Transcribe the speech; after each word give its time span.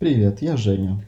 Привет, 0.00 0.40
я 0.40 0.56
Женя. 0.56 1.04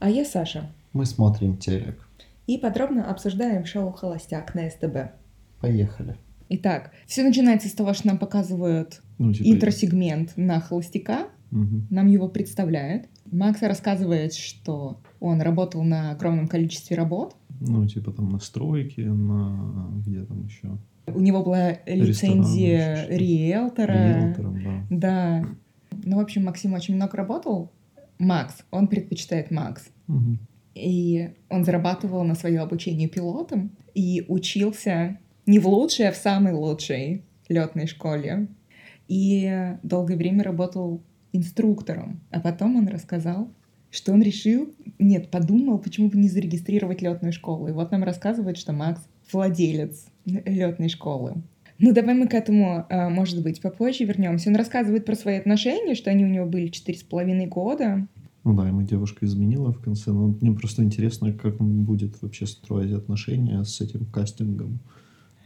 А 0.00 0.10
я 0.10 0.22
Саша. 0.26 0.70
Мы 0.92 1.06
смотрим 1.06 1.56
телек. 1.56 2.06
И 2.46 2.58
подробно 2.58 3.10
обсуждаем 3.10 3.64
шоу 3.64 3.90
«Холостяк» 3.90 4.54
на 4.54 4.68
СТБ. 4.68 5.14
Поехали. 5.62 6.16
Итак, 6.50 6.90
все 7.06 7.22
начинается 7.22 7.68
с 7.70 7.72
того, 7.72 7.94
что 7.94 8.06
нам 8.08 8.18
показывают 8.18 9.00
Ну, 9.16 9.32
типа... 9.32 9.48
интросегмент 9.48 10.34
на 10.36 10.60
холостяка, 10.60 11.28
Мгм. 11.52 11.86
нам 11.88 12.06
его 12.06 12.28
представляют. 12.28 13.06
Макс 13.32 13.62
рассказывает, 13.62 14.34
что 14.34 15.00
он 15.20 15.40
работал 15.40 15.82
на 15.82 16.10
огромном 16.10 16.46
количестве 16.46 16.98
работ. 16.98 17.34
Ну, 17.60 17.86
типа 17.86 18.12
там 18.12 18.28
на 18.28 18.40
стройке, 18.40 19.06
на... 19.06 19.88
Где 20.04 20.22
там 20.22 20.44
еще? 20.44 20.76
У 21.06 21.18
него 21.20 21.42
была 21.42 21.78
лицензия 21.86 23.06
риэлтора. 23.08 24.18
Риэлтором, 24.20 24.62
да. 24.62 24.86
Да. 24.90 25.46
Ну, 26.04 26.16
в 26.18 26.20
общем, 26.20 26.44
Максим 26.44 26.74
очень 26.74 26.96
много 26.96 27.16
работал. 27.16 27.72
Макс, 28.18 28.64
он 28.70 28.88
предпочитает 28.88 29.50
Макс. 29.50 29.88
Мгм. 30.06 30.38
И 30.74 31.30
он 31.48 31.64
зарабатывал 31.64 32.24
на 32.24 32.34
свое 32.34 32.60
обучение 32.60 33.08
пилотом 33.08 33.70
и 33.94 34.24
учился 34.28 35.18
не 35.46 35.58
в 35.58 35.68
лучшей, 35.68 36.08
а 36.08 36.12
в 36.12 36.16
самой 36.16 36.52
лучшей 36.52 37.22
летной 37.48 37.86
школе. 37.86 38.48
И 39.06 39.76
долгое 39.82 40.16
время 40.16 40.42
работал 40.42 41.02
инструктором. 41.32 42.20
А 42.30 42.40
потом 42.40 42.76
он 42.76 42.88
рассказал, 42.88 43.50
что 43.90 44.12
он 44.12 44.22
решил, 44.22 44.74
нет, 44.98 45.30
подумал, 45.30 45.78
почему 45.78 46.08
бы 46.08 46.18
не 46.18 46.28
зарегистрировать 46.28 47.02
летную 47.02 47.32
школу. 47.32 47.68
И 47.68 47.72
вот 47.72 47.92
нам 47.92 48.02
рассказывает, 48.02 48.56
что 48.56 48.72
Макс 48.72 49.00
владелец 49.30 50.06
летной 50.24 50.88
школы. 50.88 51.34
Ну, 51.84 51.92
давай 51.92 52.14
мы 52.14 52.28
к 52.28 52.32
этому, 52.32 52.86
а, 52.88 53.10
может 53.10 53.42
быть, 53.42 53.60
попозже 53.60 54.04
вернемся. 54.04 54.48
Он 54.48 54.56
рассказывает 54.56 55.04
про 55.04 55.14
свои 55.14 55.36
отношения, 55.36 55.94
что 55.94 56.10
они 56.10 56.24
у 56.24 56.28
него 56.28 56.46
были 56.46 56.68
четыре 56.68 56.96
с 56.96 57.02
половиной 57.02 57.46
года. 57.46 58.08
Ну 58.42 58.54
да, 58.54 58.66
ему 58.66 58.80
девушка 58.80 59.26
изменила 59.26 59.70
в 59.70 59.82
конце, 59.82 60.10
но 60.10 60.28
мне 60.28 60.52
просто 60.52 60.82
интересно, 60.82 61.34
как 61.34 61.60
он 61.60 61.84
будет 61.84 62.22
вообще 62.22 62.46
строить 62.46 62.94
отношения 62.94 63.62
с 63.64 63.82
этим 63.82 64.06
кастингом. 64.06 64.80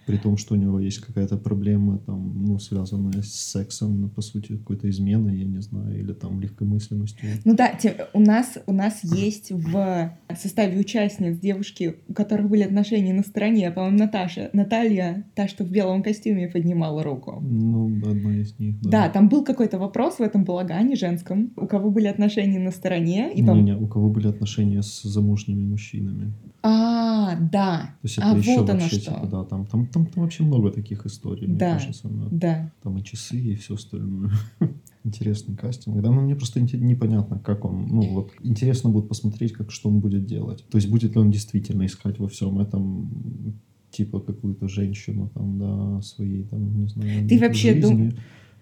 При 0.09 0.17
том, 0.17 0.39
что 0.39 0.55
у 0.55 0.57
него 0.57 0.81
есть 0.81 1.01
какая-то 1.01 1.37
проблема, 1.37 1.99
там, 1.99 2.45
ну, 2.47 2.59
связанная 2.59 3.21
с 3.23 3.31
сексом, 3.53 4.09
по 4.09 4.23
сути, 4.23 4.57
какой-то 4.57 4.89
изменой, 4.89 5.37
я 5.39 5.45
не 5.45 5.61
знаю, 5.61 6.01
или 6.01 6.15
там 6.15 6.41
легкомысленностью. 6.41 7.29
Ну 7.45 7.55
да, 7.55 7.75
те- 7.75 8.07
у 8.15 8.21
нас, 8.21 8.57
у 8.67 8.73
нас 8.73 9.05
есть 9.05 9.53
в 9.53 10.11
составе 10.35 10.79
участниц 10.81 11.39
девушки, 11.39 11.97
у 12.09 12.15
которых 12.15 12.49
были 12.49 12.63
отношения 12.63 13.13
на 13.13 13.23
стороне, 13.23 13.71
по-моему, 13.71 13.99
Наташа, 13.99 14.49
Наталья, 14.55 15.27
та, 15.35 15.47
что 15.47 15.65
в 15.65 15.71
белом 15.71 16.03
костюме 16.03 16.49
поднимала 16.49 17.03
руку. 17.03 17.39
Ну, 17.43 17.89
одна 18.11 18.35
из 18.39 18.59
них, 18.59 18.81
да. 18.81 18.91
Да, 18.91 19.09
там 19.11 19.29
был 19.29 19.45
какой-то 19.45 19.79
вопрос 19.79 20.19
в 20.21 20.23
этом 20.23 20.45
балагане 20.45 20.97
женском, 20.97 21.51
у 21.57 21.67
кого 21.67 21.91
были 21.91 22.07
отношения 22.07 22.59
на 22.59 22.71
стороне, 22.71 23.31
и, 23.35 23.45
по 23.45 23.51
Не-не, 23.51 23.77
у 23.77 23.87
кого 23.87 24.09
были 24.09 24.29
отношения 24.29 24.83
с 24.83 25.03
замужними 25.03 25.65
мужчинами. 25.67 26.33
А, 26.63 27.37
да, 27.39 27.91
То 28.03 28.07
есть 28.09 28.19
это 28.19 28.33
А, 28.33 28.37
еще 28.37 28.59
вот 28.59 28.71
оно 28.71 28.81
вообще, 28.81 28.97
что. 29.01 29.15
типа, 29.15 29.27
да, 29.31 29.45
там, 29.45 29.67
там, 29.67 29.87
там, 29.87 29.98
там 30.07 30.23
вообще 30.25 30.43
много 30.45 30.71
таких 30.71 31.07
историй, 31.07 31.47
мне 31.47 31.59
Да. 31.59 31.75
кажется. 31.75 32.09
да. 32.09 32.29
да. 32.31 32.73
Там 32.83 32.99
и 32.99 33.05
часы, 33.05 33.37
и 33.39 33.55
все 33.57 33.75
остальное. 33.75 34.31
Интересный 35.05 35.57
кастинг. 35.57 36.01
Да, 36.03 36.11
ну 36.11 36.21
мне 36.23 36.35
просто 36.35 36.61
непонятно, 36.61 37.39
как 37.39 37.65
он, 37.65 37.87
ну 37.87 38.03
вот, 38.15 38.33
интересно 38.43 38.91
будет 38.91 39.09
посмотреть, 39.09 39.53
как, 39.53 39.71
что 39.71 39.89
он 39.89 40.01
будет 40.01 40.27
делать. 40.27 40.65
То 40.71 40.77
есть 40.77 40.91
будет 40.91 41.15
ли 41.15 41.21
он 41.21 41.31
действительно 41.31 41.87
искать 41.87 42.19
во 42.19 42.29
всем 42.29 42.59
этом 42.59 43.59
типа 43.91 44.21
какую-то 44.21 44.69
женщину 44.69 45.31
там, 45.35 45.59
да, 45.59 46.03
своей 46.03 46.45
там, 46.45 46.81
не 46.83 46.89
знаю, 46.89 47.29
Ты 47.29 47.39
вообще 47.39 47.75
жизни. 47.75 48.15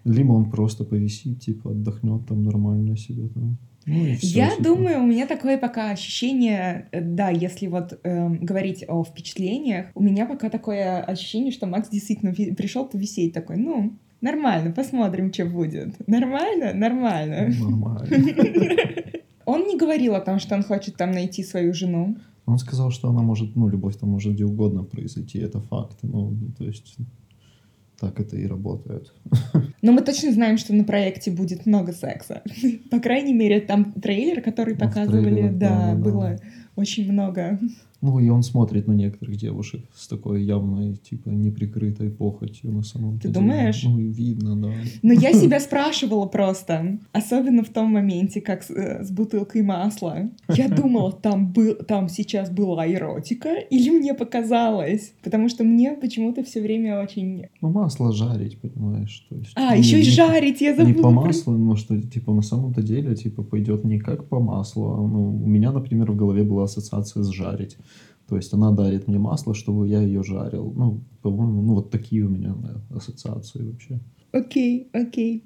Либо 0.04 0.32
он 0.32 0.50
просто 0.50 0.84
повисит, 0.84 1.40
типа, 1.40 1.72
отдохнет 1.72 2.26
там 2.26 2.44
нормально 2.44 2.96
себе 2.96 3.26
там. 3.28 3.58
Ну 3.86 4.04
и 4.04 4.16
Я 4.20 4.50
типа. 4.50 4.62
думаю, 4.64 5.02
у 5.02 5.06
меня 5.06 5.26
такое 5.26 5.58
пока 5.58 5.90
ощущение, 5.92 6.88
э, 6.92 7.00
да, 7.00 7.30
если 7.30 7.68
вот 7.68 7.98
эм, 8.02 8.44
говорить 8.44 8.84
о 8.88 9.04
впечатлениях, 9.04 9.86
у 9.94 10.02
меня 10.02 10.26
пока 10.26 10.50
такое 10.50 11.00
ощущение, 11.00 11.52
что 11.52 11.66
Макс 11.66 11.88
действительно 11.88 12.30
ви- 12.30 12.52
пришел 12.52 12.84
повисеть 12.86 13.32
такой, 13.32 13.56
ну, 13.58 13.92
нормально, 14.20 14.72
посмотрим, 14.72 15.32
что 15.32 15.44
будет. 15.46 15.94
Нормально? 16.08 16.72
Нормально. 16.74 17.48
Нормально. 17.60 18.06
Он 19.44 19.62
не 19.68 19.78
говорил 19.78 20.16
о 20.16 20.20
том, 20.20 20.40
что 20.40 20.56
он 20.56 20.64
хочет 20.64 20.96
там 20.96 21.12
найти 21.12 21.44
свою 21.44 21.72
жену. 21.72 22.16
Он 22.46 22.58
сказал, 22.58 22.90
что 22.90 23.08
она 23.10 23.22
может, 23.22 23.54
ну, 23.54 23.68
любовь 23.68 23.96
там 23.96 24.10
может 24.10 24.32
где 24.34 24.44
угодно 24.44 24.82
произойти, 24.82 25.38
это 25.38 25.60
факт. 25.60 25.98
Ну, 26.02 26.36
то 26.58 26.64
есть, 26.64 26.96
так 27.98 28.20
это 28.20 28.36
и 28.36 28.46
работает. 28.46 29.12
Но 29.82 29.92
мы 29.92 30.02
точно 30.02 30.32
знаем, 30.32 30.58
что 30.58 30.74
на 30.74 30.84
проекте 30.84 31.30
будет 31.30 31.66
много 31.66 31.92
секса. 31.92 32.42
По 32.90 33.00
крайней 33.00 33.34
мере, 33.34 33.60
там 33.60 33.92
трейлер, 33.92 34.42
который 34.42 34.74
Ну, 34.74 34.80
показывали, 34.80 35.22
трейлерах, 35.30 35.56
да, 35.56 35.68
да, 35.68 35.76
да, 35.78 35.92
да. 35.92 35.96
было 35.96 36.40
очень 36.76 37.10
много. 37.10 37.58
Ну, 38.02 38.18
и 38.18 38.28
он 38.28 38.42
смотрит 38.42 38.86
на 38.86 38.92
некоторых 38.92 39.36
девушек 39.36 39.82
с 39.94 40.06
такой 40.06 40.44
явной, 40.44 40.96
типа, 40.96 41.30
неприкрытой 41.30 42.10
похотью 42.10 42.70
на 42.72 42.82
самом 42.82 43.18
Ты 43.18 43.28
деле. 43.28 43.34
думаешь? 43.34 43.82
Ну, 43.84 43.98
и 43.98 44.08
видно, 44.08 44.54
да. 44.56 44.72
Но 45.02 45.12
я 45.12 45.32
себя 45.42 45.60
спрашивала 45.60 46.26
просто, 46.26 46.98
особенно 47.12 47.62
в 47.64 47.70
том 47.70 47.92
моменте, 47.92 48.40
как 48.40 48.62
с, 48.62 48.70
э, 48.70 49.02
с 49.02 49.10
бутылкой 49.10 49.62
масла. 49.62 50.30
Я 50.48 50.68
думала, 50.76 51.12
там, 51.12 51.52
был, 51.52 51.74
там 51.74 52.08
сейчас 52.08 52.50
была 52.50 52.86
эротика, 52.86 53.54
или 53.54 53.90
мне 53.90 54.12
показалось? 54.14 55.14
Потому 55.22 55.48
что 55.48 55.64
мне 55.64 55.92
почему-то 55.94 56.44
все 56.44 56.60
время 56.60 57.02
очень... 57.02 57.46
Ну, 57.62 57.70
масло 57.70 58.12
жарить, 58.12 58.58
понимаешь, 58.60 59.26
то 59.28 59.36
есть... 59.36 59.52
А, 59.54 59.74
не- 59.74 59.82
еще 59.82 60.00
и 60.00 60.02
жарить, 60.02 60.60
я 60.60 60.76
забыла. 60.76 60.94
Не 60.94 61.02
по 61.02 61.10
маслу, 61.10 61.56
но 61.56 61.76
что, 61.76 62.00
типа, 62.00 62.32
на 62.32 62.42
самом-то 62.42 62.82
деле, 62.82 63.14
типа, 63.16 63.42
пойдет 63.42 63.84
не 63.84 63.98
как 63.98 64.28
по 64.28 64.38
маслу, 64.38 64.92
а, 64.92 64.96
ну, 64.96 65.34
у 65.34 65.48
меня, 65.48 65.72
например, 65.72 66.12
в 66.12 66.16
голове 66.16 66.42
была 66.42 66.64
ассоциация 66.64 67.22
с 67.22 67.28
жарить. 67.28 67.76
То 68.28 68.36
есть 68.36 68.52
она 68.52 68.72
дарит 68.72 69.06
мне 69.06 69.18
масло, 69.18 69.54
чтобы 69.54 69.88
я 69.88 70.00
ее 70.00 70.22
жарил. 70.22 70.72
Ну, 70.74 71.00
по-моему, 71.22 71.62
ну, 71.62 71.74
вот 71.74 71.90
такие 71.90 72.24
у 72.24 72.28
меня 72.28 72.54
ассоциации 72.90 73.62
вообще. 73.62 74.00
Окей, 74.32 74.88
окей. 74.92 75.44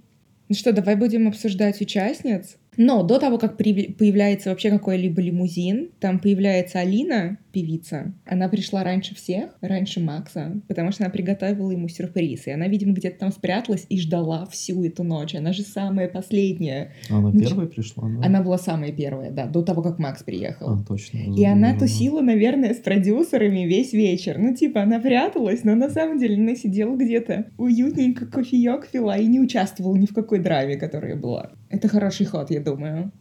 Ну 0.49 0.55
что, 0.55 0.73
давай 0.73 0.97
будем 0.97 1.29
обсуждать 1.29 1.81
участниц. 1.81 2.57
Но 2.77 3.03
до 3.03 3.19
того, 3.19 3.39
как 3.39 3.57
появляется 3.57 4.51
вообще 4.51 4.71
какой-либо 4.71 5.21
лимузин, 5.21 5.91
там 6.01 6.19
появляется 6.19 6.81
Алина, 6.81 7.39
певица. 7.53 8.15
Она 8.25 8.49
пришла 8.49 8.85
раньше 8.85 9.15
всех, 9.15 9.51
раньше 9.61 10.01
Макса, 10.01 10.61
потому 10.69 10.93
что 10.93 11.05
она 11.05 11.13
приготовила 11.13 11.71
ему 11.71 11.89
сюрприз. 11.89 12.47
И 12.47 12.51
она, 12.51 12.69
видимо, 12.69 12.93
где-то 12.93 13.19
там 13.19 13.33
спряталась 13.33 13.87
и 13.89 13.99
ждала 13.99 14.47
всю 14.47 14.85
эту 14.85 15.03
ночь. 15.03 15.35
Она 15.35 15.53
же 15.53 15.63
самая 15.63 16.09
последняя. 16.09 16.93
Она 17.09 17.31
Ну, 17.31 17.41
первой 17.41 17.69
пришла, 17.69 18.09
да? 18.09 18.27
Она 18.27 18.43
была 18.43 18.59
самая 18.59 18.93
первая, 18.93 19.31
да, 19.31 19.47
до 19.47 19.63
того, 19.63 19.83
как 19.83 19.99
Макс 19.99 20.23
приехал. 20.23 20.71
А, 20.71 20.85
точно. 20.87 21.19
И 21.37 21.45
она 21.45 21.77
тусила, 21.79 22.21
наверное, 22.21 22.75
с 22.75 22.79
продюсерами 22.79 23.67
весь 23.67 23.93
вечер. 23.93 24.39
Ну, 24.39 24.55
типа, 24.55 24.83
она 24.83 25.01
пряталась, 25.01 25.65
но 25.65 25.75
на 25.75 25.91
самом 25.91 26.19
деле 26.19 26.37
она 26.37 26.55
сидела 26.55 26.97
где-то 26.97 27.47
уютненько, 27.59 28.27
кофеек 28.27 28.89
пила 28.89 29.17
и 29.17 29.27
не 29.27 29.41
участвовала 29.41 29.97
ни 29.97 30.07
в 30.07 30.15
какой 30.15 30.39
драме, 30.39 30.77
которая 30.77 31.17
была. 31.17 31.51
Это 31.69 31.89
хороший 31.89 32.27
ход, 32.27 32.51
я 32.51 32.60
думаю. 32.63 33.13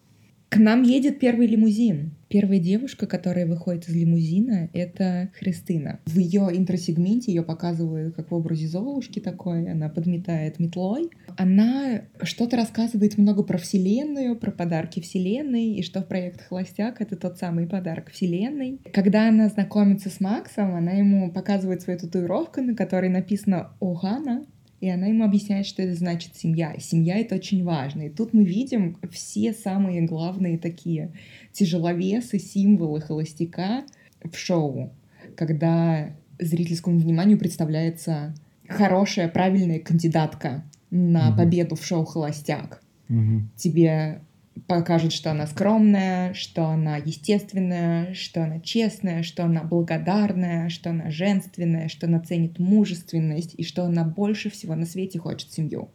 К 0.49 0.57
нам 0.57 0.81
едет 0.81 1.19
первый 1.19 1.45
лимузин. 1.45 2.15
Первая 2.27 2.57
девушка, 2.59 3.05
которая 3.05 3.45
выходит 3.45 3.87
из 3.87 3.95
лимузина, 3.95 4.69
это 4.73 5.29
Христина. 5.37 5.99
В 6.07 6.17
ее 6.17 6.49
интросегменте 6.51 7.31
ее 7.31 7.43
показывают 7.43 8.15
как 8.15 8.31
в 8.31 8.35
образе 8.35 8.67
Золушки 8.67 9.19
такой. 9.19 9.69
Она 9.71 9.89
подметает 9.89 10.57
метлой. 10.57 11.11
Она 11.37 12.01
что-то 12.23 12.57
рассказывает 12.57 13.19
много 13.19 13.43
про 13.43 13.59
Вселенную, 13.59 14.35
про 14.35 14.49
подарки 14.49 14.99
Вселенной, 15.01 15.73
и 15.73 15.83
что 15.83 16.01
в 16.01 16.07
проект 16.07 16.41
«Холостяк»— 16.41 16.95
это 16.99 17.15
тот 17.15 17.37
самый 17.37 17.67
подарок 17.67 18.09
Вселенной. 18.09 18.79
Когда 18.91 19.29
она 19.29 19.49
знакомится 19.49 20.09
с 20.09 20.19
Максом, 20.19 20.73
она 20.73 20.93
ему 20.93 21.31
показывает 21.31 21.83
свою 21.83 21.99
татуировку, 21.99 22.61
на 22.61 22.75
которой 22.75 23.09
написано 23.09 23.73
«Охана», 23.79 24.45
и 24.81 24.89
она 24.89 25.07
ему 25.07 25.25
объясняет, 25.25 25.65
что 25.65 25.81
это 25.81 25.95
значит 25.95 26.35
семья. 26.35 26.75
Семья— 26.79 27.17
это 27.19 27.35
очень 27.35 27.63
важно. 27.63 28.03
И 28.03 28.09
тут 28.09 28.33
мы 28.33 28.43
видим 28.43 28.97
все 29.11 29.53
самые 29.53 30.01
главные 30.01 30.57
такие 30.57 31.11
тяжеловесы, 31.51 32.39
символы 32.39 33.01
холостяка 33.01 33.83
в 34.23 34.37
шоу, 34.37 34.93
когда 35.35 36.15
зрительскому 36.39 36.97
вниманию 36.97 37.37
представляется 37.37 38.33
хорошая, 38.67 39.27
правильная 39.27 39.79
кандидатка 39.79 40.63
на 40.91 41.35
победу 41.35 41.75
в 41.75 41.85
шоу 41.85 42.05
«Холостяк». 42.05 42.81
Мгм. 43.09 43.49
Тебе 43.55 44.21
покажут, 44.67 45.13
что 45.13 45.31
она 45.31 45.47
скромная, 45.47 46.33
что 46.33 46.65
она 46.67 46.97
естественная, 46.97 48.13
что 48.13 48.43
она 48.43 48.59
честная, 48.59 49.23
что 49.23 49.45
она 49.45 49.63
благодарная, 49.63 50.69
что 50.69 50.89
она 50.89 51.09
женственная, 51.11 51.87
что 51.87 52.07
она 52.07 52.19
ценит 52.19 52.59
мужественность 52.59 53.55
и 53.57 53.63
что 53.63 53.83
она 53.83 54.03
больше 54.03 54.49
всего 54.49 54.75
на 54.75 54.85
свете 54.85 55.19
хочет 55.19 55.51
семью. 55.51 55.89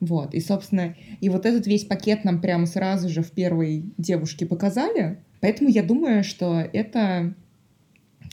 Вот, 0.00 0.34
и, 0.34 0.40
собственно, 0.40 0.96
и 1.20 1.28
вот 1.28 1.46
этот 1.46 1.66
весь 1.66 1.84
пакет 1.84 2.24
нам 2.24 2.40
прямо 2.40 2.66
сразу 2.66 3.08
же 3.08 3.22
в 3.22 3.30
первой 3.30 3.84
девушке 3.98 4.46
показали, 4.46 5.18
поэтому 5.40 5.70
я 5.70 5.82
думаю, 5.84 6.24
что 6.24 6.60
это 6.60 7.34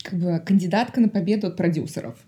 как 0.02 0.18
бы 0.18 0.40
кандидатка 0.40 1.00
на 1.00 1.08
победу 1.08 1.46
от 1.46 1.56
продюсеров. 1.56 2.18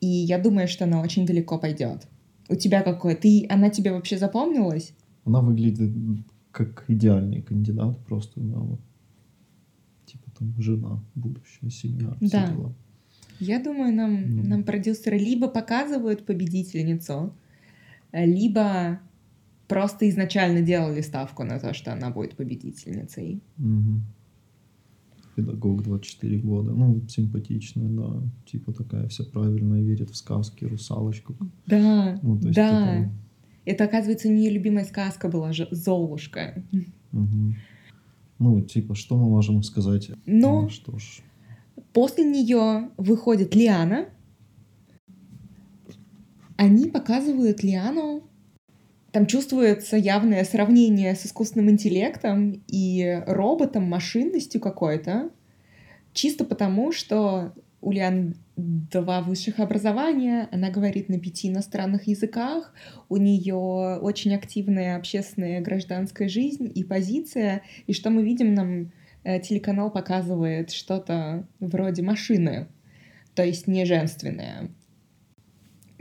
И 0.00 0.06
я 0.06 0.38
думаю, 0.38 0.68
что 0.68 0.84
она 0.84 1.00
очень 1.00 1.26
далеко 1.26 1.58
пойдет. 1.58 2.06
У 2.48 2.54
тебя 2.54 2.82
какое? 2.82 3.16
Ты, 3.16 3.46
она 3.48 3.70
тебе 3.70 3.92
вообще 3.92 4.18
запомнилась? 4.18 4.92
Она 5.24 5.40
выглядит 5.40 5.90
как 6.50 6.84
идеальный 6.88 7.42
кандидат 7.42 7.98
просто, 8.06 8.40
да, 8.40 8.58
вот. 8.58 8.80
Типа 10.06 10.30
там 10.38 10.54
жена, 10.58 11.02
будущая 11.14 11.70
семья, 11.70 12.14
все 12.20 12.28
Да. 12.30 12.46
дела. 12.52 12.74
Я 13.40 13.62
думаю, 13.62 13.92
нам, 13.94 14.36
Ну. 14.36 14.42
нам 14.44 14.62
продюсеры 14.64 15.18
либо 15.18 15.48
показывают 15.48 16.26
победительницу, 16.26 17.32
либо 18.12 19.00
просто 19.68 20.08
изначально 20.10 20.60
делали 20.60 21.00
ставку 21.00 21.44
на 21.44 21.58
то, 21.58 21.72
что 21.74 21.92
она 21.92 22.10
будет 22.10 22.36
победительницей. 22.36 23.40
Мгм. 23.56 24.02
Педагог 25.34 25.82
24 25.82 26.38
года. 26.38 26.72
Ну, 26.72 27.00
симпатичная, 27.08 27.88
да. 27.88 28.22
Типа 28.44 28.72
такая 28.72 29.08
вся 29.08 29.24
правильная, 29.24 29.82
верит 29.82 30.10
в 30.10 30.16
сказки, 30.16 30.66
русалочку. 30.66 31.34
Да, 31.66 32.18
Ну, 32.22 32.38
то 32.38 32.48
есть 32.48 32.56
да. 32.56 32.96
это- 32.96 33.10
Это, 33.64 33.84
оказывается, 33.84 34.28
у 34.28 34.32
нее 34.32 34.50
любимая 34.50 34.84
сказка 34.84 35.28
была 35.28 35.52
же 35.52 35.68
Золушка. 35.70 36.62
Мгм. 37.12 37.56
Ну, 38.38 38.60
типа, 38.60 38.94
что 38.94 39.16
мы 39.16 39.28
можем 39.28 39.62
сказать? 39.62 40.10
Но 40.26 40.62
Ну, 40.62 40.68
что 40.68 40.98
ж. 40.98 41.20
после 41.92 42.24
нее 42.24 42.90
выходит 42.96 43.54
Лиана. 43.54 44.06
Они 46.56 46.86
показывают 46.88 47.62
Лиану. 47.62 48.24
Там 49.10 49.26
чувствуется 49.26 49.96
явное 49.96 50.42
сравнение 50.44 51.14
с 51.14 51.26
искусственным 51.26 51.70
интеллектом 51.70 52.62
и 52.66 53.22
роботом, 53.26 53.84
машинностью 53.84 54.60
какой-то. 54.60 55.30
Чисто 56.14 56.44
потому, 56.44 56.92
что 56.92 57.52
у 57.80 57.92
Лиан 57.92 58.34
два 58.56 59.22
высших 59.22 59.60
образования, 59.60 60.48
она 60.52 60.70
говорит 60.70 61.08
на 61.08 61.18
пяти 61.18 61.48
иностранных 61.48 62.06
языках, 62.06 62.74
у 63.08 63.16
нее 63.16 63.98
очень 64.00 64.34
активная 64.34 64.96
общественная 64.96 65.60
гражданская 65.60 66.28
жизнь 66.28 66.70
и 66.74 66.84
позиция, 66.84 67.62
и 67.86 67.92
что 67.92 68.10
мы 68.10 68.22
видим, 68.22 68.54
нам 68.54 68.92
э, 69.24 69.40
телеканал 69.40 69.90
показывает 69.90 70.70
что-то 70.70 71.46
вроде 71.60 72.02
машины, 72.02 72.68
то 73.34 73.44
есть 73.44 73.66
не 73.66 73.84
женственное. 73.86 74.70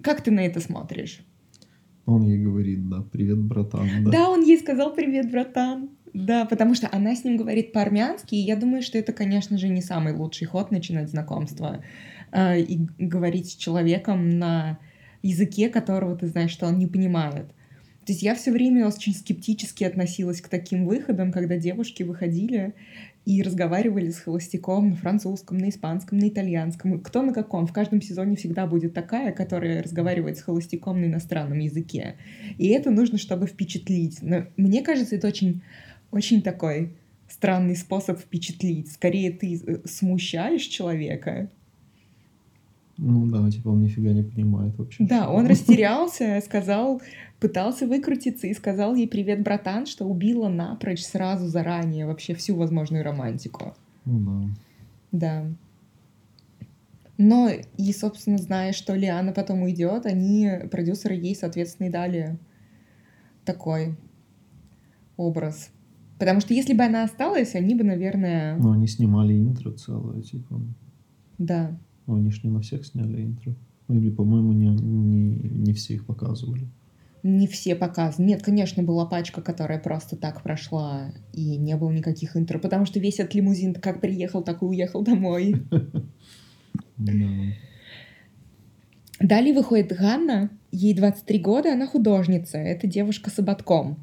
Как 0.03 0.21
ты 0.21 0.31
на 0.31 0.41
это 0.41 0.59
смотришь? 0.59 1.25
Он 2.05 2.23
ей 2.23 2.39
говорит, 2.39 2.89
да, 2.89 3.01
привет, 3.01 3.39
братан. 3.39 3.87
Да. 4.03 4.11
Да, 4.11 4.29
он 4.29 4.43
ей 4.43 4.57
сказал 4.57 4.93
привет, 4.93 5.31
братан. 5.31 5.91
Да, 6.13 6.45
потому 6.45 6.75
что 6.75 6.89
она 6.91 7.15
с 7.15 7.23
ним 7.23 7.37
говорит 7.37 7.71
по-армянски, 7.71 8.35
и 8.35 8.39
я 8.39 8.57
думаю, 8.57 8.81
что 8.81 8.97
это, 8.97 9.13
конечно 9.13 9.57
же, 9.57 9.69
не 9.69 9.81
самый 9.81 10.13
лучший 10.13 10.45
ход 10.45 10.71
начинать 10.71 11.09
знакомство 11.09 11.83
э, 12.31 12.61
и 12.61 12.87
говорить 12.97 13.51
с 13.51 13.55
человеком 13.55 14.29
на 14.29 14.79
языке, 15.21 15.69
которого 15.69 16.15
ты 16.15 16.27
знаешь, 16.27 16.51
что 16.51 16.67
он 16.67 16.77
не 16.79 16.87
понимает. 16.87 17.47
То 18.05 18.13
есть 18.13 18.23
я 18.23 18.33
все 18.33 18.51
время 18.51 18.87
очень 18.87 19.13
скептически 19.13 19.83
относилась 19.83 20.41
к 20.41 20.47
таким 20.47 20.87
выходам, 20.87 21.31
когда 21.31 21.57
девушки 21.57 22.01
выходили 22.01 22.73
и 23.25 23.43
разговаривали 23.43 24.09
с 24.09 24.19
холостяком 24.19 24.89
на 24.89 24.95
французском, 24.95 25.59
на 25.59 25.69
испанском, 25.69 26.17
на 26.17 26.27
итальянском. 26.27 26.99
Кто 26.99 27.21
на 27.21 27.31
каком? 27.31 27.67
В 27.67 27.73
каждом 27.73 28.01
сезоне 28.01 28.35
всегда 28.35 28.65
будет 28.65 28.95
такая, 28.95 29.31
которая 29.31 29.83
разговаривает 29.83 30.37
с 30.37 30.41
холостяком 30.41 30.99
на 30.99 31.05
иностранном 31.05 31.59
языке. 31.59 32.15
И 32.57 32.69
это 32.69 32.89
нужно, 32.89 33.19
чтобы 33.19 33.45
впечатлить. 33.45 34.17
Но 34.23 34.45
мне 34.57 34.81
кажется, 34.81 35.15
это 35.15 35.27
очень, 35.27 35.61
очень 36.09 36.41
такой 36.41 36.95
странный 37.29 37.75
способ 37.75 38.19
впечатлить. 38.19 38.91
Скорее 38.91 39.31
ты 39.31 39.55
э, 39.55 39.87
смущаешь 39.87 40.63
человека. 40.63 41.51
Ну 43.03 43.25
да, 43.25 43.49
типа 43.49 43.69
он 43.69 43.81
нифига 43.81 44.11
не 44.11 44.21
понимает 44.21 44.77
вообще. 44.77 45.03
Да, 45.03 45.31
он 45.31 45.47
растерялся, 45.47 46.39
сказал, 46.45 47.01
пытался 47.39 47.87
выкрутиться 47.87 48.45
и 48.45 48.53
сказал 48.53 48.93
ей 48.93 49.07
привет, 49.07 49.41
братан, 49.41 49.87
что 49.87 50.05
убила 50.05 50.49
напрочь 50.49 51.03
сразу 51.03 51.47
заранее 51.47 52.05
вообще 52.05 52.35
всю 52.35 52.55
возможную 52.55 53.03
романтику. 53.03 53.73
Ну 54.05 54.19
да. 54.19 54.49
Да. 55.11 55.45
Но 57.17 57.49
и, 57.77 57.91
собственно, 57.91 58.37
зная, 58.37 58.71
что 58.71 58.93
Лиана 58.93 59.33
потом 59.33 59.63
уйдет, 59.63 60.05
они, 60.05 60.51
продюсеры 60.69 61.15
ей, 61.15 61.35
соответственно, 61.35 61.87
и 61.87 61.91
дали 61.91 62.37
такой 63.45 63.95
образ. 65.17 65.71
Потому 66.19 66.39
что 66.39 66.53
если 66.53 66.73
бы 66.73 66.83
она 66.83 67.03
осталась, 67.03 67.55
они 67.55 67.73
бы, 67.73 67.83
наверное, 67.83 68.57
Но 68.57 68.73
они 68.73 68.85
снимали 68.85 69.35
интро 69.35 69.71
целое, 69.71 70.21
типа. 70.21 70.61
да. 71.39 71.75
Они 72.07 72.31
ж 72.31 72.43
не 72.43 72.49
на 72.49 72.61
всех 72.61 72.85
сняли 72.85 73.23
интро. 73.23 73.55
Ну, 73.87 73.99
или, 73.99 74.09
по-моему, 74.09 74.53
не, 74.53 74.69
не, 74.69 75.49
не 75.49 75.73
все 75.73 75.95
их 75.95 76.05
показывали. 76.05 76.67
Не 77.23 77.47
все 77.47 77.75
показаны. 77.75 78.25
Нет, 78.25 78.41
конечно, 78.41 78.81
была 78.81 79.05
пачка, 79.05 79.41
которая 79.41 79.79
просто 79.79 80.15
так 80.15 80.41
прошла, 80.41 81.13
и 81.33 81.57
не 81.57 81.75
было 81.77 81.91
никаких 81.91 82.35
интро, 82.35 82.57
потому 82.57 82.85
что 82.85 82.99
весь 82.99 83.19
этот 83.19 83.35
лимузин 83.35 83.75
как 83.75 84.01
приехал, 84.01 84.41
так 84.43 84.61
и 84.61 84.65
уехал 84.65 85.03
домой. 85.03 85.55
Да. 86.97 87.13
Далее 89.19 89.55
выходит 89.55 89.91
Ганна, 89.91 90.51
ей 90.71 90.93
23 90.93 91.39
года, 91.39 91.73
она 91.73 91.87
художница, 91.87 92.59
это 92.59 92.85
девушка 92.85 93.31
с 93.31 93.39
ободком. 93.39 93.97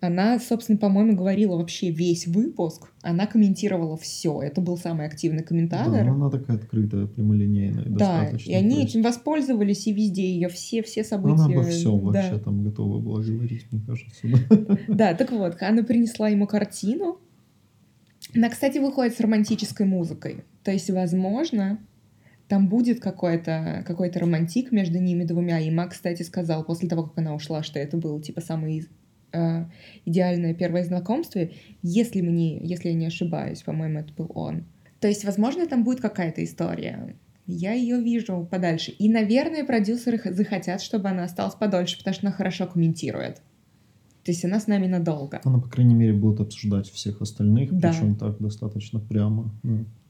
Она, 0.00 0.38
собственно, 0.38 0.76
по-моему, 0.78 1.16
говорила 1.16 1.56
вообще 1.56 1.90
весь 1.90 2.26
выпуск, 2.26 2.92
она 3.00 3.26
комментировала 3.26 3.96
все. 3.96 4.42
Это 4.42 4.60
был 4.60 4.76
самый 4.76 5.06
активный 5.06 5.40
Да, 5.40 5.46
комментатор. 5.46 6.04
ну, 6.04 6.14
она 6.14 6.30
такая 6.30 6.58
открытая, 6.58 7.06
прямолинейная 7.06 7.84
Да, 7.86 8.20
достаточно. 8.20 8.50
и 8.50 8.54
они 8.54 8.76
есть 8.82 8.90
этим 8.90 9.02
воспользовались, 9.02 9.86
и 9.86 9.92
везде 9.94 10.28
ее 10.28 10.48
все, 10.48 10.82
все 10.82 11.02
события. 11.02 11.44
Она 11.44 11.46
обо 11.46 11.62
всем 11.62 11.98
да. 12.12 12.20
вообще 12.20 12.38
там 12.38 12.62
готова 12.62 13.00
была 13.00 13.22
говорить, 13.22 13.66
мне 13.72 13.80
кажется. 13.86 14.26
Да. 14.48 14.78
Да, 14.88 15.14
так 15.14 15.32
вот, 15.32 15.56
Анна 15.62 15.82
принесла 15.82 16.28
ему 16.28 16.46
картину. 16.46 17.18
Она, 18.34 18.50
кстати, 18.50 18.78
выходит 18.78 19.16
с 19.16 19.20
романтической 19.20 19.86
музыкой. 19.86 20.44
То 20.62 20.72
есть, 20.72 20.90
возможно, 20.90 21.78
там 22.48 22.68
будет 22.68 23.00
какой-то 23.00 23.82
какой 23.86 24.10
романтик 24.10 24.72
между 24.72 24.98
ними 24.98 25.24
двумя. 25.24 25.58
И 25.60 25.70
Мак, 25.70 25.92
кстати, 25.92 26.22
сказал 26.22 26.64
после 26.64 26.88
того, 26.88 27.04
как 27.04 27.18
она 27.18 27.34
ушла, 27.34 27.62
что 27.62 27.78
это 27.78 27.96
было 27.96 28.20
типа 28.20 28.40
самое 28.40 28.84
э, 29.36 29.66
идеальное 30.04 30.54
первое 30.54 30.84
знакомство. 30.84 31.48
Если 31.82 32.20
мне, 32.20 32.58
если 32.58 32.88
я 32.88 32.94
не 32.94 33.06
ошибаюсь, 33.06 33.62
по-моему, 33.62 34.00
это 34.00 34.12
был 34.14 34.30
он. 34.34 34.64
То 35.00 35.08
есть, 35.08 35.24
возможно, 35.24 35.66
там 35.66 35.84
будет 35.84 36.00
какая-то 36.00 36.42
история. 36.42 37.16
Я 37.46 37.72
ее 37.72 38.00
вижу 38.00 38.48
подальше. 38.50 38.90
И, 38.90 39.08
наверное, 39.08 39.64
продюсеры 39.64 40.20
захотят, 40.24 40.80
чтобы 40.80 41.08
она 41.08 41.24
осталась 41.24 41.54
подольше, 41.54 41.98
потому 41.98 42.14
что 42.14 42.26
она 42.26 42.34
хорошо 42.34 42.66
комментирует. 42.66 43.42
То 44.24 44.32
есть 44.32 44.44
она 44.44 44.58
с 44.58 44.66
нами 44.66 44.88
надолго. 44.88 45.40
Она, 45.44 45.60
по 45.60 45.68
крайней 45.68 45.94
мере, 45.94 46.12
будет 46.12 46.40
обсуждать 46.40 46.90
всех 46.90 47.22
остальных, 47.22 47.72
Да. 47.72 47.92
причем 47.92 48.16
так 48.16 48.38
достаточно 48.40 48.98
прямо. 48.98 49.54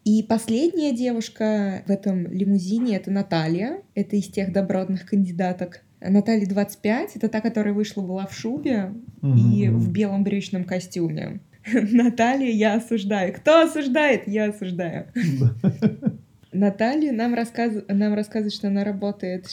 И 0.05 0.23
последняя 0.23 0.97
девушка 0.97 1.83
в 1.87 1.91
этом 1.91 2.27
лимузине— 2.33 2.97
это 2.97 3.11
Наталья. 3.11 3.83
Это 3.95 4.17
из 4.17 4.29
тех 4.29 4.53
добротных 4.53 5.05
кандидаток. 5.05 5.83
Наталья 6.01 6.47
25, 6.47 7.17
это 7.17 7.29
та, 7.29 7.41
которая 7.41 7.75
вышла, 7.75 8.03
была 8.03 8.27
в 8.27 8.35
шубе 8.35 8.93
и 9.23 9.69
мгм. 9.69 9.79
в 9.79 9.91
белом 9.93 10.25
брючном 10.25 10.65
костюме. 10.65 11.41
Наталья, 11.73 12.51
я 12.51 12.75
осуждаю. 12.77 13.33
Кто 13.35 13.63
осуждает? 13.63 14.29
Я 14.29 14.51
осуждаю. 14.51 15.07
Да. 15.41 15.55
Наталья 16.53 17.13
нам, 17.13 17.35
рассказ... 17.35 17.85
нам 17.89 18.15
рассказывает, 18.15 18.53
что 18.55 18.69
она 18.69 18.85
работает 18.85 19.47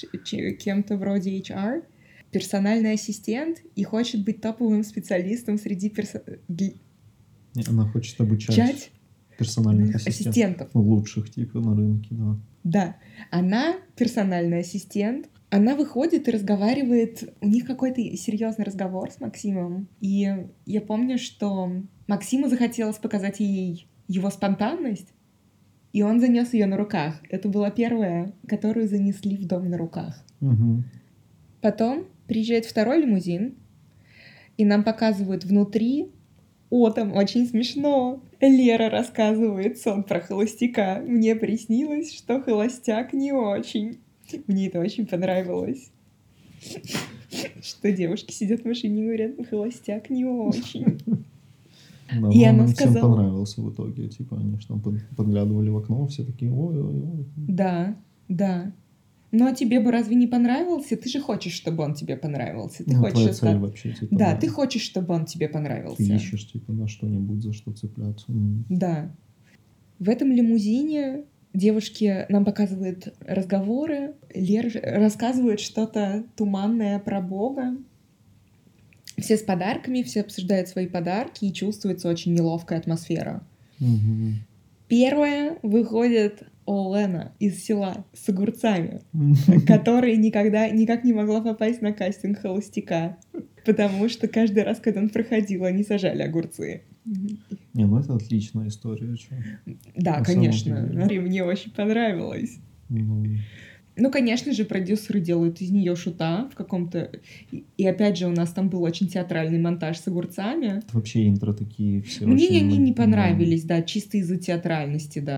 кем-то 0.59 0.95
вроде 0.97 1.38
HR, 1.39 1.83
персональный 2.31 2.93
ассистент 2.93 3.62
и 3.75 3.83
хочет 3.83 4.23
быть 4.23 4.41
топовым 4.41 4.83
специалистом 4.83 5.57
среди 5.57 5.89
персо... 5.89 6.21
для- 6.47 6.71
Не, 7.55 7.63
Она 7.67 7.85
хочет 7.89 8.19
обучать 8.21 8.55
чать 8.55 8.91
персональных 9.38 9.95
ассистентов. 9.95 10.29
ассистентов. 10.31 10.69
Ну, 10.73 10.81
лучших, 10.81 11.29
типа, 11.31 11.59
на 11.59 11.75
рынке, 11.75 12.09
да. 12.12 12.38
Да, 12.63 12.95
она 13.31 13.75
персональный 13.97 14.59
ассистент. 14.59 15.27
Она 15.55 15.75
выходит 15.75 16.27
и 16.27 16.31
разговаривает. 16.31 17.31
У 17.39 17.48
них 17.48 17.67
какой-то 17.67 18.01
серьезный 18.17 18.65
разговор 18.65 19.12
с 19.12 19.22
Максимом. 19.22 19.88
И 20.01 20.27
я 20.65 20.81
помню, 20.81 21.19
что 21.19 21.72
Максиму 22.07 22.50
захотелось 22.50 22.98
показать 22.98 23.39
ей 23.39 23.88
его 24.07 24.31
спонтанность, 24.31 25.13
и 25.91 26.01
он 26.01 26.19
занес 26.19 26.53
ее 26.53 26.65
на 26.65 26.75
руках. 26.75 27.22
Это 27.29 27.50
была 27.50 27.69
первая, 27.69 28.33
которую 28.48 28.88
занесли 28.88 29.38
в 29.38 29.45
дом 29.45 29.69
на 29.69 29.77
руках. 29.77 30.25
Мгм. 30.39 30.86
Потом 31.62 32.07
приезжает 32.25 32.65
второй 32.65 33.03
лимузин, 33.03 33.53
и 34.57 34.65
нам 34.65 34.83
показывают 34.83 35.43
внутри. 35.43 36.10
О, 36.72 36.89
там 36.89 37.13
очень 37.13 37.45
смешно. 37.45 38.24
Лера 38.41 38.89
рассказывает 38.89 39.77
сон 39.77 40.03
про 40.03 40.19
холостяка. 40.19 41.03
Мне 41.05 41.36
приснилось, 41.36 42.12
что 42.12 42.41
холостяк 42.41 43.13
не 43.13 43.31
очень. 43.33 44.00
Мне 44.47 44.67
это 44.67 44.79
очень 44.79 45.05
понравилось. 45.05 45.91
Что 47.61 47.91
девушки 47.91 48.31
сидят 48.31 48.61
в 48.61 48.65
машине 48.65 49.01
и 49.01 49.05
говорят, 49.05 49.47
холостяк 49.49 50.09
не 50.09 50.25
очень. 50.25 50.99
Да, 52.21 52.29
И 52.31 52.43
она 52.43 52.65
всем 52.67 52.75
сказала- 52.89 53.09
понравился 53.15 53.61
в 53.61 53.73
итоге. 53.73 54.07
Типа, 54.07 54.37
они 54.37 54.59
ж 54.59 54.65
там 54.65 54.79
под- 54.81 55.01
подглядывали 55.15 55.69
в 55.69 55.77
окно, 55.77 56.05
все 56.07 56.23
такие, 56.23 56.51
ой-ой-ой. 56.51 57.25
Да, 57.35 57.95
да. 58.29 58.71
Ну, 59.31 59.47
а 59.47 59.55
тебе 59.55 59.79
бы 59.79 59.89
разве 59.91 60.15
не 60.15 60.27
понравился? 60.27 60.95
Ты 60.95 61.09
же 61.09 61.19
хочешь, 61.19 61.53
чтобы 61.53 61.83
он 61.83 61.95
тебе 61.95 62.15
понравился. 62.15 62.83
Ты 62.85 62.93
Ну, 62.93 62.99
хочешь 62.99 63.13
твоя 63.13 63.29
оста- 63.31 63.47
цель 63.47 63.57
вообще, 63.57 63.93
типа, 63.93 64.15
Да, 64.15 64.35
ты 64.35 64.47
хочешь, 64.47 64.83
чтобы 64.83 65.15
он 65.15 65.25
тебе 65.25 65.49
понравился. 65.49 65.97
Ты 65.97 66.15
ищешь, 66.15 66.51
типа, 66.51 66.71
на 66.71 66.87
что-нибудь, 66.87 67.41
за 67.41 67.51
что 67.53 67.71
цепляться. 67.71 68.25
Да. 68.69 69.11
В 69.97 70.07
этом 70.07 70.31
лимузине 70.31 71.23
девушки 71.53 72.25
нам 72.29 72.45
показывают 72.45 73.13
разговоры, 73.22 74.15
Лер 74.33 74.72
рассказывает 74.83 75.60
что-то 75.60 76.24
туманное 76.36 77.00
про 77.00 77.22
Бога. 77.22 77.77
Все 79.17 79.38
с 79.38 79.41
подарками, 79.41 80.01
все 80.01 80.22
обсуждают 80.22 80.67
свои 80.67 80.88
подарки, 80.88 81.45
и 81.45 81.53
чувствуется 81.53 82.10
очень 82.10 82.33
неловкая 82.33 82.79
атмосфера. 82.79 83.43
Мгм. 83.79 84.39
Первая 84.88 85.57
выходит 85.62 86.43
Олена 86.65 87.33
из 87.39 87.63
села 87.63 88.05
с 88.13 88.27
огурцами, 88.29 89.01
которая 89.67 90.15
никогда 90.15 90.69
никак 90.69 91.03
не 91.03 91.13
могла 91.13 91.41
попасть 91.41 91.81
на 91.81 91.93
кастинг 91.93 92.39
холостяка, 92.39 93.17
потому 93.65 94.10
что 94.10 94.27
каждый 94.27 94.63
раз, 94.63 94.79
когда 94.79 95.01
он 95.01 95.10
проходил, 95.10 95.65
они 95.65 95.83
сажали 95.83 96.22
огурцы. 96.22 96.83
Не, 97.05 97.86
ну 97.86 98.00
это 98.00 98.15
отличная 98.15 98.67
история. 98.67 99.15
чё. 99.17 99.36
Да, 99.95 100.19
На 100.19 100.24
конечно. 100.25 101.07
И 101.10 101.19
мне 101.19 101.43
очень 101.43 101.72
понравилось. 101.72 102.60
Ну, 102.89 103.25
Ну, 103.95 104.10
конечно 104.12 104.53
же, 104.53 104.65
продюсеры 104.65 105.19
делают 105.19 105.62
из 105.62 105.69
нее 105.69 105.95
шута 105.95 106.50
в 106.51 106.55
каком-то... 106.55 107.12
И, 107.77 107.86
опять 107.86 108.17
же, 108.17 108.27
у 108.27 108.31
нас 108.31 108.51
там 108.51 108.69
был 108.69 108.81
очень 108.81 109.07
театральный 109.07 109.60
монтаж 109.60 109.98
с 110.00 110.07
огурцами. 110.07 110.79
это 110.79 110.88
вообще 110.93 111.27
интро 111.27 111.53
такие 111.53 112.01
все 112.01 112.25
Мне 112.25 112.45
очень, 112.48 112.57
они 112.57 112.77
не 112.77 112.93
понравились, 112.93 113.63
да, 113.65 113.83
чисто 113.83 114.17
из-за 114.17 114.38
театральности, 114.38 115.19
да. 115.19 115.38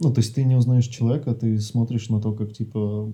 Ну, 0.00 0.12
то 0.12 0.20
есть 0.20 0.34
ты 0.34 0.44
не 0.44 0.56
узнаешь 0.56 0.86
человека, 0.86 1.34
ты 1.34 1.58
смотришь 1.58 2.08
на 2.08 2.20
то, 2.20 2.32
как, 2.32 2.52
типа, 2.52 3.12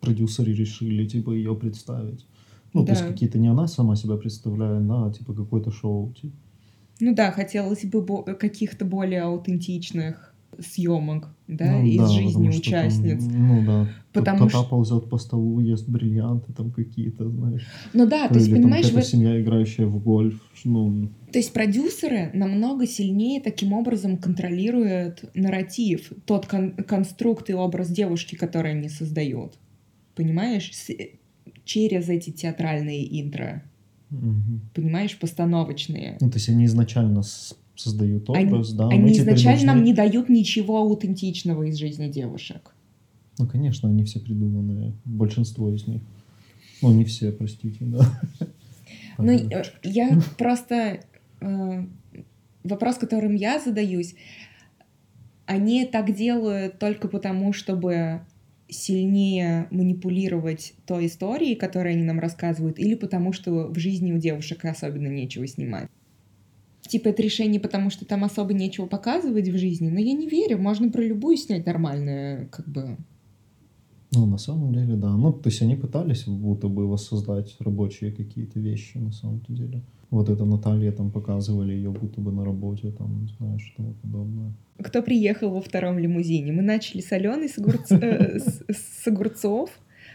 продюсеры 0.00 0.52
решили, 0.52 1.06
типа, 1.06 1.30
ее 1.32 1.54
представить. 1.56 2.26
Ну, 2.74 2.84
то 2.84 2.92
есть 2.92 3.02
Да. 3.02 3.08
какие-то 3.08 3.38
не 3.38 3.48
она 3.48 3.66
сама 3.66 3.96
себя 3.96 4.16
представляет, 4.16 4.86
да, 4.86 5.06
а, 5.06 5.12
типа, 5.12 5.32
какое-то 5.34 5.70
шоу, 5.70 6.12
типа. 6.12 6.36
Ну 7.00 7.14
да, 7.14 7.30
хотелось 7.32 7.84
бы 7.84 8.04
каких-то 8.36 8.84
более 8.84 9.22
аутентичных 9.22 10.26
съемок, 10.58 11.28
да, 11.48 11.78
Ну, 11.78 11.86
из 11.86 11.96
да, 11.96 12.06
жизни 12.08 12.50
что 12.50 12.60
там, 12.60 12.60
участниц. 12.60 13.22
ну, 13.22 13.64
да. 13.64 13.88
Потому 14.12 14.48
что- 14.50 14.64
ползет 14.64 15.08
по 15.08 15.16
столу, 15.16 15.60
ест 15.60 15.88
бриллианты 15.88 16.52
там 16.52 16.70
какие-то, 16.72 17.30
знаешь. 17.30 17.66
Ну 17.94 18.06
да, 18.06 18.28
то 18.28 18.34
есть, 18.34 18.50
там 18.50 18.56
понимаешь, 18.60 18.86
какая-то 18.86 19.06
в- 19.06 19.10
семья, 19.10 19.40
играющая 19.40 19.86
в 19.86 20.02
гольф, 20.02 20.40
ну, 20.64 21.08
То 21.32 21.38
есть 21.38 21.52
продюсеры 21.52 22.30
намного 22.34 22.86
сильнее 22.86 23.40
таким 23.40 23.72
образом 23.72 24.16
контролируют 24.18 25.24
нарратив, 25.34 26.12
тот 26.26 26.46
кон- 26.46 26.72
конструкт 26.72 27.48
и 27.48 27.54
образ 27.54 27.88
девушки, 27.88 28.34
который 28.34 28.72
они 28.72 28.88
создают. 28.88 29.54
Понимаешь? 30.16 30.70
С- 30.74 30.90
через 31.64 32.08
эти 32.08 32.30
театральные 32.30 33.22
интро. 33.22 33.62
Мгм. 34.10 34.60
Понимаешь? 34.74 35.18
Постановочные. 35.18 36.18
Ну, 36.20 36.30
то 36.30 36.36
есть 36.36 36.48
они 36.48 36.64
изначально 36.66 37.22
создают 37.76 38.28
Они- 38.30 38.46
образ, 38.52 38.72
да, 38.72 38.84
а 38.84 38.88
мы 38.88 38.94
Они 38.94 39.12
изначально 39.12 39.74
нам 39.74 39.84
не 39.84 39.92
дают 39.94 40.28
ничего 40.28 40.78
аутентичного 40.78 41.62
из 41.64 41.76
жизни 41.76 42.08
девушек. 42.08 42.74
Ну, 43.38 43.46
конечно, 43.46 43.88
они 43.88 44.04
все 44.04 44.20
придуманные, 44.20 44.92
большинство 45.04 45.72
из 45.72 45.86
них. 45.86 46.02
Ну, 46.82 46.92
не 46.92 47.04
все, 47.04 47.32
простите, 47.32 47.78
да. 47.84 48.00
Ну, 49.18 49.32
э, 49.32 49.62
я 49.82 50.18
просто... 50.38 51.00
э, 51.40 51.84
Вопрос, 52.62 52.96
которым 52.96 53.34
я 53.34 53.58
задаюсь, 53.58 54.14
они 55.46 55.86
так 55.86 56.14
делают 56.14 56.78
только 56.78 57.08
потому, 57.08 57.54
чтобы 57.54 58.20
сильнее 58.70 59.68
манипулировать 59.70 60.74
той 60.86 61.06
историей, 61.06 61.54
которую 61.54 61.94
они 61.94 62.04
нам 62.04 62.20
рассказывают, 62.20 62.78
или 62.78 62.94
потому 62.94 63.32
что 63.32 63.68
в 63.68 63.78
жизни 63.78 64.12
у 64.12 64.18
девушек 64.18 64.64
особенно 64.64 65.08
нечего 65.08 65.46
снимать. 65.46 65.88
Типа 66.82 67.08
это 67.08 67.22
решение, 67.22 67.60
потому 67.60 67.90
что 67.90 68.04
там 68.04 68.24
особо 68.24 68.52
нечего 68.52 68.86
показывать 68.86 69.48
в 69.48 69.56
жизни, 69.56 69.90
но 69.90 70.00
я 70.00 70.12
не 70.12 70.28
верю, 70.28 70.58
можно 70.58 70.90
про 70.90 71.02
любую 71.02 71.36
снять 71.36 71.66
нормальное, 71.66 72.46
как 72.46 72.68
бы. 72.68 72.96
Ну, 74.12 74.26
на 74.26 74.38
самом 74.38 74.72
деле, 74.74 74.96
да. 74.96 75.16
Ну, 75.16 75.32
то 75.32 75.48
есть 75.50 75.62
они 75.62 75.76
пытались 75.76 76.24
будто 76.24 76.66
бы 76.68 76.88
воссоздать 76.88 77.54
рабочие 77.60 78.10
какие-то 78.10 78.58
вещи, 78.58 78.98
на 78.98 79.12
самом-то 79.12 79.52
деле. 79.52 79.82
Вот 80.10 80.28
это 80.28 80.44
Наталья 80.44 80.90
там 80.92 81.10
показывали 81.10 81.72
ее 81.72 81.90
будто 81.90 82.20
бы 82.20 82.32
на 82.32 82.44
работе, 82.44 82.90
там, 82.90 83.28
знаешь, 83.38 83.72
и 83.72 83.76
тому 83.76 83.94
подобное. 84.02 84.52
Кто 84.82 85.02
приехал 85.02 85.50
во 85.50 85.60
втором 85.60 85.98
лимузине? 85.98 86.52
Мы 86.52 86.62
начали 86.62 87.00
с 87.00 87.12
Алены 87.12 87.48
с, 87.48 87.58
огурц- 87.58 87.92
э, 87.92 88.38
с- 88.40 89.06
огурцов. 89.06 89.70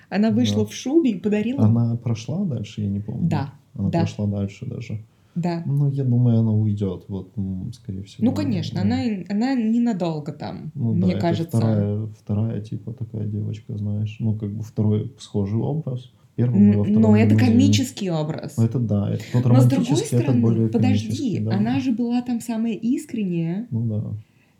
Она 0.10 0.32
вышла 0.32 0.64
Да. 0.64 0.70
в 0.70 0.74
шубе 0.74 1.12
и 1.12 1.20
подарила... 1.20 1.64
Она 1.64 1.96
прошла 1.96 2.44
дальше, 2.46 2.82
я 2.82 2.90
не 2.90 3.00
помню. 3.00 3.30
Да, 3.30 3.54
Она 3.74 3.90
да. 3.90 4.00
прошла 4.00 4.28
дальше 4.28 4.66
даже. 4.66 5.02
Да. 5.36 5.64
Ну, 5.66 5.90
я 5.92 6.04
думаю, 6.06 6.40
она 6.40 6.52
уйдет, 6.54 7.06
вот, 7.10 7.32
скорее 7.74 8.04
всего. 8.04 8.24
Ну, 8.26 8.34
конечно, 8.34 8.82
она, 8.82 9.02
она 9.30 9.54
ненадолго 9.54 10.32
там, 10.32 10.72
Ну, 10.76 10.94
да, 10.94 11.06
мне 11.06 11.12
это 11.14 11.22
кажется. 11.22 11.58
Вторая, 11.58 12.08
вторая, 12.22 12.62
типа, 12.62 12.94
такая 12.94 13.26
девочка, 13.28 13.78
знаешь. 13.78 14.16
Ну, 14.20 14.36
как 14.36 14.50
бы 14.52 14.64
второй 14.64 15.14
схожий 15.20 15.60
образ. 15.60 16.12
Первый 16.36 16.60
М, 16.60 16.78
во 16.78 16.84
втором 16.84 17.02
Но 17.02 17.18
это 17.18 17.36
комический 17.38 18.10
образ. 18.10 18.58
Ну, 18.58 18.66
это 18.66 18.80
да, 18.80 19.14
это 19.14 19.24
тот 19.32 19.46
Но 19.46 19.62
с 19.62 19.66
другой 19.66 19.86
романтический, 19.86 20.18
этот 20.18 20.42
более 20.42 20.68
стороны, 20.68 20.88
подожди, 20.90 21.40
да. 21.40 21.56
она 21.56 21.80
же 21.80 21.92
была 21.94 22.22
там 22.22 22.42
самая 22.42 22.74
искренняя 22.74 23.68
Ну 23.72 23.86
да. 23.88 24.04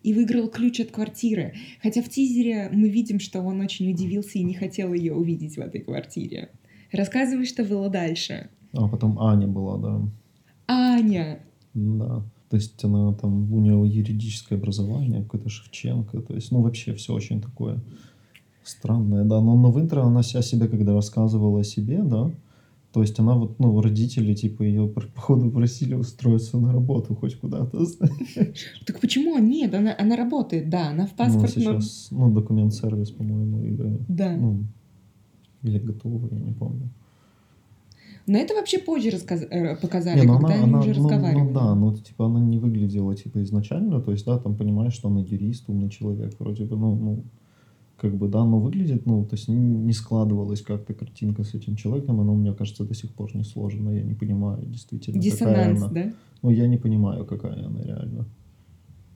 и 0.04 0.14
выиграл 0.14 0.48
ключ 0.48 0.80
от 0.80 0.92
квартиры. 0.92 1.54
Хотя 1.84 2.02
в 2.02 2.08
тизере 2.08 2.70
мы 2.72 2.88
видим, 2.88 3.20
что 3.20 3.42
он 3.42 3.60
очень 3.60 3.92
удивился 3.92 4.40
и 4.40 4.44
не 4.44 4.54
хотел 4.54 4.94
ее 4.94 5.14
увидеть 5.14 5.58
в 5.58 5.60
этой 5.60 5.82
квартире. 5.82 6.50
Рассказывай, 6.94 7.46
что 7.46 7.66
было 7.66 7.90
дальше. 7.90 8.50
А 8.72 8.88
потом 8.88 9.20
Аня 9.20 9.48
была, 9.48 9.78
да. 9.78 10.02
Аня. 10.68 11.40
Да. 11.74 12.24
То 12.50 12.58
есть 12.58 12.82
она 12.86 13.14
там, 13.14 13.52
у 13.52 13.60
нее 13.60 13.84
юридическое 13.86 14.58
образование, 14.58 15.24
какой-то 15.24 15.50
Шевченко. 15.50 16.22
То 16.22 16.36
есть, 16.36 16.52
ну, 16.52 16.62
вообще 16.62 16.94
все 16.94 17.14
очень 17.14 17.42
такое 17.42 17.82
странное, 18.68 19.24
да. 19.24 19.42
Но, 19.42 19.56
но 19.56 19.72
в 19.72 19.80
интро 19.80 20.02
она 20.04 20.24
себя, 20.24 20.42
себя, 20.42 20.68
когда 20.68 20.94
рассказывала 20.94 21.60
о 21.60 21.64
себе, 21.64 22.02
да, 22.04 22.32
то 22.92 23.02
есть 23.02 23.20
она 23.20 23.36
вот, 23.36 23.60
ну, 23.60 23.82
родители, 23.82 24.34
типа, 24.34 24.64
ее, 24.64 24.88
походу, 24.88 25.52
просили 25.52 25.96
устроиться 25.96 26.58
на 26.58 26.72
работу 26.72 27.14
хоть 27.16 27.36
куда-то. 27.40 27.86
Так 28.86 29.00
почему? 29.02 29.38
Нет, 29.40 29.74
она, 29.74 29.94
она 30.00 30.16
работает, 30.16 30.70
да, 30.70 30.90
она 30.90 31.06
в 31.06 31.12
Ну, 31.12 31.18
паспортном... 31.18 31.82
сейчас, 31.82 32.08
ну, 32.12 32.32
документ-сервис, 32.32 33.12
по-моему, 33.12 33.64
или, 33.64 34.00
Да. 34.08 34.36
ну, 34.38 34.64
или 35.64 35.78
готовый, 35.80 36.30
я 36.32 36.40
не 36.40 36.54
помню. 36.54 36.90
Но 38.28 38.38
это 38.40 38.56
вообще 38.56 38.80
позже 38.80 39.10
рассказ- 39.12 39.46
э, 39.52 39.76
показали, 39.76 40.22
Не, 40.22 40.26
ну 40.26 40.40
когда 40.40 40.56
она, 40.56 40.64
они 40.64 40.74
она, 40.74 40.80
уже 40.80 40.90
ну, 40.96 40.96
разговаривали. 41.10 41.44
ну 41.48 41.54
да, 41.54 41.76
ну 41.76 41.94
типа 41.96 42.26
она 42.26 42.40
не 42.40 42.58
выглядела 42.58 43.16
типа 43.16 43.44
изначально, 43.44 44.02
то 44.02 44.12
есть 44.12 44.26
да, 44.26 44.40
там 44.40 44.56
понимаешь, 44.56 44.94
что 44.94 45.10
она 45.10 45.20
юрист, 45.20 45.66
умный 45.70 45.90
человек, 45.90 46.34
вроде 46.40 46.64
бы, 46.66 46.76
ну, 46.76 46.96
ну, 46.96 47.24
как 48.06 48.18
бы, 48.18 48.28
да, 48.28 48.46
но 48.46 48.60
выглядит, 48.60 49.08
ну, 49.08 49.26
то 49.26 49.36
есть 49.36 49.48
не, 49.48 49.92
складывалась 49.94 50.62
как-то 50.62 50.94
картинка 50.94 51.44
с 51.44 51.56
этим 51.56 51.76
человеком, 51.76 52.22
она, 52.22 52.34
мне 52.34 52.54
кажется, 52.54 52.84
до 52.84 52.94
сих 52.94 53.12
пор 53.16 53.36
не 53.36 53.44
сложена, 53.44 53.90
я 53.90 54.04
не 54.04 54.14
понимаю 54.14 54.64
действительно, 54.64 55.18
какая 55.18 55.32
Диссонанс, 55.32 55.82
она. 55.82 55.92
да? 55.92 56.14
Ну, 56.44 56.52
я 56.52 56.68
не 56.68 56.78
понимаю, 56.78 57.26
какая 57.26 57.66
она 57.66 57.82
реально. 57.82 58.28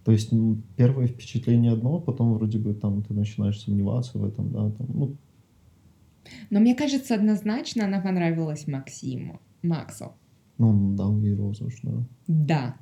То 0.05 0.12
есть 0.12 0.34
первое 0.75 1.05
впечатление 1.05 1.74
одно, 1.74 2.00
потом 2.00 2.34
вроде 2.34 2.58
бы 2.58 2.74
там 2.74 3.03
ты 3.03 3.13
начинаешь 3.13 3.62
сомневаться 3.62 4.17
в 4.17 4.25
этом, 4.25 4.50
да, 4.50 4.72
там, 4.72 4.88
ну, 4.91 5.15
Но 6.50 6.60
мне 6.60 6.74
кажется, 6.74 7.13
однозначно 7.13 7.86
она 7.86 8.01
понравилась 8.01 8.67
Максиму. 8.67 9.39
Максу. 9.62 10.13
ну, 10.58 10.69
он 10.69 10.96
дал 10.96 11.15
ей 11.19 11.36
розу, 11.36 11.69
да. 11.84 12.08
Да. 12.27 12.75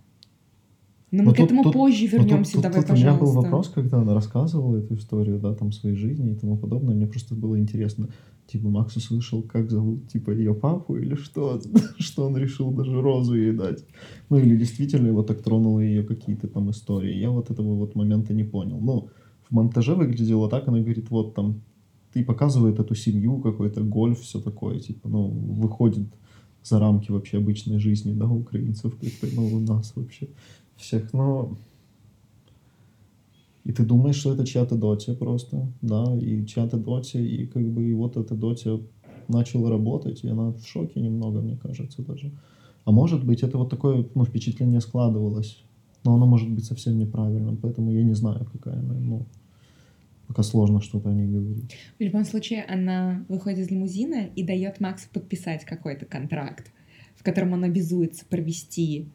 Но 1.09 1.23
Но 1.23 1.29
мы 1.29 1.33
к 1.33 1.37
тут- 1.37 1.45
этому 1.45 1.63
тут- 1.63 1.73
позже 1.73 2.03
Ну, 2.11 2.17
вернемся, 2.17 2.53
тут- 2.53 2.63
давай, 2.63 2.81
тут 2.81 2.89
у 2.91 2.93
меня 2.95 3.11
был 3.13 3.19
пожалуйста. 3.19 3.41
вопрос, 3.41 3.69
когда 3.69 4.01
она 4.01 4.13
рассказывала 4.13 4.77
эту 4.77 4.95
историю, 4.95 5.39
да, 5.39 5.53
там, 5.55 5.71
своей 5.71 5.95
жизни 5.95 6.31
и 6.31 6.35
тому 6.35 6.57
подобное. 6.57 6.93
Мне 6.95 7.07
просто 7.07 7.33
было 7.33 7.57
интересно, 7.57 8.09
типа, 8.45 8.67
Макс 8.67 8.97
услышал, 8.97 9.41
как 9.41 9.71
зовут, 9.71 10.09
типа, 10.09 10.31
ее 10.31 10.53
папу 10.53 10.97
или 10.97 11.15
что, 11.15 11.61
что 11.97 12.25
он 12.25 12.35
решил 12.35 12.71
даже 12.71 13.01
розу 13.01 13.35
ей 13.35 13.53
дать. 13.53 13.85
Ну, 14.29 14.37
или 14.37 14.57
действительно 14.57 15.07
его 15.07 15.23
так 15.23 15.41
тронуло 15.41 15.79
ее 15.79 16.03
какие-то 16.03 16.47
там 16.49 16.69
истории. 16.71 17.15
Я 17.17 17.29
вот 17.31 17.51
этого 17.51 17.75
вот 17.75 17.95
момента 17.95 18.33
не 18.33 18.43
понял. 18.43 18.77
Ну, 18.81 19.07
в 19.49 19.53
монтаже 19.53 19.95
выглядело 19.95 20.49
так, 20.49 20.67
она 20.67 20.79
говорит, 20.79 21.09
вот 21.09 21.33
там, 21.35 21.61
ты 22.11 22.21
показывает 22.25 22.79
эту 22.79 22.95
семью, 22.95 23.39
какой-то 23.39 23.81
гольф, 23.81 24.19
все 24.19 24.41
такое, 24.41 24.79
типа, 24.79 25.07
ну, 25.07 25.27
выходит 25.29 26.07
за 26.63 26.79
рамки 26.79 27.11
вообще 27.11 27.37
обычной 27.37 27.79
жизни, 27.79 28.11
да, 28.11 28.27
украинцев, 28.27 28.93
как-то, 28.99 29.27
ну, 29.33 29.55
у 29.55 29.59
нас 29.61 29.93
вообще 29.95 30.27
всех, 30.77 31.13
но... 31.13 31.57
И 33.63 33.73
ты 33.73 33.83
думаешь, 33.83 34.15
что 34.15 34.33
это 34.33 34.45
чья-то 34.45 34.75
дотя 34.75 35.13
просто, 35.13 35.67
да, 35.81 36.17
и 36.21 36.45
чья-то 36.45 36.77
дотя, 36.77 37.19
и 37.19 37.45
как 37.45 37.67
бы 37.67 37.83
и 37.83 37.93
вот 37.93 38.15
эта 38.15 38.33
дотя 38.33 38.79
начала 39.27 39.69
работать, 39.69 40.23
и 40.23 40.29
она 40.29 40.53
в 40.53 40.65
шоке 40.65 41.01
немного, 41.01 41.41
мне 41.41 41.57
кажется, 41.57 42.01
даже. 42.01 42.31
А 42.85 42.91
может 42.91 43.25
быть, 43.25 43.43
это 43.43 43.57
вот 43.57 43.69
такое, 43.69 44.05
ну, 44.15 44.23
впечатление 44.23 44.79
складывалось, 44.79 45.63
но 46.05 46.15
оно 46.15 46.25
может 46.25 46.49
быть 46.49 46.63
совсем 46.63 46.97
неправильным, 46.97 47.57
поэтому 47.57 47.91
я 47.91 48.03
не 48.03 48.13
знаю, 48.13 48.45
какая 48.45 48.79
она, 48.79 48.93
ну... 48.93 49.25
Пока 50.27 50.43
сложно 50.43 50.81
что-то 50.81 51.09
о 51.09 51.13
ней 51.13 51.25
говорить. 51.25 51.73
В 51.97 52.03
любом 52.03 52.25
случае, 52.25 52.65
она 52.65 53.23
выходит 53.29 53.59
из 53.59 53.71
лимузина 53.71 54.25
и 54.35 54.43
дает 54.43 54.81
Максу 54.81 55.07
подписать 55.13 55.63
какой-то 55.63 56.05
контракт, 56.05 56.69
в 57.15 57.23
котором 57.23 57.53
он 57.53 57.63
обязуется 57.63 58.25
провести 58.25 59.07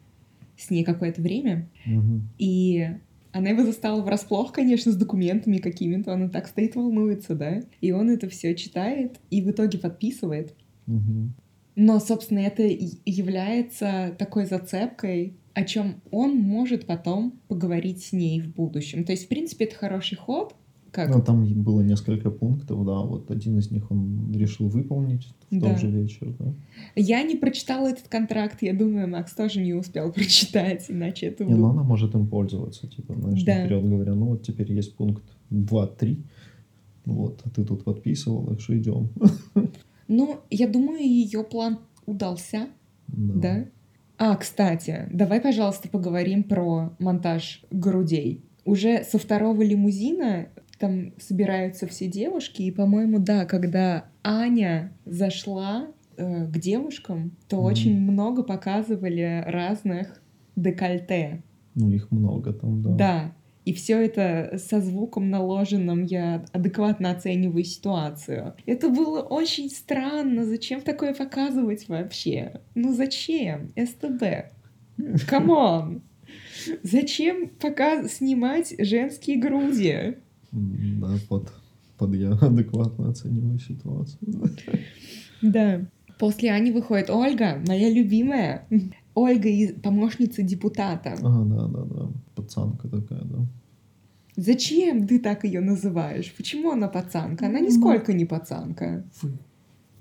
с 0.63 0.71
ней 0.71 0.85
какое-то 0.85 1.21
время. 1.21 1.69
Мгм. 1.85 2.29
И 2.39 2.89
она 3.33 3.51
его 3.51 3.65
застала 3.65 4.03
врасплох, 4.03 4.53
конечно, 4.53 4.93
с 4.93 4.97
документами 4.97 5.57
какими-то. 5.57 6.13
Она 6.13 6.29
так 6.29 6.47
стоит, 6.47 6.77
волнуется, 6.77 7.35
да? 7.35 7.63
И 7.81 7.93
он 7.93 8.11
это 8.11 8.29
все 8.29 8.55
читает 8.55 9.19
и 9.31 9.41
в 9.43 9.51
итоге 9.51 9.79
подписывает. 9.79 10.55
Мгм. 10.87 11.35
Но, 11.75 11.99
собственно, 12.01 12.41
это 12.41 12.63
является 12.63 14.15
такой 14.19 14.45
зацепкой, 14.45 15.35
о 15.55 15.65
чем 15.65 16.03
он 16.11 16.37
может 16.37 16.87
потом 16.87 17.41
поговорить 17.49 18.05
с 18.05 18.13
ней 18.13 18.41
в 18.41 18.55
будущем. 18.55 19.05
То 19.05 19.13
есть, 19.13 19.25
в 19.25 19.29
принципе, 19.29 19.65
это 19.65 19.77
хороший 19.77 20.17
ход. 20.17 20.55
Как? 20.93 21.09
Ну, 21.09 21.23
там 21.23 21.45
было 21.63 21.81
несколько 21.81 22.31
пунктов, 22.31 22.85
да, 22.85 23.01
вот 23.01 23.31
один 23.31 23.59
из 23.59 23.71
них 23.71 23.91
он 23.91 24.31
решил 24.35 24.69
выполнить 24.69 25.27
в 25.51 25.59
Да. 25.59 25.71
тот 25.71 25.79
же 25.81 25.91
вечер, 25.91 26.35
да. 26.39 26.53
Я 26.95 27.23
не 27.23 27.35
прочитала 27.37 27.89
этот 27.89 28.09
контракт, 28.09 28.59
я 28.63 28.75
думаю, 28.75 29.09
Макс 29.09 29.35
тоже 29.35 29.63
не 29.63 29.73
успел 29.73 30.13
прочитать, 30.13 30.87
иначе 30.91 31.27
это 31.27 31.45
Не, 31.45 31.55
был- 31.55 31.61
ну 31.61 31.67
она 31.71 31.83
может 31.83 32.15
им 32.15 32.27
пользоваться, 32.29 32.87
типа, 32.87 33.15
знаешь, 33.19 33.43
Да. 33.43 33.63
наперед 33.63 33.89
говоря, 33.89 34.15
ну 34.15 34.27
вот 34.27 34.43
теперь 34.43 34.71
есть 34.73 34.95
пункт 34.95 35.23
2-3, 35.51 36.23
вот, 37.07 37.41
а 37.45 37.51
ты 37.51 37.65
тут 37.65 37.85
подписывал, 37.85 38.47
так 38.47 38.61
что 38.61 38.77
идем. 38.79 39.09
Ну, 40.09 40.41
я 40.51 40.69
думаю, 40.69 41.01
ее 41.01 41.43
план 41.43 41.79
удался, 42.05 42.67
да? 43.09 43.65
А, 44.19 44.37
кстати, 44.37 45.09
давай, 45.11 45.41
пожалуйста, 45.41 45.89
поговорим 45.89 46.43
про 46.43 46.93
монтаж 46.99 47.65
грудей. 47.71 48.45
Уже 48.67 49.05
со 49.05 49.17
второго 49.19 49.63
лимузина 49.63 50.49
там 50.83 51.13
собираются 51.19 51.87
все 51.87 52.09
девушки, 52.09 52.63
и, 52.63 52.73
по-моему, 52.73 53.21
да, 53.21 53.45
когда 53.45 54.07
Аня 54.25 54.93
зашла 55.05 55.87
э, 56.17 56.47
к 56.47 56.59
девушкам, 56.59 57.37
то 57.49 57.59
Мгм. 57.59 57.65
очень 57.65 58.01
много 58.01 58.43
показывали 58.43 59.45
разных 59.47 60.21
декольте. 60.57 61.45
Ну, 61.77 61.89
их 61.93 62.11
много 62.11 62.53
там, 62.53 62.83
да. 62.83 62.91
Да. 62.91 63.33
И 63.65 63.73
все 63.73 64.05
это 64.05 64.59
со 64.59 64.81
звуком 64.81 65.31
наложенным 65.31 66.03
я 66.05 66.45
адекватно 66.53 67.13
оцениваю 67.13 67.63
ситуацию. 67.63 68.55
Это 68.67 68.89
было 68.89 69.21
очень 69.23 69.71
странно. 69.71 70.45
Зачем 70.45 70.81
такое 70.81 71.15
показывать 71.15 71.87
вообще? 71.89 72.61
Ну 72.75 72.93
зачем? 72.93 73.73
СТБ. 73.77 74.25
Come 75.29 75.71
on! 75.71 76.03
Зачем 76.83 77.51
пока 77.61 78.09
снимать 78.09 78.75
женские 78.79 79.39
груди? 79.39 80.17
Да, 80.53 81.09
под, 81.29 81.53
под 81.99 82.15
я 82.15 82.33
адекватно 82.33 83.11
оцениваю 83.11 83.59
ситуацию. 83.59 84.19
Да. 85.43 85.81
После 86.19 86.53
Ани 86.53 86.71
выходит 86.71 87.11
Ольга, 87.11 87.61
моя 87.67 87.91
любимая. 87.91 88.67
Ольга, 89.15 89.49
из- 89.49 89.81
помощница 89.81 90.43
депутата. 90.43 91.15
А, 91.23 91.45
да, 91.45 91.67
да, 91.67 91.85
да. 91.85 92.09
Пацанка 92.35 92.89
такая, 92.89 93.23
да. 93.25 93.47
Зачем 94.37 95.07
ты 95.07 95.19
так 95.19 95.45
ее 95.45 95.61
называешь? 95.61 96.33
Почему 96.37 96.71
она 96.71 96.89
пацанка? 96.89 97.47
Она 97.47 97.59
Ну, 97.59 97.67
нисколько 97.67 98.13
не 98.13 98.25
пацанка. 98.25 99.05
Фу. 99.15 99.29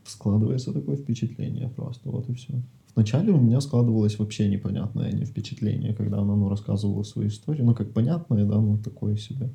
Складывается 0.05 0.73
такое 0.73 0.95
впечатление 0.95 1.69
просто, 1.69 2.09
вот 2.09 2.29
и 2.29 2.33
все. 2.33 2.53
Вначале 2.95 3.31
у 3.31 3.39
меня 3.39 3.61
складывалось 3.61 4.19
вообще 4.19 4.49
непонятное 4.49 5.11
не 5.11 5.25
впечатление, 5.25 5.93
когда 5.93 6.19
она 6.19 6.35
ну, 6.35 6.49
рассказывала 6.49 7.03
свою 7.03 7.29
историю. 7.29 7.65
Ну, 7.65 7.73
как 7.73 7.93
понятное, 7.93 8.45
да, 8.45 8.59
ну, 8.59 8.77
такое 8.77 9.15
себе. 9.17 9.49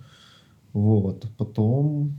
Вот. 0.76 1.26
Потом, 1.38 2.18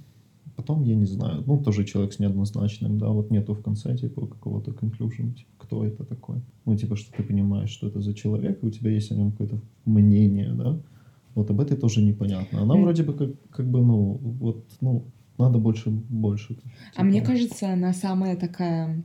потом 0.55 0.83
я 0.83 0.95
не 0.95 1.05
знаю, 1.05 1.43
ну, 1.45 1.61
тоже 1.63 1.85
человек 1.85 2.13
с 2.13 2.19
неоднозначным, 2.19 2.97
да, 2.97 3.09
вот 3.09 3.29
нету 3.29 3.53
в 3.53 3.61
конце, 3.61 3.95
типа, 3.95 4.25
какого-то 4.25 4.71
conclusion, 4.71 5.35
типа, 5.35 5.51
кто 5.59 5.85
это 5.85 6.03
такой. 6.03 6.41
Ну, 6.65 6.75
типа, 6.75 6.95
что 6.95 7.15
ты 7.15 7.21
понимаешь, 7.21 7.69
что 7.69 7.87
это 7.87 8.01
за 8.01 8.15
человек, 8.15 8.63
и 8.63 8.65
у 8.65 8.71
тебя 8.71 8.89
есть 8.89 9.11
о 9.11 9.15
нем 9.15 9.31
какое-то 9.31 9.59
мнение, 9.85 10.51
да. 10.53 10.75
Вот 11.35 11.51
об 11.51 11.61
этой 11.61 11.77
тоже 11.77 12.01
непонятно. 12.01 12.63
Она 12.63 12.73
вроде 12.73 13.03
бы 13.03 13.13
как, 13.13 13.29
как 13.51 13.69
бы, 13.69 13.85
ну, 13.85 14.19
вот, 14.39 14.65
ну, 14.81 15.03
надо 15.37 15.59
больше, 15.59 15.91
больше. 15.91 16.57
А 16.95 17.03
мне 17.03 17.19
типа. 17.19 17.33
кажется, 17.33 17.73
она 17.73 17.93
самая 17.93 18.35
такая 18.35 19.03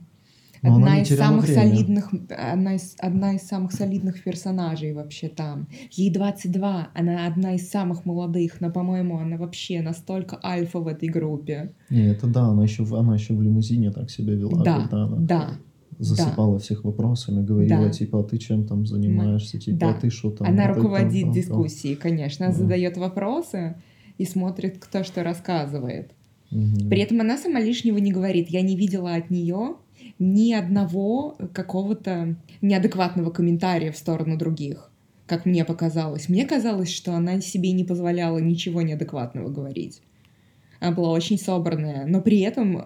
Но 0.63 0.75
одна 0.75 1.01
из 1.01 1.09
самых 1.09 1.45
время. 1.45 1.61
солидных, 1.61 2.13
одна 2.29 2.75
из, 2.75 2.95
одна 2.97 3.35
из 3.35 3.41
самых 3.41 3.73
солидных 3.73 4.23
персонажей 4.23 4.93
вообще 4.93 5.27
там. 5.27 5.67
Ей 5.91 6.09
22, 6.09 6.89
она 6.93 7.27
одна 7.27 7.55
из 7.55 7.69
самых 7.69 8.05
молодых, 8.05 8.61
но, 8.61 8.71
по-моему, 8.71 9.19
она 9.19 9.37
вообще 9.37 9.81
настолько 9.81 10.39
альфа 10.43 10.79
в 10.79 10.87
этой 10.87 11.09
группе. 11.09 11.73
Не, 11.89 12.07
это 12.07 12.27
да, 12.27 12.45
она 12.45 12.63
еще, 12.63 12.85
она 12.97 13.15
еще 13.15 13.33
в 13.33 13.41
лимузине 13.41 13.91
так 13.91 14.09
себя 14.09 14.33
вела, 14.33 14.63
Да, 14.63 14.81
когда 14.81 15.03
она 15.03 15.17
да, 15.17 15.49
засыпала 15.99 16.59
всех 16.59 16.85
вопросами, 16.85 17.45
говорила, 17.45 17.85
Да. 17.85 17.89
типа, 17.89 18.21
а 18.21 18.23
ты 18.23 18.37
чем 18.37 18.65
там 18.65 18.85
занимаешься, 18.85 19.59
типа, 19.59 19.77
Да. 19.77 19.89
а 19.89 19.93
ты 19.93 20.09
что 20.09 20.31
там? 20.31 20.47
она 20.47 20.65
а 20.65 20.73
руководит 20.73 21.11
там, 21.11 21.21
там». 21.23 21.31
дискуссией, 21.33 21.95
конечно, 21.95 22.45
она 22.45 22.55
Да. 22.55 22.61
задает 22.61 22.97
вопросы 22.97 23.75
и 24.17 24.25
смотрит, 24.25 24.77
кто 24.79 25.03
что 25.03 25.23
рассказывает. 25.23 26.11
При 26.49 26.99
этом 27.01 27.19
она 27.21 27.37
сама 27.37 27.59
лишнего 27.59 27.97
не 27.97 28.11
говорит. 28.11 28.49
Я 28.49 28.61
не 28.61 28.75
видела 28.75 29.15
от 29.15 29.31
нее 29.31 29.75
ни 30.23 30.53
одного 30.53 31.37
какого-то 31.53 32.35
неадекватного 32.61 33.29
комментария 33.29 33.91
в 33.91 33.97
сторону 33.97 34.37
других, 34.37 34.89
как 35.25 35.45
мне 35.45 35.65
показалось. 35.65 36.29
Мне 36.29 36.45
казалось, 36.45 36.89
что 36.89 37.13
она 37.13 37.41
себе 37.41 37.71
не 37.73 37.83
позволяла 37.83 38.37
ничего 38.37 38.81
неадекватного 38.81 39.49
говорить. 39.49 40.01
Она 40.79 40.91
была 40.91 41.11
очень 41.11 41.37
собранная, 41.37 42.05
но 42.05 42.21
при 42.21 42.39
этом 42.39 42.77
э, 42.77 42.85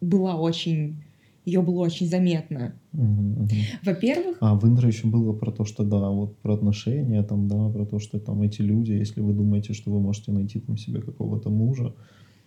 была 0.00 0.36
очень... 0.36 1.02
Ее 1.44 1.62
было 1.62 1.84
очень 1.84 2.08
заметно. 2.08 2.74
Мгм, 2.92 3.42
мгм. 3.42 3.48
Во-первых, 3.84 4.36
А 4.40 4.56
в 4.56 4.66
интро 4.66 4.88
еще 4.88 5.06
было 5.06 5.32
про 5.32 5.52
то, 5.52 5.64
что 5.64 5.84
да, 5.84 6.10
вот 6.10 6.36
про 6.38 6.54
отношения, 6.54 7.22
там, 7.22 7.46
да, 7.46 7.68
про 7.68 7.86
то, 7.86 8.00
что 8.00 8.18
там 8.18 8.42
эти 8.42 8.62
люди, 8.62 8.92
если 8.92 9.20
вы 9.20 9.32
думаете, 9.32 9.72
что 9.72 9.92
вы 9.92 10.00
можете 10.00 10.32
найти 10.32 10.58
там 10.58 10.76
себе 10.76 11.00
какого-то 11.00 11.48
мужа 11.48 11.94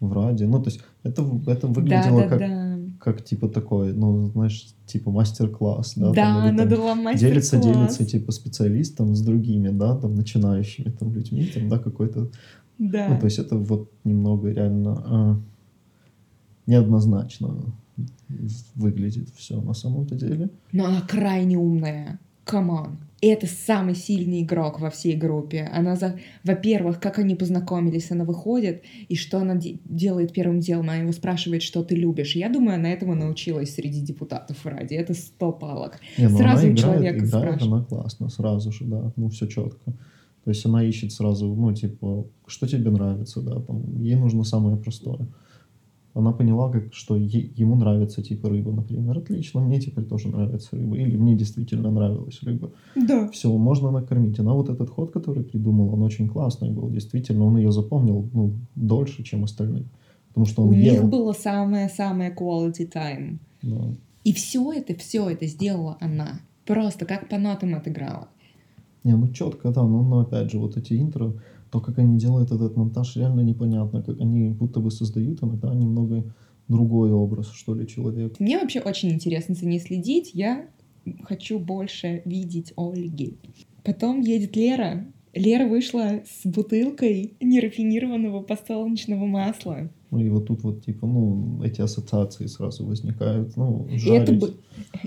в 0.02 0.12
Раде, 0.12 0.48
ну, 0.48 0.62
то 0.62 0.69
есть 0.69 0.82
это, 1.04 1.26
это 1.48 1.67
выглядело 1.67 2.24
как, 2.24 2.39
да-да-да. 2.39 2.68
Как 3.00 3.24
типа 3.24 3.48
такой, 3.48 3.94
ну, 3.94 4.28
знаешь, 4.28 4.68
типа 4.86 5.10
мастер-класс, 5.12 5.94
да, 5.96 6.10
Да, 6.10 6.14
там, 6.14 6.44
или 6.44 6.50
она 6.50 6.58
там 6.58 6.70
дала 6.70 7.14
делится, 7.16 7.58
делится, 7.58 8.06
типа, 8.06 8.32
специалистом 8.32 9.16
с 9.16 9.22
другими, 9.22 9.70
да, 9.70 9.96
там, 9.96 10.16
начинающими 10.16 10.90
там 10.92 11.14
людьми, 11.14 11.50
там, 11.54 11.70
да, 11.70 11.80
какой-то 11.80 12.30
Да. 12.78 13.10
Ну, 13.10 13.20
то 13.20 13.26
есть 13.26 13.40
это 13.40 13.58
вот 13.58 13.92
немного 14.04 14.50
реально 14.52 15.04
а, 15.06 15.42
неоднозначно 16.66 17.56
выглядит 18.76 19.30
все 19.36 19.60
на 19.62 19.74
самом-то 19.74 20.16
деле. 20.16 20.50
Но 20.72 20.86
она 20.86 21.02
крайне 21.02 21.58
умная. 21.58 22.20
Come 22.43 22.74
on. 22.74 22.98
И 23.21 23.27
это 23.27 23.47
самый 23.47 23.95
сильный 23.95 24.43
игрок 24.43 24.79
во 24.79 24.89
всей 24.89 25.15
группе. 25.15 25.69
Она 25.73 25.95
за... 25.97 26.17
Во-первых, 26.45 26.99
как 27.01 27.19
они 27.19 27.36
познакомились, 27.36 28.12
она 28.12 28.23
выходит, 28.23 28.84
и 29.10 29.15
что 29.15 29.39
она 29.39 29.55
де- 29.55 29.79
делает 29.84 30.32
первым 30.32 30.60
делом? 30.62 30.86
Она 30.89 30.97
его 30.97 31.12
спрашивает, 31.12 31.62
что 31.62 31.84
ты 31.84 31.95
любишь. 31.95 32.36
Я 32.36 32.49
думаю, 32.49 32.75
она 32.75 32.89
этому 32.89 33.15
научилась 33.15 33.73
среди 33.75 34.01
депутатов 34.01 34.65
ради. 34.65 34.93
Это 34.93 35.13
сто 35.13 35.51
палок. 35.51 35.99
Не, 36.17 36.29
ну 36.29 36.38
Сразу 36.38 36.62
она 36.62 36.69
у 36.69 36.71
играет, 36.71 36.79
человека 36.79 37.17
играет 37.17 37.29
спрашивают. 37.29 37.62
она 37.63 37.84
классно, 37.84 38.29
сразу 38.29 38.71
же, 38.71 38.86
да, 38.86 39.12
ну 39.17 39.29
все 39.29 39.47
четко. 39.47 39.91
То 40.45 40.51
есть 40.51 40.65
она 40.65 40.82
ищет 40.84 41.12
сразу, 41.12 41.53
ну, 41.53 41.73
типа, 41.73 42.25
что 42.47 42.67
тебе 42.67 42.89
нравится, 42.89 43.41
да, 43.41 43.60
там, 43.60 44.01
ей 44.01 44.15
нужно 44.15 44.43
самое 44.45 44.77
простое. 44.77 45.27
Она 46.15 46.32
поняла, 46.32 46.72
как, 46.72 46.93
что 46.93 47.15
е- 47.15 47.52
ему 47.56 47.76
нравится, 47.76 48.22
типа, 48.24 48.50
рыба, 48.50 48.72
например. 48.72 49.17
Отлично, 49.19 49.62
мне 49.62 49.80
теперь 49.80 50.06
тоже 50.06 50.30
нравится 50.30 50.76
рыба. 50.76 50.98
Или 50.98 51.15
мне 51.15 51.36
действительно 51.36 51.91
нравилась 51.91 52.41
рыба. 52.43 52.72
Да. 52.95 53.30
Все, 53.30 53.56
можно 53.56 53.91
накормить. 53.91 54.39
Она 54.39 54.54
вот 54.54 54.69
этот 54.69 54.89
ход, 54.89 55.12
который 55.12 55.43
придумала, 55.43 55.91
он 55.91 56.02
очень 56.02 56.28
классный 56.28 56.72
был. 56.72 56.89
Действительно, 56.89 57.45
он 57.45 57.58
ее 57.58 57.72
запомнил 57.72 58.28
ну, 58.34 58.54
дольше, 58.76 59.24
чем 59.24 59.43
остальные. 59.43 59.86
Потому 60.30 60.45
что 60.45 60.63
он 60.63 60.69
У 60.69 60.74
ел. 60.74 60.93
них 60.93 61.04
было 61.06 61.34
самое-самое 61.34 62.34
quality 62.34 62.91
time. 62.91 63.38
Да. 63.62 63.95
И 64.24 64.34
все 64.34 64.74
это, 64.74 64.95
все 64.95 65.30
это 65.30 65.45
сделала 65.48 65.98
она. 66.00 66.41
Просто 66.65 67.06
как 67.06 67.30
по 67.30 67.38
нотам 67.38 67.76
отыграла. 67.76 68.28
Не, 69.04 69.15
ну 69.15 69.28
четко, 69.30 69.72
да, 69.72 69.84
но, 69.84 70.04
но 70.04 70.19
опять 70.19 70.52
же, 70.52 70.60
вот 70.60 70.76
эти 70.76 70.93
интро, 71.00 71.34
то, 71.71 71.79
как 71.79 71.99
они 71.99 72.17
делают 72.17 72.51
этот 72.51 72.75
монтаж, 72.75 73.15
реально 73.15 73.41
непонятно, 73.41 74.01
как 74.01 74.19
они 74.19 74.49
будто 74.49 74.79
бы 74.79 74.91
создают 74.91 75.43
иногда 75.43 75.73
немного 75.73 76.34
другой 76.67 77.12
образ, 77.12 77.51
что 77.51 77.73
ли, 77.75 77.88
человека. 77.88 78.36
Мне 78.39 78.60
вообще 78.60 78.79
очень 78.79 79.10
интересно 79.10 79.55
за 79.55 79.65
ней 79.65 79.79
следить. 79.79 80.32
Я 80.34 80.67
хочу 81.23 81.60
больше 81.60 82.21
видеть 82.25 82.73
Ольги. 82.77 83.38
Потом 83.84 84.21
едет 84.21 84.55
Лера. 84.55 85.05
Лера 85.34 85.67
вышла 85.67 86.23
с 86.25 86.45
бутылкой 86.45 87.34
нерафинированного 87.39 88.41
подсолнечного 88.41 89.25
масла. 89.25 89.89
Ну 90.12 90.19
и 90.19 90.30
вот 90.30 90.48
тут 90.48 90.63
вот 90.63 90.84
типа, 90.84 91.06
ну, 91.06 91.62
эти 91.63 91.82
ассоциации 91.82 92.48
сразу 92.48 92.84
возникают. 92.86 93.56
Ну, 93.56 93.88
жарить, 93.91 94.30
это, 94.30 94.34
бы, 94.34 94.54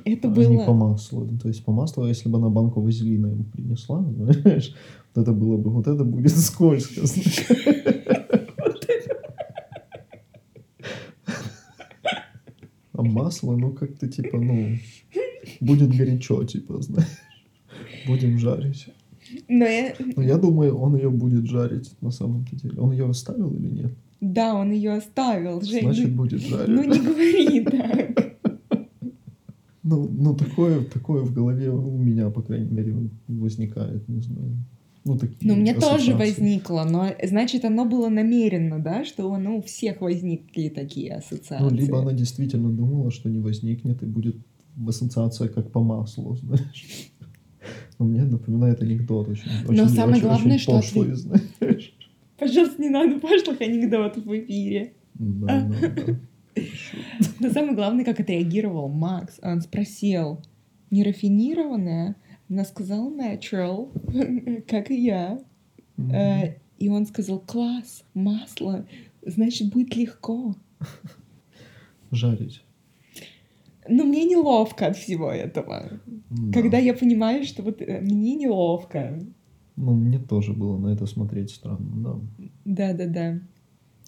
это 0.05 0.29
а 0.29 0.31
было... 0.31 0.49
не 0.49 0.59
по 0.65 0.73
маслу. 0.73 1.29
То 1.43 1.49
есть 1.49 1.65
по 1.65 1.73
маслу, 1.73 2.07
если 2.07 2.29
бы 2.29 2.38
она 2.38 2.51
банку 2.51 2.81
вазелина 2.81 3.27
ему 3.27 3.45
принесла, 3.45 4.01
ну, 4.01 4.33
знаешь, 4.33 4.75
вот 5.15 5.23
это 5.23 5.33
было 5.33 5.57
бы, 5.57 5.71
вот 5.71 5.88
это 5.88 6.05
будет 6.05 6.31
скользко. 6.31 7.01
А 12.93 13.03
масло, 13.03 13.57
ну, 13.57 13.73
как-то 13.73 14.07
типа, 14.07 14.38
ну, 14.38 14.77
будет 15.61 15.91
горячо, 15.91 16.45
типа, 16.45 16.81
знаешь. 16.81 17.09
Будем 18.07 18.38
жарить. 18.38 18.87
Но 19.49 19.65
я... 19.65 19.95
Но 20.17 20.23
я 20.23 20.37
думаю, 20.37 20.77
он 20.77 20.95
ее 20.95 21.11
будет 21.11 21.47
жарить 21.47 21.91
на 22.01 22.11
самом 22.11 22.45
деле. 22.45 22.79
Он 22.79 22.93
ее 22.93 23.09
оставил 23.09 23.51
или 23.53 23.69
нет? 23.69 23.93
Да, 24.23 24.55
он 24.55 24.71
ее 24.71 24.93
оставил. 24.93 25.61
Жень, 25.61 25.83
Значит, 25.83 26.09
ну- 26.11 26.17
будет 26.17 26.41
жарить. 26.41 26.69
Ну 26.69 26.85
не 26.85 26.99
говори 26.99 27.61
так. 27.65 28.39
Ну, 29.85 30.09
ну 30.09 30.35
такое, 30.37 30.85
такое 30.85 31.23
в 31.23 31.35
голове 31.35 31.69
у 31.71 31.99
меня, 31.99 32.31
по 32.31 32.41
крайней 32.41 32.71
мере, 32.71 32.95
возникает, 33.27 34.09
не 34.09 34.21
знаю. 34.23 34.57
Ну, 35.05 35.19
такие 35.19 35.39
Ну, 35.51 35.55
у 35.55 35.57
меня 35.57 35.75
тоже 35.75 36.15
возникло, 36.15 36.87
но 36.89 37.09
значит, 37.25 37.65
оно 37.65 37.85
было 37.85 38.09
намеренно, 38.09 38.79
да, 38.79 39.05
что 39.05 39.37
ну, 39.39 39.59
у 39.59 39.63
всех 39.63 40.01
возникли 40.01 40.69
такие 40.69 41.17
ассоциации. 41.17 41.65
Ну, 41.65 41.71
либо 41.75 42.01
она 42.01 42.13
действительно 42.13 42.71
думала, 42.71 43.11
что 43.11 43.29
не 43.29 43.41
возникнет 43.41 44.01
и 44.05 44.07
будет 44.07 44.37
ассоциация 44.87 45.49
как 45.49 45.73
по 45.73 45.83
маслу, 45.83 46.37
знаешь. 46.43 47.11
Но 47.99 48.07
мне 48.07 48.23
напоминает 48.23 48.81
анекдот 48.83 49.29
очень, 49.29 49.51
Но 49.67 49.83
очень, 49.83 49.89
самое 49.89 50.13
очень- 50.19 50.23
главное, 50.23 50.55
очень 50.55 50.63
что 50.63 50.73
пошлый, 50.73 51.13
ответ- 51.13 51.19
знаешь. 51.19 51.95
Пожалуйста, 52.43 52.83
не 52.83 52.89
надо 52.89 53.21
пошлых 53.21 53.61
анекдотов 53.61 54.25
в 54.25 54.37
эфире. 54.37 54.95
Да, 55.15 55.61
да, 55.81 55.89
да. 55.89 56.63
Но 57.39 57.51
самое 57.51 57.75
главное, 57.77 58.05
как 58.05 58.19
отреагировал 58.19 58.89
Макс. 58.89 59.39
Он 59.43 59.61
спросил, 59.61 60.41
не 60.91 61.05
рафинированная? 61.05 62.17
Она 62.51 62.65
сказала 62.65 63.09
natural, 63.11 63.93
как 64.69 64.91
и 64.91 65.05
я. 65.05 65.39
Э, 65.99 66.57
И 66.79 66.89
он 66.89 67.07
сказал, 67.07 67.39
класс, 67.39 68.03
масло, 68.13 68.87
значит, 69.25 69.73
будет 69.73 69.95
легко. 69.95 70.57
Жарить. 72.11 72.65
Но 73.89 74.03
мне 74.03 74.25
неловко 74.25 74.89
от 74.89 74.97
всего 74.97 75.31
этого. 75.31 76.01
Да. 76.07 76.61
Когда 76.61 76.79
я 76.79 76.93
понимаю, 76.95 77.45
что 77.45 77.63
вот 77.63 77.81
э, 77.81 78.01
мне 78.01 78.35
неловко. 78.35 79.21
Ну, 79.77 79.95
мне 79.95 80.19
тоже 80.19 80.53
было 80.53 80.79
на 80.79 80.89
это 80.89 81.07
смотреть 81.07 81.51
странно, 81.51 82.21
да. 82.37 82.49
Да-да-да. 82.65 83.41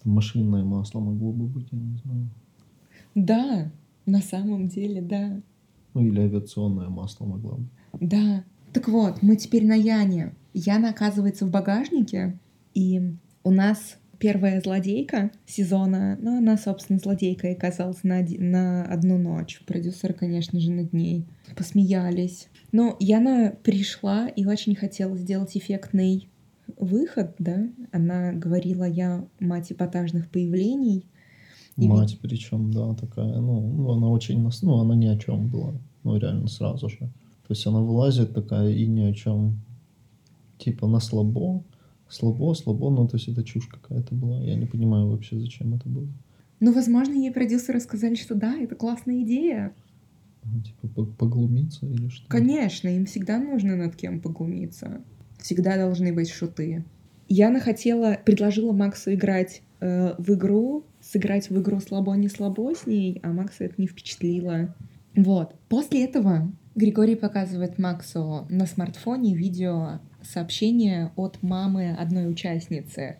Машинное 0.03 0.63
масло 0.63 0.99
могло 0.99 1.31
бы 1.31 1.45
быть, 1.45 1.67
я 1.71 1.79
не 1.79 1.97
знаю. 1.97 2.29
Да, 3.15 3.71
на 4.05 4.21
самом 4.21 4.67
деле, 4.67 5.01
да. 5.01 5.41
Ну, 5.93 6.05
или 6.05 6.21
авиационное 6.21 6.89
масло 6.89 7.25
могло 7.25 7.57
бы. 7.57 7.65
Да. 7.99 8.43
Так 8.73 8.87
вот, 8.89 9.21
мы 9.21 9.37
теперь 9.37 9.65
на 9.65 9.75
Яне. 9.75 10.33
Яна 10.53 10.89
оказывается 10.89 11.45
в 11.45 11.51
багажнике, 11.51 12.37
и 12.73 13.15
у 13.43 13.51
нас 13.51 13.97
первая 14.19 14.61
злодейка 14.61 15.31
сезона, 15.45 16.17
ну, 16.21 16.37
она, 16.37 16.57
собственно, 16.57 16.99
злодейкой 16.99 17.53
оказалась 17.53 18.03
на, 18.03 18.25
на 18.37 18.83
одну 18.85 19.17
ночь. 19.17 19.61
Продюсеры, 19.65 20.13
конечно 20.13 20.59
же, 20.59 20.71
над 20.71 20.93
ней 20.93 21.25
посмеялись. 21.55 22.47
Но 22.75 22.97
Яна 22.99 23.55
пришла 23.63 24.27
и 24.27 24.43
очень 24.43 24.75
хотела 24.75 25.15
сделать 25.15 25.55
эффектный 25.55 26.27
выход, 26.77 27.33
да. 27.39 27.69
Она 27.93 28.33
говорила, 28.33 28.83
я 28.83 29.25
мать 29.39 29.71
эпатажных 29.71 30.29
появлений. 30.29 31.05
И 31.77 31.87
Мать 31.87 32.19
причем, 32.21 32.71
да, 32.71 32.93
такая, 32.93 33.39
ну, 33.39 33.61
ну, 33.61 33.91
она 33.91 34.09
очень, 34.09 34.41
нас- 34.43 34.61
ну, 34.61 34.77
она 34.81 34.93
ни 34.93 35.05
о 35.05 35.17
чем 35.17 35.47
была, 35.47 35.71
ну, 36.03 36.17
реально 36.17 36.49
сразу 36.49 36.89
же. 36.89 36.97
То 36.97 37.51
есть 37.51 37.65
она 37.65 37.79
вылазит 37.79 38.33
такая 38.33 38.69
и 38.69 38.85
ни 38.87 39.03
о 39.03 39.13
чем, 39.13 39.57
типа 40.57 40.85
на 40.85 40.99
слабо, 40.99 41.63
слабо, 42.09 42.53
слабо, 42.55 42.89
ну, 42.89 43.07
то 43.07 43.15
есть 43.15 43.29
это 43.29 43.41
чушь 43.45 43.67
какая-то 43.67 44.13
была. 44.15 44.41
Я 44.41 44.55
не 44.55 44.65
понимаю 44.65 45.07
вообще, 45.07 45.39
зачем 45.39 45.75
это 45.75 45.87
было. 45.87 46.09
Ну, 46.59 46.73
возможно, 46.73 47.13
ей 47.13 47.31
продюсеры 47.31 47.79
сказали, 47.79 48.15
что 48.15 48.35
да, 48.35 48.57
это 48.57 48.75
классная 48.75 49.21
идея. 49.21 49.73
Ну, 50.45 50.61
Типа 50.61 50.87
по- 50.87 51.05
поглумиться 51.05 51.85
или 51.85 52.07
что? 52.09 52.27
Конечно, 52.29 52.87
им 52.87 53.05
всегда 53.05 53.39
нужно 53.39 53.75
над 53.75 53.95
кем 53.95 54.21
поглумиться. 54.21 55.01
Всегда 55.39 55.75
должны 55.77 56.13
быть 56.13 56.29
шуты. 56.29 56.83
Яна 57.27 57.59
хотела, 57.59 58.17
предложила 58.23 58.71
Максу 58.71 59.13
играть 59.13 59.61
э, 59.79 60.13
в 60.17 60.33
игру, 60.33 60.85
сыграть 61.01 61.49
в 61.49 61.59
игру 61.59 61.79
слабо 61.79 62.13
не 62.15 62.27
слабо 62.29 62.73
с 62.75 62.85
ней, 62.85 63.19
а 63.23 63.31
Макса 63.33 63.63
это 63.65 63.75
не 63.77 63.87
впечатлило. 63.87 64.75
Вот. 65.15 65.55
После 65.69 66.05
этого 66.05 66.51
Григорий 66.75 67.15
показывает 67.15 67.79
Максу 67.79 68.45
на 68.49 68.65
смартфоне 68.67 69.35
видео 69.35 69.99
сообщение 70.21 71.11
от 71.15 71.41
мамы 71.41 71.91
одной 71.97 72.29
участницы, 72.29 73.17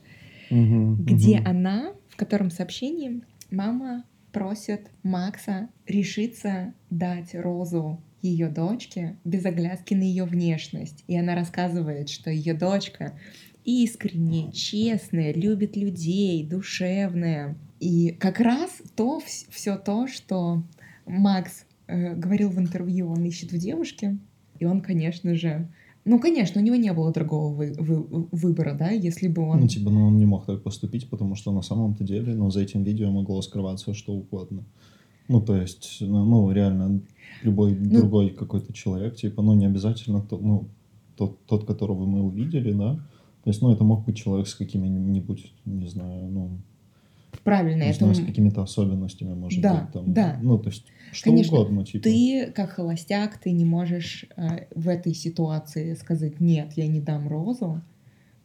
Мгм, 0.52 1.04
где 1.04 1.38
мгм. 1.40 1.48
она, 1.48 1.94
в 2.10 2.16
котором 2.18 2.52
сообщении 2.52 3.22
мама 3.50 4.04
просит 4.36 4.92
Макса 5.02 5.70
решиться 5.88 6.74
дать 6.90 7.34
розу 7.34 8.04
ее 8.22 8.50
дочке 8.50 9.16
без 9.24 9.46
оглядки 9.46 9.94
на 9.94 10.04
ее 10.04 10.26
внешность. 10.26 11.06
И 11.08 11.18
она 11.18 11.36
рассказывает, 11.36 12.10
что 12.10 12.30
ее 12.30 12.54
дочка 12.54 13.18
искренне, 13.64 14.52
честная, 14.52 15.34
любит 15.34 15.78
людей, 15.78 16.46
душевная. 16.46 17.56
И 17.80 18.10
как 18.12 18.42
раз 18.42 18.82
то, 18.98 19.22
все 19.22 19.78
то, 19.78 20.06
что 20.08 20.64
Макс 21.06 21.66
э, 21.88 22.14
говорил 22.14 22.50
в 22.50 22.60
интервью, 22.60 23.12
он 23.12 23.24
ищет 23.24 23.54
в 23.54 23.58
девушке. 23.58 24.18
И 24.60 24.66
он, 24.66 24.82
конечно 24.82 25.34
же, 25.36 25.70
ну, 26.06 26.20
конечно, 26.20 26.62
у 26.62 26.64
него 26.64 26.76
не 26.76 26.94
было 26.94 27.12
другого 27.12 27.54
вы- 27.54 27.74
вы- 27.78 28.28
выбора, 28.32 28.76
да, 28.78 28.92
если 28.92 29.28
бы 29.28 29.42
он... 29.42 29.62
Ну, 29.62 29.68
типа, 29.68 29.90
ну, 29.90 30.06
он 30.08 30.18
не 30.18 30.26
мог 30.26 30.46
так 30.46 30.62
поступить, 30.62 31.10
потому 31.10 31.36
что 31.36 31.52
на 31.52 31.64
самом-то 31.64 32.04
деле, 32.04 32.36
ну, 32.36 32.52
за 32.52 32.62
этим 32.62 32.84
видео 32.84 33.12
могло 33.12 33.42
скрываться 33.42 33.94
что 33.94 34.14
угодно. 34.14 34.64
Ну, 35.28 35.42
то 35.42 35.56
есть, 35.56 35.98
ну, 36.02 36.24
ну, 36.24 36.52
реально, 36.52 37.02
любой 37.42 37.76
Ну- 37.76 38.00
другой 38.00 38.30
какой-то 38.30 38.72
человек, 38.72 39.16
типа, 39.16 39.42
ну, 39.42 39.54
не 39.56 39.66
обязательно 39.66 40.22
тот, 40.22 40.42
ну, 40.42 40.68
тот, 41.18 41.44
тот, 41.48 41.66
которого 41.66 42.06
мы 42.06 42.22
увидели, 42.22 42.72
да, 42.72 42.96
то 43.44 43.50
есть, 43.50 43.62
ну, 43.62 43.72
это 43.72 43.84
мог 43.84 44.06
быть 44.06 44.16
человек 44.18 44.48
с 44.48 44.54
какими-нибудь, 44.56 45.54
не 45.66 45.88
знаю, 45.88 46.30
ну, 46.30 46.50
Правильно, 47.46 47.84
не 47.84 47.90
это 47.90 48.00
знаю, 48.00 48.16
с 48.16 48.26
какими-то 48.26 48.64
особенностями, 48.64 49.36
может 49.36 49.62
Да, 49.62 49.82
быть, 49.84 49.94
там, 49.94 50.14
да. 50.14 50.40
ну, 50.42 50.58
то 50.58 50.70
есть, 50.70 50.88
что 51.12 51.30
Конечно, 51.30 51.60
угодно, 51.60 51.86
типа. 51.86 52.04
Ты, 52.04 52.52
как 52.56 52.72
холостяк, 52.72 53.38
ты 53.38 53.52
не 53.52 53.66
можешь 53.66 54.26
э, 54.36 54.66
в 54.74 54.90
этой 54.90 55.14
ситуации 55.14 55.94
сказать 55.94 56.40
«нет, 56.40 56.74
я 56.76 56.88
не 56.88 57.02
дам 57.02 57.28
розу», 57.28 57.84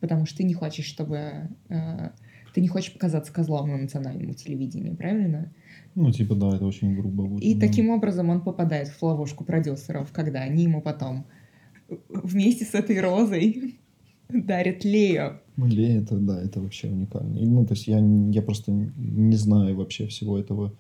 потому 0.00 0.26
что 0.26 0.36
ты 0.36 0.44
не 0.44 0.52
хочешь, 0.52 0.84
чтобы... 0.84 1.48
э, 1.70 2.10
ты 2.52 2.60
не 2.60 2.68
хочешь 2.68 2.92
показаться 2.92 3.32
козлом 3.32 3.70
на 3.70 3.78
национальном 3.78 4.34
телевидении, 4.34 4.94
правильно? 4.94 5.50
Ну, 5.94 6.12
типа, 6.12 6.34
да, 6.34 6.54
это 6.54 6.66
очень 6.66 6.94
грубо 6.94 7.24
будет. 7.24 7.42
И 7.42 7.54
да. 7.54 7.66
таким 7.66 7.88
образом 7.88 8.28
он 8.28 8.42
попадает 8.42 8.88
в 8.88 9.02
ловушку 9.02 9.44
продюсеров, 9.44 10.12
когда 10.12 10.40
они 10.40 10.64
ему 10.64 10.82
потом 10.82 11.24
вместе 12.10 12.66
с 12.66 12.74
этой 12.74 13.00
розой 13.00 13.80
дарят 14.28 14.84
Лео. 14.84 15.40
Ну, 15.60 15.66
Ле, 15.66 15.96
это, 15.96 16.16
да, 16.16 16.40
это 16.42 16.60
вообще 16.60 16.88
уникально. 16.88 17.38
И, 17.38 17.46
ну, 17.46 17.64
то 17.66 17.74
есть 17.74 17.86
я, 17.88 17.98
я 18.32 18.42
просто 18.42 18.72
не 18.72 19.36
знаю 19.36 19.76
вообще 19.76 20.06
всего 20.06 20.38
этого, 20.38 20.72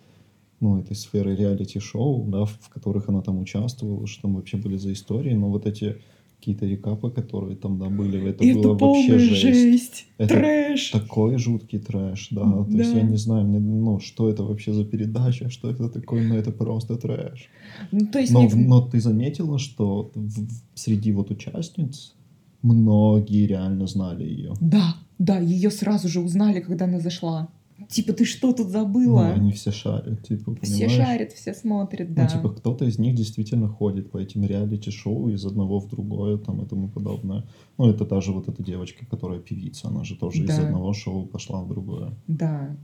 ну, 0.60 0.78
этой 0.78 0.96
сферы 0.96 1.36
реалити-шоу, 1.36 2.24
да, 2.28 2.44
в, 2.44 2.68
которых 2.68 3.08
она 3.08 3.20
там 3.22 3.38
участвовала, 3.40 4.06
что 4.06 4.22
там 4.22 4.34
вообще 4.36 4.56
были 4.56 4.76
за 4.76 4.92
истории, 4.92 5.34
но 5.34 5.48
вот 5.50 5.66
эти 5.66 5.96
какие-то 6.38 6.64
рекапы, 6.66 7.10
которые 7.10 7.54
там, 7.56 7.78
да, 7.78 7.90
были, 7.90 8.18
это, 8.30 8.42
Это 8.44 8.58
было 8.74 8.74
вообще 8.74 9.18
жесть. 9.18 9.40
жесть, 9.42 10.06
Это 10.16 10.34
трэш. 10.34 10.90
Такой 10.90 11.36
жуткий 11.36 11.78
трэш, 11.78 12.28
да. 12.30 12.64
То 12.64 12.78
есть 12.78 12.92
Да. 12.92 12.98
я 12.98 13.04
не 13.04 13.16
знаю, 13.18 13.46
мне, 13.46 13.58
ну, 13.60 14.00
что 14.00 14.30
это 14.30 14.42
вообще 14.42 14.72
за 14.72 14.84
передача, 14.86 15.50
что 15.50 15.68
это 15.70 15.90
такое, 15.90 16.26
но 16.26 16.34
это 16.36 16.50
просто 16.50 16.96
трэш. 16.96 17.48
Ну, 17.92 18.06
то 18.06 18.18
есть 18.18 18.32
Но, 18.32 18.48
в- 18.48 18.56
но 18.56 18.80
ты 18.80 19.00
заметила, 19.00 19.58
что 19.58 20.10
в- 20.14 20.46
в- 20.46 20.62
среди 20.74 21.12
вот 21.12 21.30
участниц 21.30 22.14
многие 22.62 23.46
реально 23.46 23.86
знали 23.86 24.24
ее. 24.24 24.52
Да, 24.60 24.94
да, 25.18 25.38
ее 25.38 25.70
сразу 25.70 26.08
же 26.08 26.20
узнали, 26.20 26.60
когда 26.60 26.84
она 26.86 27.00
зашла. 27.00 27.48
Типа, 27.88 28.12
ты 28.12 28.26
что 28.26 28.52
тут 28.52 28.66
Ну, 28.66 28.72
забыла? 28.72 29.28
они 29.28 29.52
все 29.52 29.72
шарят, 29.72 30.22
типа, 30.28 30.54
Все 30.62 30.86
понимаешь? 30.86 30.92
шарят, 30.92 31.32
все 31.32 31.54
смотрят, 31.54 32.12
да. 32.12 32.24
Ну, 32.24 32.28
типа, 32.28 32.50
кто-то 32.50 32.84
из 32.84 32.98
них 32.98 33.14
действительно 33.14 33.68
ходит 33.68 34.10
по 34.10 34.18
этим 34.18 34.44
реалити-шоу 34.44 35.30
из 35.30 35.44
одного 35.46 35.80
в 35.80 35.88
другое, 35.88 36.36
там, 36.36 36.60
и 36.62 36.66
тому 36.66 36.88
подобное. 36.88 37.44
Ну, 37.78 37.88
это 37.88 38.04
та 38.04 38.20
же 38.20 38.32
вот 38.32 38.48
эта 38.48 38.62
девочка, 38.62 39.06
которая 39.06 39.40
певица, 39.40 39.88
она 39.88 40.04
же 40.04 40.14
тоже 40.14 40.42
из 40.44 40.48
Да. 40.48 40.62
одного 40.62 40.92
шоу 40.92 41.24
пошла 41.26 41.62
в 41.62 41.68
другое. 41.68 42.12
Да. 42.28 42.76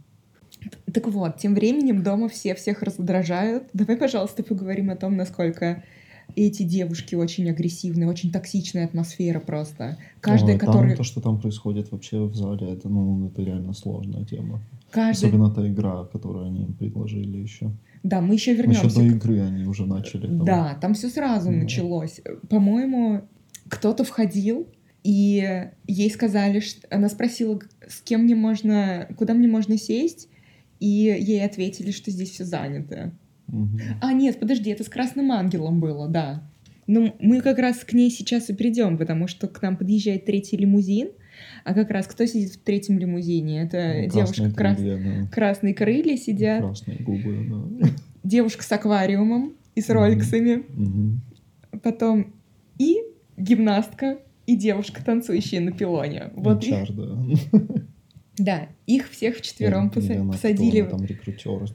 Так 0.92 1.06
вот, 1.08 1.36
тем 1.36 1.54
временем 1.54 2.02
дома 2.02 2.28
все 2.30 2.54
всех 2.54 2.82
раздражают. 2.82 3.64
Давай, 3.74 3.98
пожалуйста, 3.98 4.42
поговорим 4.42 4.88
о 4.90 4.96
том, 4.96 5.14
насколько 5.16 5.84
эти 6.36 6.62
девушки 6.62 7.14
очень 7.14 7.48
агрессивные, 7.50 8.08
очень 8.08 8.30
токсичная 8.30 8.84
атмосфера 8.84 9.40
просто. 9.40 9.96
Каждая, 10.20 10.54
Ой, 10.54 10.60
там 10.60 10.68
которая... 10.68 10.96
то, 10.96 11.02
что 11.02 11.20
там 11.20 11.40
происходит 11.40 11.90
вообще 11.90 12.18
в 12.24 12.34
зале, 12.34 12.70
это, 12.70 12.88
ну, 12.88 13.26
это 13.26 13.42
реально 13.42 13.72
сложная 13.72 14.24
тема. 14.24 14.60
Каждая... 14.90 15.12
Особенно 15.30 15.50
та 15.50 15.66
игра, 15.66 16.04
которую 16.04 16.46
они 16.46 16.62
им 16.64 16.74
предложили 16.74 17.38
еще. 17.38 17.70
Да, 18.02 18.20
мы 18.20 18.34
еще 18.34 18.52
Еще 18.52 18.62
вернемся. 18.62 18.94
до 18.94 19.02
игры 19.04 19.40
они 19.40 19.64
уже 19.66 19.86
начали. 19.86 20.26
там. 20.26 20.44
Да, 20.44 20.78
там 20.80 20.94
все 20.94 21.08
сразу 21.08 21.50
Да. 21.50 21.56
началось. 21.56 22.20
По-моему, 22.48 23.22
кто-то 23.68 24.04
входил, 24.04 24.68
и 25.02 25.68
ей 25.86 26.10
сказали, 26.10 26.60
что 26.60 26.86
она 26.90 27.08
спросила, 27.08 27.58
с 27.88 28.00
кем 28.02 28.22
мне 28.24 28.34
можно, 28.34 29.08
куда 29.16 29.34
мне 29.34 29.48
можно 29.48 29.78
сесть, 29.78 30.28
и 30.80 30.86
ей 30.86 31.44
ответили, 31.44 31.90
что 31.90 32.10
здесь 32.10 32.30
все 32.30 32.44
занято. 32.44 33.12
А, 34.00 34.12
нет, 34.12 34.38
подожди, 34.40 34.70
это 34.70 34.82
с 34.84 34.88
Красным 34.88 35.30
Ангелом 35.32 35.80
было, 35.80 36.08
да. 36.08 36.42
Ну, 36.86 37.14
мы 37.20 37.40
как 37.40 37.58
раз 37.58 37.78
к 37.78 37.92
ней 37.92 38.10
сейчас 38.10 38.48
и 38.50 38.54
придем, 38.54 38.96
потому 38.98 39.26
что 39.28 39.48
к 39.48 39.60
нам 39.62 39.76
подъезжает 39.76 40.24
третий 40.24 40.56
лимузин, 40.56 41.08
а 41.64 41.74
как 41.74 41.90
раз 41.90 42.06
кто 42.06 42.24
сидит 42.26 42.52
в 42.52 42.58
третьем 42.60 42.98
лимузине? 42.98 43.62
Это 43.62 43.94
Ну, 44.04 44.10
девушка 44.10 44.50
красные 44.50 44.54
крас- 44.54 44.76
крылья, 44.78 45.22
да. 45.22 45.28
красные 45.28 45.74
крылья 45.74 46.16
сидят, 46.16 46.60
Красные 46.62 46.98
губы, 46.98 47.46
да. 47.80 47.88
девушка 48.24 48.62
с 48.62 48.70
аквариумом 48.72 49.54
и 49.74 49.80
с 49.80 49.90
роликсами, 49.90 50.64
Мгм. 50.74 51.20
потом 51.82 52.34
и 52.78 52.98
гимнастка, 53.36 54.18
и 54.46 54.56
девушка, 54.56 55.04
танцующая 55.04 55.60
на 55.60 55.72
пилоне. 55.72 56.30
Вот 56.36 56.62
их, 56.64 56.72
HR, 56.72 57.50
да. 57.50 57.58
да, 58.38 58.68
их 58.86 59.10
всех 59.10 59.36
вчетвером 59.38 59.80
она 59.82 59.90
кто? 59.90 60.00
посадили 60.32 60.82
там 60.82 61.04
рекрутер. 61.04 61.68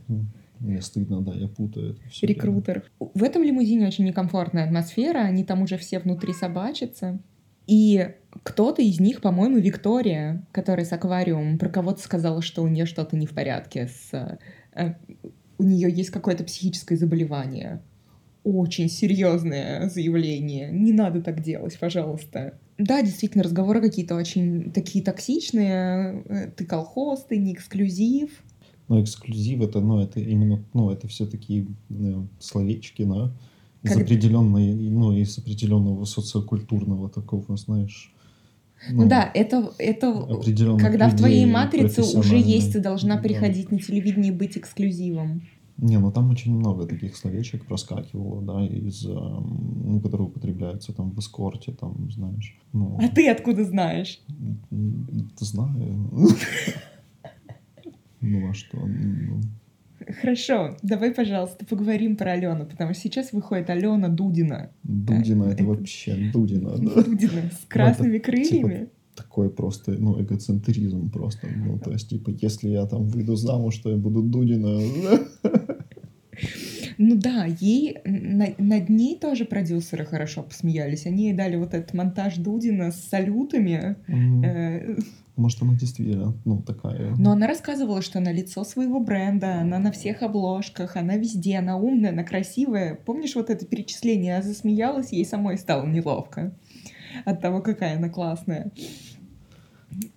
Мне 0.62 0.80
стыдно, 0.82 1.22
да, 1.22 1.34
я 1.34 1.48
путаю 1.48 1.98
все. 2.10 2.28
рекрутер. 2.28 2.84
В 3.00 3.24
этом 3.24 3.44
лимузине 3.44 3.88
очень 3.88 4.06
некомфортная 4.06 4.66
атмосфера, 4.66 5.20
они 5.20 5.44
там 5.44 5.64
уже 5.64 5.78
все 5.78 5.98
внутри 6.00 6.34
собачатся. 6.34 7.20
И 7.66 8.10
кто-то 8.44 8.82
из 8.82 9.00
них, 9.00 9.22
по-моему, 9.22 9.58
Виктория, 9.58 10.46
которая 10.52 10.86
с 10.86 10.92
аквариумом, 10.94 11.58
про 11.58 11.70
кого-то 11.70 12.02
сказала, 12.02 12.42
что 12.42 12.64
у 12.64 12.68
нее 12.68 12.86
что-то 12.86 13.16
не 13.18 13.26
в 13.26 13.32
порядке 13.32 13.88
с... 13.88 14.40
э, 14.74 14.94
у 15.58 15.64
нее 15.64 15.92
есть 15.92 16.12
какое-то 16.12 16.44
психическое 16.44 16.96
заболевание. 16.96 17.82
Очень 18.44 18.90
серьезное 18.90 19.90
заявление. 19.90 20.72
Не 20.72 20.94
надо 20.94 21.22
так 21.22 21.42
делать, 21.42 21.78
пожалуйста. 21.80 22.58
Да, 22.78 23.02
действительно, 23.02 23.44
разговоры 23.44 23.82
какие-то 23.82 24.16
очень 24.16 24.72
такие 24.72 25.04
токсичные. 25.04 26.24
Э, 26.28 26.52
Ты 26.56 26.66
колхоз, 26.66 27.26
ты 27.26 27.38
не 27.38 27.54
эксклюзив. 27.54 28.44
Но 28.92 29.02
эксклюзив 29.02 29.62
это, 29.62 29.80
ну, 29.80 30.02
это 30.02 30.20
именно, 30.20 30.62
ну, 30.74 30.90
это 30.90 31.08
все 31.08 31.26
такие 31.26 31.66
ну, 31.88 32.28
словечки, 32.40 33.04
да, 33.04 33.32
из 33.84 33.94
Как- 33.94 34.02
определенной, 34.04 34.74
ну, 34.74 35.14
из 35.14 35.38
определенного 35.38 36.04
социокультурного 36.04 37.10
такого, 37.10 37.56
знаешь. 37.56 38.14
Ну, 38.90 39.08
да, 39.08 39.32
это, 39.34 39.72
это 39.78 40.28
когда 40.78 41.08
в 41.08 41.16
твоей 41.16 41.46
матрице 41.46 42.02
уже 42.02 42.36
есть, 42.36 42.74
ты 42.74 42.82
должна 42.82 43.16
Да. 43.16 43.22
приходить 43.22 43.72
на 43.72 43.80
телевидение 43.80 44.34
и 44.34 44.36
быть 44.36 44.58
эксклюзивом. 44.58 45.42
Не, 45.78 45.98
ну 45.98 46.12
там 46.12 46.30
очень 46.30 46.54
много 46.54 46.86
таких 46.86 47.16
словечек 47.16 47.66
проскакивало, 47.66 48.42
да, 48.42 48.68
из, 48.68 49.06
эм, 49.06 49.84
ну, 49.86 50.02
которые 50.02 50.28
употребляются 50.28 50.92
там 50.92 51.12
в 51.12 51.20
эскорте, 51.20 51.72
там, 51.72 52.12
знаешь. 52.12 52.60
Ну, 52.74 53.00
А 53.02 53.08
ты 53.08 53.30
откуда 53.30 53.64
знаешь? 53.64 54.20
знаю. 55.40 56.10
Ну, 58.22 58.50
а 58.50 58.54
что? 58.54 58.78
Ну, 58.78 59.42
Хорошо, 60.22 60.78
давай, 60.82 61.12
пожалуйста, 61.12 61.66
поговорим 61.66 62.16
про 62.16 62.32
Алену, 62.32 62.66
потому 62.66 62.94
что 62.94 63.04
сейчас 63.04 63.34
выходит 63.34 63.70
Алена 63.70 64.08
Дудина. 64.08 64.72
Дудина, 64.84 65.44
это 65.46 65.54
это- 65.54 65.64
вообще 65.66 66.32
Дудина, 66.34 66.78
да. 66.78 67.04
Дудина 67.04 67.52
с 67.52 67.66
красными 67.68 68.18
типа, 68.18 68.26
крыльями. 68.26 68.90
такой 69.16 69.50
просто, 69.52 69.92
ну, 69.92 70.20
эгоцентризм 70.22 71.12
просто. 71.12 71.48
Ну, 71.56 71.78
то 71.78 71.92
есть, 71.92 72.10
типа, 72.10 72.32
если 72.32 72.70
я 72.70 72.86
там 72.88 73.06
выйду 73.06 73.36
замуж, 73.36 73.78
то 73.78 73.90
я 73.92 73.98
буду 73.98 74.24
Дудина. 74.24 74.80
Ну 77.04 77.16
да, 77.16 77.46
ей 77.46 77.98
на- 78.06 78.54
над 78.60 78.90
ней 78.90 79.18
тоже 79.18 79.46
продюсеры 79.46 80.06
хорошо 80.06 80.44
посмеялись. 80.44 81.08
Они 81.08 81.24
ей 81.26 81.34
дали 81.34 81.56
вот 81.56 81.74
этот 81.74 81.96
монтаж 81.96 82.36
Дудина 82.38 82.92
с 82.92 83.10
салютами. 83.10 83.96
Э, 84.08 84.96
Может, 85.36 85.64
она 85.64 85.74
действительно, 85.74 86.36
ну, 86.46 86.62
такая. 86.62 87.16
Но 87.18 87.32
она 87.32 87.48
рассказывала, 87.48 88.04
что 88.04 88.20
она 88.20 88.32
лицо 88.32 88.64
своего 88.64 89.00
бренда, 89.00 89.62
она 89.62 89.80
на 89.80 89.92
всех 89.92 90.22
обложках, 90.22 90.96
она 90.96 91.16
везде, 91.18 91.58
она 91.58 91.78
умная, 91.78 92.12
она 92.12 92.24
красивая. 92.24 92.94
Помнишь 92.94 93.34
вот 93.36 93.50
это 93.50 93.66
перечисление? 93.66 94.36
Она 94.36 94.44
засмеялась, 94.44 95.12
ей 95.12 95.26
самой 95.26 95.58
стало 95.58 95.88
неловко 95.88 96.54
от 97.26 97.42
того, 97.42 97.62
какая 97.62 97.98
она 97.98 98.10
классная. 98.10 98.72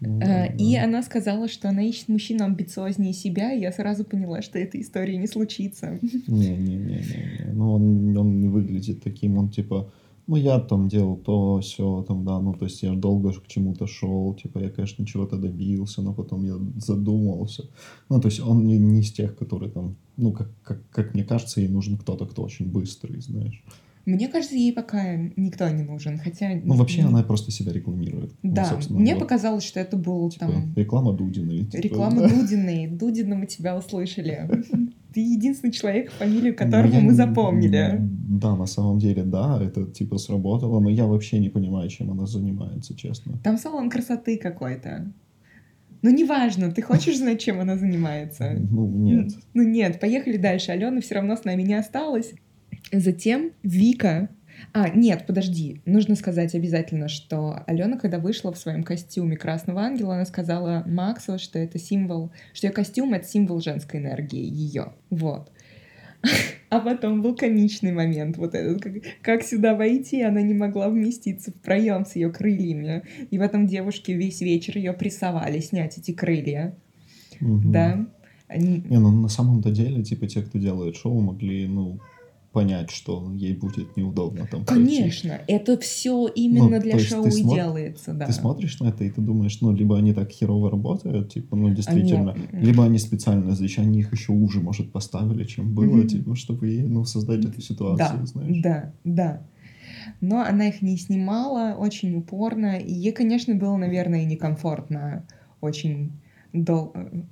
Э, 0.01 0.57
И 0.57 0.77
она 0.77 1.03
сказала, 1.03 1.49
что 1.49 1.69
она 1.69 1.83
ищет 1.83 2.09
мужчину 2.09 2.45
амбициознее 2.45 3.13
себя, 3.13 3.53
и 3.53 3.61
я 3.61 3.73
сразу 3.73 4.05
поняла, 4.05 4.43
что 4.43 4.59
эта 4.59 4.81
история 4.81 5.17
не 5.17 5.27
случится. 5.27 5.99
Не-не-не-не. 6.27 7.53
Ну, 7.53 7.73
он, 7.73 8.17
он 8.17 8.41
не 8.41 8.49
выглядит 8.49 9.03
таким, 9.03 9.39
он 9.39 9.49
типа, 9.49 9.91
ну, 10.27 10.37
я 10.37 10.59
там 10.59 10.89
делал 10.89 11.17
то, 11.17 11.61
все, 11.61 12.03
там, 12.09 12.25
да, 12.25 12.41
ну, 12.41 12.55
то 12.55 12.65
есть 12.65 12.83
я 12.83 12.95
долго 12.95 13.33
к 13.33 13.47
чему-то 13.47 13.87
шел, 13.87 14.35
типа, 14.35 14.59
я, 14.59 14.71
конечно, 14.71 15.07
чего-то 15.07 15.37
добился, 15.37 16.03
но 16.03 16.15
потом 16.15 16.45
я 16.45 16.55
задумался. 16.77 17.65
Ну, 18.09 18.21
то 18.21 18.29
есть 18.29 18.41
он 18.41 18.67
не, 18.67 18.79
не 18.79 19.01
из 19.01 19.13
тех, 19.13 19.37
которые 19.37 19.71
там, 19.71 19.97
ну, 20.17 20.33
как, 20.33 20.49
как, 20.63 20.81
как 20.91 21.15
мне 21.15 21.25
кажется, 21.25 21.61
ей 21.61 21.69
нужен 21.69 21.97
кто-то, 21.99 22.27
кто 22.27 22.43
очень 22.43 22.71
быстрый, 22.71 23.21
знаешь. 23.21 23.63
Мне 24.07 24.29
кажется, 24.29 24.55
ей 24.55 24.73
пока 24.73 25.17
никто 25.17 25.69
не 25.71 25.83
нужен, 25.83 26.19
хотя... 26.19 26.51
Ну, 26.63 26.75
вообще 26.75 27.03
она 27.03 27.23
просто 27.23 27.51
себя 27.51 27.73
рекламирует. 27.73 28.35
Ну, 28.43 28.53
Да, 28.53 28.67
собственно, 28.67 29.01
мне 29.01 29.15
вот, 29.15 29.21
показалось, 29.21 29.65
что 29.65 29.81
это 29.81 29.97
был 29.97 30.31
типа, 30.31 30.47
там 30.47 30.75
реклама 30.77 31.15
Дудиной. 31.15 31.65
типа, 31.65 31.81
реклама 31.81 32.23
да. 32.23 32.29
Дудиной. 32.29 32.87
Дудина 32.89 33.35
мы 33.37 33.47
тебя 33.47 33.77
услышали. 33.77 34.49
Ты 35.15 35.21
единственный 35.21 35.71
человек, 35.71 36.11
фамилию 36.11 36.53
Ну, 36.59 36.65
которого 36.65 37.01
мы 37.01 37.15
запомнили. 37.15 37.99
Да, 38.01 38.57
на 38.57 38.67
самом 38.67 38.99
деле, 38.99 39.23
да, 39.23 39.63
это 39.63 39.87
типа 39.87 40.19
сработало, 40.19 40.81
но 40.81 40.91
я 40.91 41.07
вообще 41.07 41.39
не 41.39 41.49
понимаю, 41.49 41.89
чем 41.89 42.11
она 42.11 42.27
занимается, 42.27 42.97
честно. 42.97 43.39
Там 43.45 43.57
салон 43.57 43.91
красоты 43.91 44.37
какой-то. 44.37 45.13
Ну, 46.03 46.11
неважно, 46.11 46.71
ты 46.71 46.83
хочешь 46.83 47.17
знать, 47.17 47.41
чем 47.41 47.61
она 47.61 47.79
занимается? 47.79 48.55
Ну, 48.71 48.87
нет. 48.89 49.31
Ну 49.55 49.63
нет, 49.63 50.01
поехали 50.01 50.37
дальше. 50.37 50.73
Алена 50.73 51.01
все 51.01 51.15
равно 51.15 51.35
с 51.35 51.45
нами 51.45 51.63
не 51.63 51.73
осталась. 51.73 52.35
Затем 52.93 53.51
Вика. 53.63 54.29
А, 54.73 54.89
нет, 54.89 55.25
подожди. 55.27 55.81
Нужно 55.85 56.15
сказать 56.15 56.55
обязательно, 56.55 57.09
что 57.09 57.63
Алена, 57.67 57.99
когда 57.99 58.19
вышла 58.19 58.53
в 58.53 58.59
своем 58.59 58.85
костюме 58.85 59.37
Красного 59.37 59.83
Ангела, 59.83 60.15
она 60.15 60.25
сказала 60.25 60.85
Максу, 60.87 61.39
что 61.39 61.59
это 61.59 61.79
символ, 61.79 62.31
что 62.53 62.69
ее 62.69 62.73
костюм— 62.73 63.13
это 63.15 63.27
символ 63.27 63.61
женской 63.61 64.01
энергии, 64.01 64.45
ее. 64.45 64.93
Вот. 65.11 65.51
А 66.71 66.81
потом 66.81 67.23
был 67.23 67.37
комичный 67.37 67.93
момент, 67.93 68.37
вот 68.37 68.55
этот, 68.57 68.83
как, 68.83 68.95
как 69.23 69.43
сюда 69.45 69.77
войти, 69.77 70.23
она 70.23 70.43
не 70.43 70.55
могла 70.55 70.89
вместиться 70.89 71.53
в 71.53 71.55
проем 71.55 72.05
с 72.05 72.17
ее 72.17 72.33
крыльями. 72.33 73.03
И 73.31 73.39
в 73.39 73.43
этом 73.43 73.69
девушке 73.69 74.15
весь 74.15 74.41
вечер 74.41 74.77
ее 74.79 74.93
прессовали 74.93 75.61
снять 75.61 75.99
эти 75.99 76.11
крылья. 76.11 76.75
Мгм. 77.39 77.71
Да. 77.71 78.07
Они- 78.49 78.83
Не, 78.89 78.99
ну 78.99 79.13
на 79.13 79.29
самом-то 79.29 79.71
деле, 79.71 80.03
типа, 80.03 80.27
те, 80.27 80.43
кто 80.43 80.59
делает 80.59 80.97
шоу, 80.97 81.21
могли, 81.21 81.69
ну, 81.69 82.01
понять, 82.55 82.91
что 82.91 83.31
ей 83.35 83.53
будет 83.55 83.97
неудобно 83.97 84.47
там 84.51 84.65
пройти. 84.65 84.97
Конечно, 84.97 85.41
это 85.47 85.77
все 85.79 86.27
именно 86.29 86.77
Ну, 86.77 86.81
для 86.81 86.99
шоу 86.99 87.27
и 87.27 87.43
делается, 87.43 88.15
да. 88.15 88.27
Ты 88.27 88.33
смотришь 88.33 88.81
на 88.81 88.89
это, 88.89 89.05
и 89.05 89.11
ты 89.11 89.21
думаешь, 89.21 89.61
ну, 89.61 89.73
либо 89.73 89.99
они 89.99 90.15
так 90.15 90.31
херово 90.31 90.71
работают, 90.71 91.33
типа, 91.35 91.57
ну, 91.57 91.69
действительно, 91.75 92.33
Они- 92.33 92.65
либо 92.67 92.85
они 92.85 92.99
специально, 92.99 93.55
значит, 93.55 93.81
они 93.81 93.99
их 93.99 94.13
еще 94.13 94.33
уже, 94.33 94.61
может, 94.61 94.91
поставили, 94.93 95.45
чем 95.45 95.75
было, 95.75 95.97
Мгм. 95.99 96.07
типа, 96.07 96.37
чтобы, 96.37 96.69
ей, 96.69 96.83
ну, 96.85 97.05
создать 97.05 97.45
эту 97.45 97.61
ситуацию, 97.61 98.21
Да, 98.21 98.27
знаешь. 98.27 98.57
да, 98.63 98.93
да. 99.05 99.43
Но 100.21 100.41
она 100.41 100.69
их 100.69 100.81
не 100.81 100.97
снимала 100.97 101.75
очень 101.77 102.17
упорно, 102.17 102.79
и 102.79 102.93
ей, 102.93 103.13
конечно, 103.13 103.55
было, 103.55 103.77
наверное, 103.77 104.25
некомфортно 104.25 105.27
очень, 105.61 106.13
дол... 106.53 106.93
э, 106.95 107.23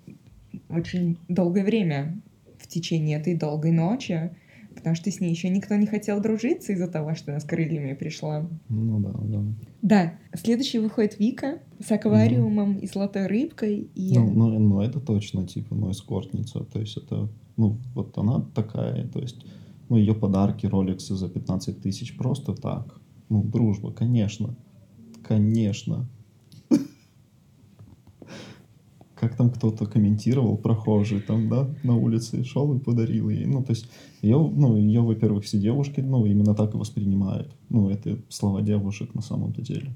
очень 0.69 1.17
долгое 1.29 1.65
время 1.65 2.19
в 2.59 2.67
течение 2.67 3.19
этой 3.19 3.35
долгой 3.37 3.71
ночи, 3.73 4.31
потому 4.75 4.95
что 4.95 5.11
с 5.11 5.21
ней 5.21 5.31
еще 5.31 5.49
никто 5.49 5.75
не 5.77 5.87
хотел 5.87 6.21
дружиться 6.21 6.73
из-за 6.73 6.89
того, 6.89 7.15
что 7.15 7.33
она 7.33 7.41
с 7.41 7.45
крыльями 7.45 7.95
пришла. 7.95 8.49
Ну, 8.69 9.01
да, 9.01 9.13
да. 9.13 9.45
Да, 9.83 10.15
следующий 10.35 10.79
выходит 10.79 11.19
Вика 11.19 11.61
с 11.85 11.91
аквариумом 11.91 12.79
и 12.79 12.87
золотой 12.87 13.27
рыбкой, 13.27 13.91
и... 13.95 14.19
Ну, 14.19 14.31
ну, 14.31 14.59
ну, 14.59 14.81
это 14.81 15.01
точно, 15.01 15.47
типа, 15.47 15.75
ну, 15.75 15.91
эскортница. 15.91 16.65
То 16.65 16.81
есть 16.81 16.97
это, 16.97 17.29
ну, 17.57 17.79
вот 17.95 18.17
она 18.19 18.41
такая, 18.55 19.09
то 19.09 19.21
есть, 19.21 19.45
ну, 19.89 19.97
ее 19.97 20.15
подарки, 20.15 20.67
роликсы 20.67 21.15
за 21.15 21.29
15 21.29 21.83
тысяч 21.83 22.17
просто 22.17 22.55
так. 22.55 23.01
Ну, 23.29 23.43
дружба, 23.43 23.93
конечно. 23.93 24.55
Конечно. 25.27 26.09
Как 29.23 29.37
там 29.37 29.51
кто-то 29.51 29.87
комментировал, 29.87 30.57
прохожий 30.57 31.21
там, 31.21 31.49
да, 31.49 31.73
на 31.85 31.95
улице 31.95 32.43
шел 32.43 32.75
и 32.75 32.81
подарил 32.81 33.29
ей. 33.29 33.47
Ну, 33.47 33.63
то 33.63 33.71
есть, 33.71 33.87
ее, 34.21 34.37
ну, 34.37 34.77
ее, 34.77 35.01
во-первых, 35.01 35.45
все 35.45 35.59
девушки, 35.59 36.01
ну, 36.01 36.27
именно 36.27 36.57
так 36.57 36.75
и 36.75 36.77
воспринимают. 36.77 37.57
Ну, 37.69 37.89
это 37.89 38.19
слова 38.29 38.63
девушек 38.63 39.15
на 39.15 39.23
самом-то 39.23 39.63
деле. 39.63 39.95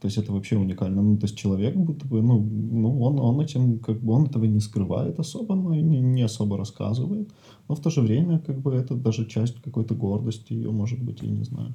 То 0.00 0.06
есть 0.06 0.16
это 0.16 0.32
вообще 0.32 0.56
уникально. 0.56 1.02
Ну, 1.02 1.16
то 1.16 1.26
есть 1.26 1.36
человек 1.36 1.74
будто 1.74 2.06
бы, 2.06 2.22
ну, 2.22 2.38
ну 2.40 3.02
он, 3.02 3.18
он 3.18 3.40
этим, 3.40 3.80
как 3.80 4.00
бы, 4.00 4.12
он 4.12 4.26
этого 4.26 4.44
не 4.44 4.60
скрывает 4.60 5.18
особо, 5.18 5.56
но 5.56 5.74
и 5.74 5.82
не, 5.82 5.98
не 5.98 6.22
особо 6.22 6.56
рассказывает. 6.56 7.32
Но 7.68 7.74
в 7.74 7.80
то 7.80 7.90
же 7.90 8.00
время, 8.00 8.38
как 8.38 8.60
бы, 8.60 8.72
это 8.74 8.94
даже 8.94 9.26
часть 9.26 9.60
какой-то 9.60 9.96
гордости 9.96 10.52
ее, 10.52 10.70
может 10.70 11.02
быть, 11.02 11.22
я 11.22 11.28
не 11.28 11.42
знаю. 11.42 11.74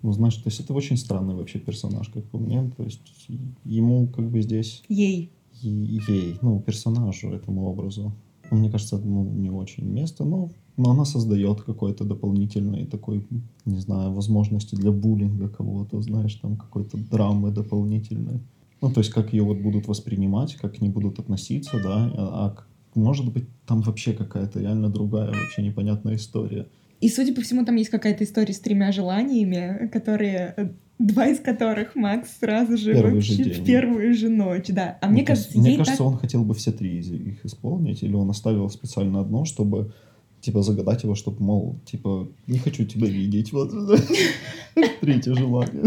Ну, 0.00 0.12
знаешь, 0.12 0.36
то 0.36 0.48
есть 0.48 0.60
это 0.60 0.72
очень 0.72 0.96
странный 0.96 1.34
вообще 1.34 1.58
персонаж, 1.58 2.08
как 2.08 2.24
по 2.30 2.38
мне. 2.38 2.72
То 2.78 2.82
есть 2.82 3.28
ему, 3.66 4.08
как 4.08 4.30
бы, 4.30 4.40
здесь, 4.40 4.82
Ей. 4.88 5.30
Ей, 5.68 6.38
ну, 6.42 6.60
персонажу, 6.60 7.30
этому 7.30 7.66
образу. 7.66 8.12
Ну, 8.50 8.58
Мне 8.58 8.70
кажется, 8.70 8.98
ну, 8.98 9.24
не 9.24 9.50
очень 9.50 9.84
место, 9.84 10.24
но, 10.24 10.50
но 10.76 10.90
она 10.90 11.04
создает 11.04 11.62
какой-то 11.62 12.04
дополнительный 12.04 12.86
такой, 12.86 13.26
не 13.64 13.78
знаю, 13.78 14.12
возможности 14.12 14.74
для 14.74 14.90
буллинга 14.90 15.48
кого-то, 15.48 16.00
знаешь, 16.02 16.34
там 16.34 16.56
какой-то 16.56 16.98
драмы 16.98 17.50
дополнительной. 17.50 18.40
Ну, 18.80 18.90
то 18.90 19.00
есть, 19.00 19.10
как 19.10 19.32
ее 19.32 19.42
вот 19.42 19.58
будут 19.58 19.86
воспринимать, 19.88 20.56
как 20.56 20.76
к 20.76 20.80
ней 20.80 20.88
будут 20.88 21.18
относиться, 21.18 21.80
да, 21.82 22.12
а, 22.16 22.46
а 22.46 22.64
может 22.94 23.32
быть, 23.32 23.44
там 23.66 23.82
вообще 23.82 24.12
какая-то 24.12 24.60
реально 24.60 24.88
другая, 24.88 25.28
вообще 25.28 25.62
непонятная 25.62 26.16
история. 26.16 26.66
И, 27.00 27.08
судя 27.08 27.34
по 27.34 27.40
всему, 27.40 27.64
там 27.64 27.76
есть 27.76 27.90
какая-то 27.90 28.24
история 28.24 28.52
с 28.52 28.60
тремя 28.60 28.92
желаниями, 28.92 29.88
которые 29.88 30.54
э, 30.56 30.70
два 31.00 31.26
из 31.26 31.40
которых 31.40 31.96
Макс 31.96 32.36
сразу 32.38 32.76
же 32.76 32.92
Первый 32.92 33.20
же 33.22 33.32
вообще 33.32 33.44
день. 33.44 33.62
в 33.62 33.64
первую 33.64 34.14
же 34.14 34.28
ночь, 34.28 34.66
да. 34.68 34.98
А 35.00 35.06
Ну, 35.06 35.12
мне 35.14 35.24
то 35.24 35.32
есть, 35.32 35.44
кажется, 35.44 35.58
мне 35.58 35.70
ей 35.70 35.78
кажется, 35.78 35.98
так... 35.98 36.06
он 36.06 36.18
хотел 36.18 36.44
бы 36.44 36.54
все 36.54 36.72
три 36.72 36.98
из 36.98 37.10
их 37.10 37.44
исполнить, 37.44 38.02
или 38.02 38.14
он 38.14 38.28
оставил 38.30 38.68
специально 38.68 39.20
одно, 39.20 39.44
чтобы 39.44 39.92
типа 40.40 40.62
загадать 40.62 41.02
его, 41.02 41.14
чтобы, 41.14 41.42
мол, 41.42 41.76
типа, 41.84 42.28
не 42.46 42.58
хочу 42.58 42.84
тебя 42.84 43.08
видеть, 43.08 43.52
вот 43.52 43.72
третье 45.00 45.34
желание. 45.34 45.84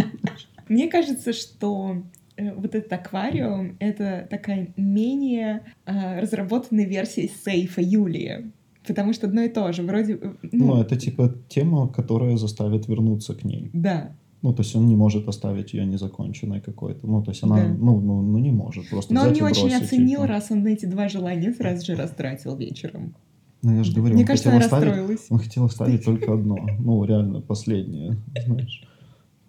Мне 0.68 0.88
кажется, 0.90 1.34
что 1.34 1.98
э, 2.38 2.54
вот 2.54 2.74
этот 2.76 2.92
аквариум— 2.94 3.76
это 3.80 4.28
такая 4.30 4.74
менее 4.78 5.64
э, 5.86 6.20
разработанная 6.22 6.86
версия 6.86 7.30
сейфа 7.44 7.82
Юлии. 7.82 8.52
Потому 8.86 9.14
что 9.14 9.28
одно 9.28 9.42
и 9.44 9.50
то 9.50 9.72
же, 9.72 9.82
вроде... 9.82 10.14
э, 10.14 10.34
Ну, 10.52 10.76
Ну, 10.76 10.82
это 10.82 10.96
типа 10.98 11.36
тема, 11.50 11.88
которая 11.88 12.38
заставит 12.38 12.88
вернуться 12.88 13.34
к 13.34 13.44
ней. 13.44 13.70
да. 13.74 14.16
Ну, 14.44 14.54
то 14.54 14.62
есть 14.62 14.76
он 14.76 14.88
не 14.88 14.96
может 14.98 15.28
оставить 15.30 15.74
ее 15.74 15.86
незаконченной 15.86 16.60
какой-то. 16.60 17.08
Ну, 17.08 17.24
то 17.24 17.32
есть 17.32 17.42
она, 17.44 17.56
Да. 17.56 17.68
ну, 17.70 18.00
ну, 18.02 18.22
ну, 18.22 18.38
не 18.40 18.52
может 18.52 18.90
просто 18.90 19.14
Но 19.14 19.22
он 19.22 19.28
взять 19.28 19.36
не 19.36 19.40
и 19.40 19.50
очень 19.50 19.70
бросить, 19.70 19.84
оценил, 19.84 20.22
типа. 20.22 20.28
раз 20.28 20.52
он 20.52 20.68
эти 20.68 20.86
два 20.86 21.08
желания 21.08 21.54
сразу 21.54 21.86
же 21.86 21.96
растратил 21.96 22.58
вечером. 22.58 23.16
Ну, 23.62 23.78
я 23.78 23.86
же 23.86 23.94
говорю, 23.94 24.16
Мне 24.16 24.24
он 24.24 24.28
кажется, 24.28 24.52
хотел 24.52 24.66
оставить, 24.66 25.22
он 25.30 25.40
хотел 25.40 25.66
оставить 25.66 26.04
только 26.06 26.34
одно. 26.34 26.58
Ну, 26.78 27.06
реально, 27.06 27.40
последнее, 27.40 28.18
знаешь. 28.46 28.86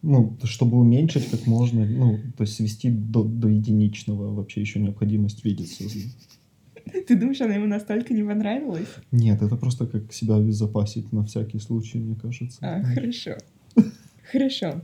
Ну, 0.03 0.37
чтобы 0.45 0.79
уменьшить 0.79 1.29
как 1.29 1.45
можно, 1.49 1.85
ну, 1.85 2.19
то 2.37 2.43
есть 2.43 2.55
свести 2.55 2.89
до, 2.91 3.25
до 3.25 3.49
единичного 3.49 4.33
вообще 4.33 4.61
еще 4.61 4.79
необходимость 4.79 5.45
видеться. 5.45 5.83
Ты 7.09 7.19
думаешь, 7.19 7.41
она 7.41 7.55
ему 7.55 7.67
настолько 7.67 8.15
не 8.15 8.23
понравилась? 8.23 8.87
Нет, 9.11 9.43
это 9.43 9.57
просто 9.57 9.87
как 9.87 10.13
себя 10.13 10.37
обезопасить 10.37 11.13
на 11.13 11.25
всякий 11.25 11.59
случай, 11.59 11.99
мне 11.99 12.15
кажется. 12.15 12.59
А, 12.61 12.83
хорошо. 12.85 13.33
Хорошо. 14.31 14.83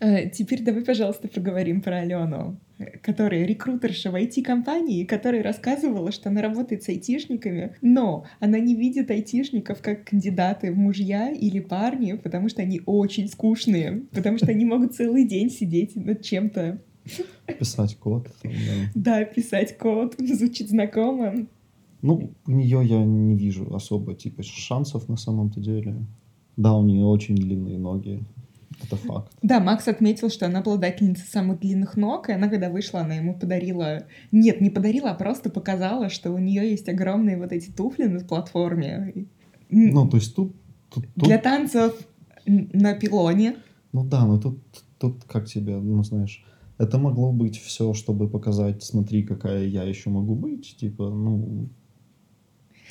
Э, 0.00 0.28
Теперь 0.30 0.62
давай, 0.62 0.84
пожалуйста, 0.84 1.28
поговорим 1.28 1.80
про 1.80 1.98
Алену, 1.98 2.58
которая 3.02 3.44
рекрутерша 3.44 4.10
в 4.10 4.14
IT-компании, 4.14 5.04
которая 5.04 5.42
рассказывала, 5.42 6.12
что 6.12 6.28
она 6.28 6.42
работает 6.42 6.82
с 6.82 6.88
айтишниками, 6.88 7.76
но 7.82 8.24
она 8.40 8.58
не 8.58 8.74
видит 8.74 9.10
айтишников 9.10 9.82
как 9.82 10.04
кандидаты 10.04 10.72
в 10.72 10.76
мужья 10.76 11.30
или 11.30 11.60
парни, 11.60 12.12
потому 12.14 12.48
что 12.48 12.62
они 12.62 12.80
очень 12.86 13.28
скучные, 13.28 14.04
потому 14.12 14.38
что 14.38 14.46
они 14.50 14.64
могут 14.64 14.94
целый 14.94 15.26
день 15.26 15.50
сидеть 15.50 15.96
над 15.96 16.22
чем-то. 16.22 16.80
Писать 17.58 17.96
код. 17.96 18.28
Да, 18.94 19.24
писать 19.24 19.76
код, 19.76 20.14
звучит 20.18 20.68
знакомо. 20.68 21.46
Ну, 22.00 22.32
у 22.46 22.50
нее 22.50 22.80
я 22.84 23.04
не 23.04 23.36
вижу 23.36 23.72
особо 23.74 24.14
типа 24.14 24.42
шансов 24.42 25.08
на 25.08 25.16
самом-то 25.16 25.60
деле. 25.60 25.96
Да, 26.56 26.74
у 26.74 26.84
нее 26.84 27.04
очень 27.04 27.34
длинные 27.36 27.78
ноги. 27.78 28.24
Это 28.84 28.96
факт. 28.96 29.32
Да, 29.42 29.60
Макс 29.60 29.86
отметил, 29.86 30.28
что 30.28 30.46
она 30.46 30.58
обладательница 30.58 31.24
самых 31.30 31.60
длинных 31.60 31.96
ног, 31.96 32.28
и 32.28 32.32
она, 32.32 32.48
когда 32.48 32.68
вышла, 32.68 33.00
она 33.00 33.14
ему 33.14 33.38
подарила... 33.38 34.04
Нет, 34.32 34.60
не 34.60 34.70
подарила, 34.70 35.10
а 35.10 35.14
просто 35.14 35.50
показала, 35.50 36.08
что 36.08 36.32
у 36.32 36.38
нее 36.38 36.68
есть 36.68 36.88
огромные 36.88 37.36
вот 37.38 37.52
эти 37.52 37.70
туфли 37.70 38.04
на 38.04 38.20
платформе. 38.20 39.26
Ну, 39.70 40.08
то 40.08 40.16
есть 40.16 40.34
тут... 40.34 40.56
тут, 40.92 41.04
тут- 41.14 41.24
Для 41.24 41.38
танцев 41.38 41.94
на 42.46 42.94
пилоне. 42.94 43.56
Ну 43.92 44.04
да, 44.04 44.26
но 44.26 44.38
тут, 44.38 44.58
тут 44.98 45.24
как 45.24 45.46
тебе, 45.46 45.76
ну 45.76 46.02
знаешь, 46.02 46.44
это 46.78 46.98
могло 46.98 47.32
быть 47.32 47.58
все, 47.58 47.94
чтобы 47.94 48.28
показать, 48.28 48.82
смотри, 48.82 49.22
какая 49.22 49.64
я 49.64 49.84
еще 49.84 50.10
могу 50.10 50.34
быть, 50.34 50.76
типа, 50.76 51.10
ну, 51.10 51.68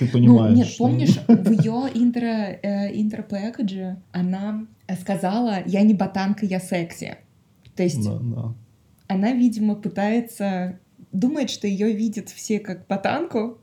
ты 0.01 0.07
понимаешь. 0.07 0.51
ну, 0.51 0.55
нет, 0.57 0.67
что- 0.67 0.83
помнишь, 0.83 1.19
в 1.27 1.51
ее 1.51 1.89
интро, 1.93 2.25
э, 2.25 2.91
интро-пэкэдже 2.99 3.97
она 4.11 4.65
сказала 4.99 5.59
«Я 5.65 5.83
не 5.83 5.93
ботанка, 5.93 6.45
я 6.45 6.59
секси». 6.59 7.17
То 7.75 7.83
есть 7.83 8.03
Да, 8.03 8.17
да. 8.19 8.53
она, 9.07 9.31
видимо, 9.31 9.75
пытается... 9.75 10.79
Думает, 11.11 11.49
что 11.49 11.67
ее 11.67 11.91
видят 11.93 12.29
все 12.29 12.59
как 12.59 12.87
ботанку, 12.87 13.59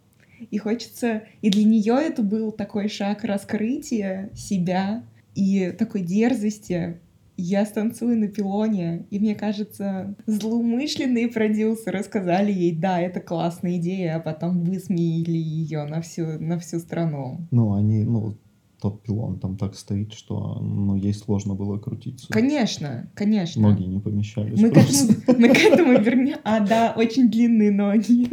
и 0.50 0.58
хочется... 0.58 1.24
И 1.42 1.50
для 1.50 1.64
нее 1.64 1.96
это 2.00 2.22
был 2.22 2.52
такой 2.52 2.88
шаг 2.88 3.24
раскрытия 3.24 4.30
себя 4.34 5.02
и 5.34 5.72
такой 5.78 6.02
дерзости. 6.02 6.98
Я 7.40 7.64
станцую 7.66 8.18
на 8.18 8.26
пилоне, 8.26 9.06
и 9.10 9.20
мне 9.20 9.36
кажется, 9.36 10.16
злоумышленные 10.26 11.28
продюсеры 11.28 12.02
сказали 12.02 12.50
ей, 12.50 12.74
да, 12.74 13.00
это 13.00 13.20
классная 13.20 13.76
идея, 13.76 14.16
а 14.16 14.20
потом 14.20 14.64
высмеяли 14.64 15.38
ее 15.38 15.84
на 15.84 16.00
всю, 16.00 16.26
на 16.40 16.58
всю 16.58 16.80
страну. 16.80 17.46
Ну, 17.52 17.74
они, 17.74 18.02
ну, 18.02 18.36
тот 18.80 19.04
пилон 19.04 19.38
там 19.38 19.56
так 19.56 19.76
стоит, 19.76 20.14
что, 20.14 20.58
ну, 20.60 20.96
ей 20.96 21.14
сложно 21.14 21.54
было 21.54 21.78
крутиться. 21.78 22.26
Конечно, 22.28 23.08
конечно. 23.14 23.62
Ноги 23.62 23.84
не 23.84 24.00
помещались. 24.00 24.60
Мы 24.60 24.70
к, 24.70 24.74
просто. 24.74 25.12
этому, 25.12 25.38
мы 25.38 25.48
к 25.54 25.58
этому 25.58 25.92
вернем. 26.00 26.38
А, 26.42 26.58
да, 26.58 26.92
очень 26.96 27.30
длинные 27.30 27.70
ноги. 27.70 28.28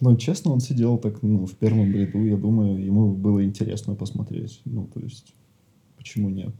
Но, 0.00 0.16
честно, 0.16 0.52
он 0.52 0.60
сидел 0.60 0.98
так, 0.98 1.22
ну, 1.22 1.46
в 1.46 1.54
первом 1.54 1.92
ряду, 1.92 2.24
я 2.24 2.36
думаю, 2.36 2.84
ему 2.84 3.12
было 3.12 3.44
интересно 3.44 3.94
посмотреть. 3.94 4.60
Ну, 4.64 4.86
то 4.86 4.98
есть, 5.00 5.32
почему 5.96 6.28
нет? 6.28 6.54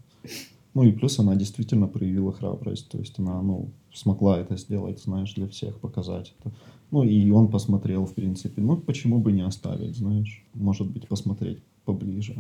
Ну, 0.79 0.85
и 0.85 0.93
плюс 0.93 1.19
она 1.19 1.35
действительно 1.35 1.89
проявила 1.89 2.33
храбрость. 2.33 2.89
То 2.89 2.99
есть, 2.99 3.19
она, 3.19 3.43
ну, 3.43 3.69
смогла 3.93 4.39
это 4.39 4.57
сделать, 4.57 5.03
знаешь, 5.03 5.35
для 5.35 5.49
всех 5.49 5.81
показать 5.81 6.35
это. 6.39 6.53
Ну, 6.93 7.03
и 7.03 7.31
он 7.33 7.49
посмотрел, 7.49 8.07
в 8.07 8.15
принципе. 8.15 8.63
Ну, 8.63 8.77
почему 8.77 9.19
бы 9.19 9.33
не 9.33 9.43
оставить, 9.43 9.97
знаешь? 9.97 10.45
Может 10.55 10.89
быть, 10.89 11.09
посмотреть 11.09 11.59
поближе. 11.85 12.37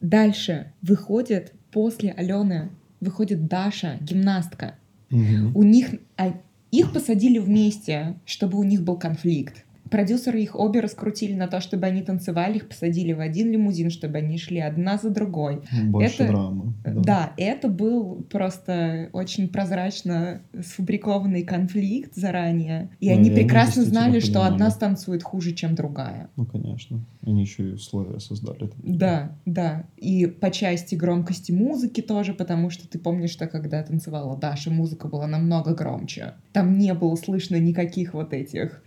Дальше 0.00 0.72
выходит 0.82 1.54
после 1.70 2.10
Алены, 2.10 2.70
выходит 3.00 3.46
Даша, 3.46 3.98
гимнастка. 4.00 4.74
Мгм. 5.10 5.52
У 5.54 5.62
них, 5.62 5.94
а, 6.16 6.32
их 6.72 6.92
посадили 6.92 7.38
вместе, 7.38 8.16
чтобы 8.24 8.58
у 8.58 8.64
них 8.64 8.82
был 8.82 8.98
конфликт. 8.98 9.64
Продюсеры 9.92 10.40
их 10.42 10.58
обе 10.58 10.80
раскрутили 10.80 11.34
на 11.34 11.46
то, 11.46 11.60
чтобы 11.60 11.86
они 11.86 12.02
танцевали, 12.02 12.56
их 12.56 12.68
посадили 12.68 13.12
в 13.12 13.20
один 13.20 13.52
лимузин, 13.52 13.90
чтобы 13.90 14.18
они 14.18 14.38
шли 14.38 14.58
одна 14.58 14.96
за 14.98 15.10
другой. 15.10 15.60
Больше 15.84 16.24
Это- 16.24 16.32
драмы. 16.32 16.72
Да. 16.84 17.32
это 17.36 17.68
был 17.68 18.26
просто 18.30 19.10
очень 19.12 19.48
прозрачно 19.48 20.40
сфабрикованный 20.60 21.42
конфликт 21.42 22.14
заранее. 22.14 22.90
И 23.00 23.08
Да, 23.08 23.14
они 23.14 23.30
прекрасно 23.30 23.84
знали, 23.84 24.18
что 24.20 24.32
понимали. 24.40 24.52
одна 24.54 24.70
станцует 24.70 25.22
хуже, 25.22 25.52
чем 25.52 25.74
другая. 25.74 26.28
Ну, 26.36 26.46
конечно. 26.46 27.04
Они 27.24 27.42
еще 27.42 27.68
и 27.70 27.72
условия 27.74 28.18
создали. 28.18 28.70
Да, 28.82 29.32
да. 29.46 29.84
И 29.96 30.26
по 30.26 30.50
части 30.50 30.94
громкости 30.94 31.52
музыки 31.52 32.00
тоже, 32.00 32.34
потому 32.34 32.70
что 32.70 32.88
ты 32.88 32.98
помнишь, 32.98 33.30
что 33.30 33.46
когда 33.46 33.82
танцевала 33.82 34.36
Даша, 34.36 34.70
музыка 34.70 35.06
была 35.08 35.26
намного 35.26 35.74
громче. 35.74 36.32
Там 36.52 36.78
не 36.78 36.94
было 36.94 37.14
слышно 37.16 37.56
никаких 37.56 38.14
вот 38.14 38.32
этих 38.32 38.82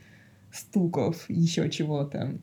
стуков, 0.56 1.26
еще 1.30 1.70
чего-то. 1.70 2.38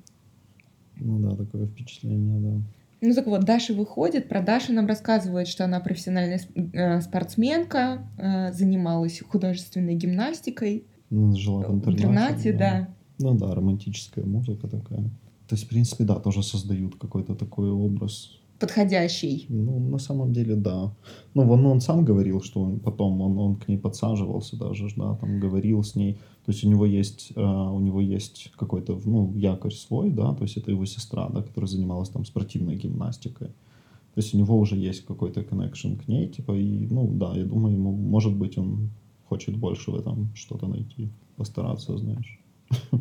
Ну 0.96 1.18
да, 1.18 1.36
такое 1.36 1.66
впечатление, 1.66 2.38
да. 2.38 2.62
Ну 3.00 3.14
так 3.14 3.26
вот, 3.26 3.44
Даша 3.44 3.74
выходит, 3.74 4.28
про 4.28 4.40
Дашу 4.42 4.72
нам 4.72 4.86
рассказывают, 4.86 5.48
что 5.48 5.64
она 5.64 5.80
профессиональная 5.80 6.40
э, 6.72 7.00
спортсменка, 7.00 8.06
э, 8.16 8.52
занималась 8.52 9.20
художественной 9.20 9.96
гимнастикой 9.96 10.84
Ну, 11.10 11.34
жила 11.34 11.64
в 11.64 11.70
в 11.70 11.74
интернате. 11.74 12.50
интернате, 12.50 12.52
да. 12.52 12.88
Ну 13.18 13.34
да, 13.36 13.54
романтическая 13.54 14.24
музыка 14.24 14.68
такая. 14.68 15.02
То 15.48 15.56
есть, 15.56 15.64
в 15.64 15.68
принципе, 15.68 16.04
да, 16.04 16.20
тоже 16.20 16.42
создают 16.42 16.96
какой-то 16.96 17.34
такой 17.34 17.70
образ. 17.70 18.38
Подходящий. 18.62 19.46
Ну, 19.48 19.80
на 19.80 19.98
самом 19.98 20.32
деле, 20.32 20.54
да. 20.54 20.94
Ну, 21.34 21.50
он, 21.50 21.66
он 21.66 21.80
сам 21.80 22.04
говорил, 22.04 22.40
что 22.40 22.60
он 22.60 22.78
потом 22.78 23.20
он, 23.20 23.38
он 23.38 23.56
к 23.56 23.68
ней 23.68 23.78
подсаживался 23.78 24.56
даже, 24.56 24.88
да, 24.96 25.16
там 25.16 25.40
говорил 25.40 25.82
с 25.82 25.96
ней. 25.96 26.14
То 26.46 26.52
есть 26.52 26.64
у 26.64 26.68
него 26.68 26.86
есть, 26.86 27.32
э, 27.36 27.40
у 27.42 27.80
него 27.80 28.00
есть 28.00 28.52
какой-то, 28.56 29.00
ну, 29.04 29.32
якорь 29.36 29.72
свой, 29.72 30.10
да, 30.10 30.32
то 30.34 30.44
есть 30.44 30.56
это 30.56 30.70
его 30.70 30.86
сестра, 30.86 31.28
да, 31.28 31.42
которая 31.42 31.68
занималась 31.68 32.08
там 32.08 32.24
спортивной 32.24 32.76
гимнастикой. 32.76 33.48
То 33.48 34.20
есть 34.20 34.34
у 34.34 34.38
него 34.38 34.56
уже 34.58 34.76
есть 34.76 35.04
какой-то 35.06 35.40
connection 35.40 35.96
к 35.96 36.08
ней, 36.08 36.28
типа, 36.28 36.52
и, 36.52 36.86
ну, 36.90 37.08
да, 37.12 37.32
я 37.34 37.44
думаю, 37.44 37.74
ему, 37.74 37.92
может 37.92 38.34
быть, 38.34 38.58
он 38.58 38.90
хочет 39.28 39.56
больше 39.56 39.90
в 39.90 39.96
этом 39.96 40.30
что-то 40.34 40.66
найти, 40.68 41.08
постараться, 41.36 41.96
знаешь. 41.98 42.40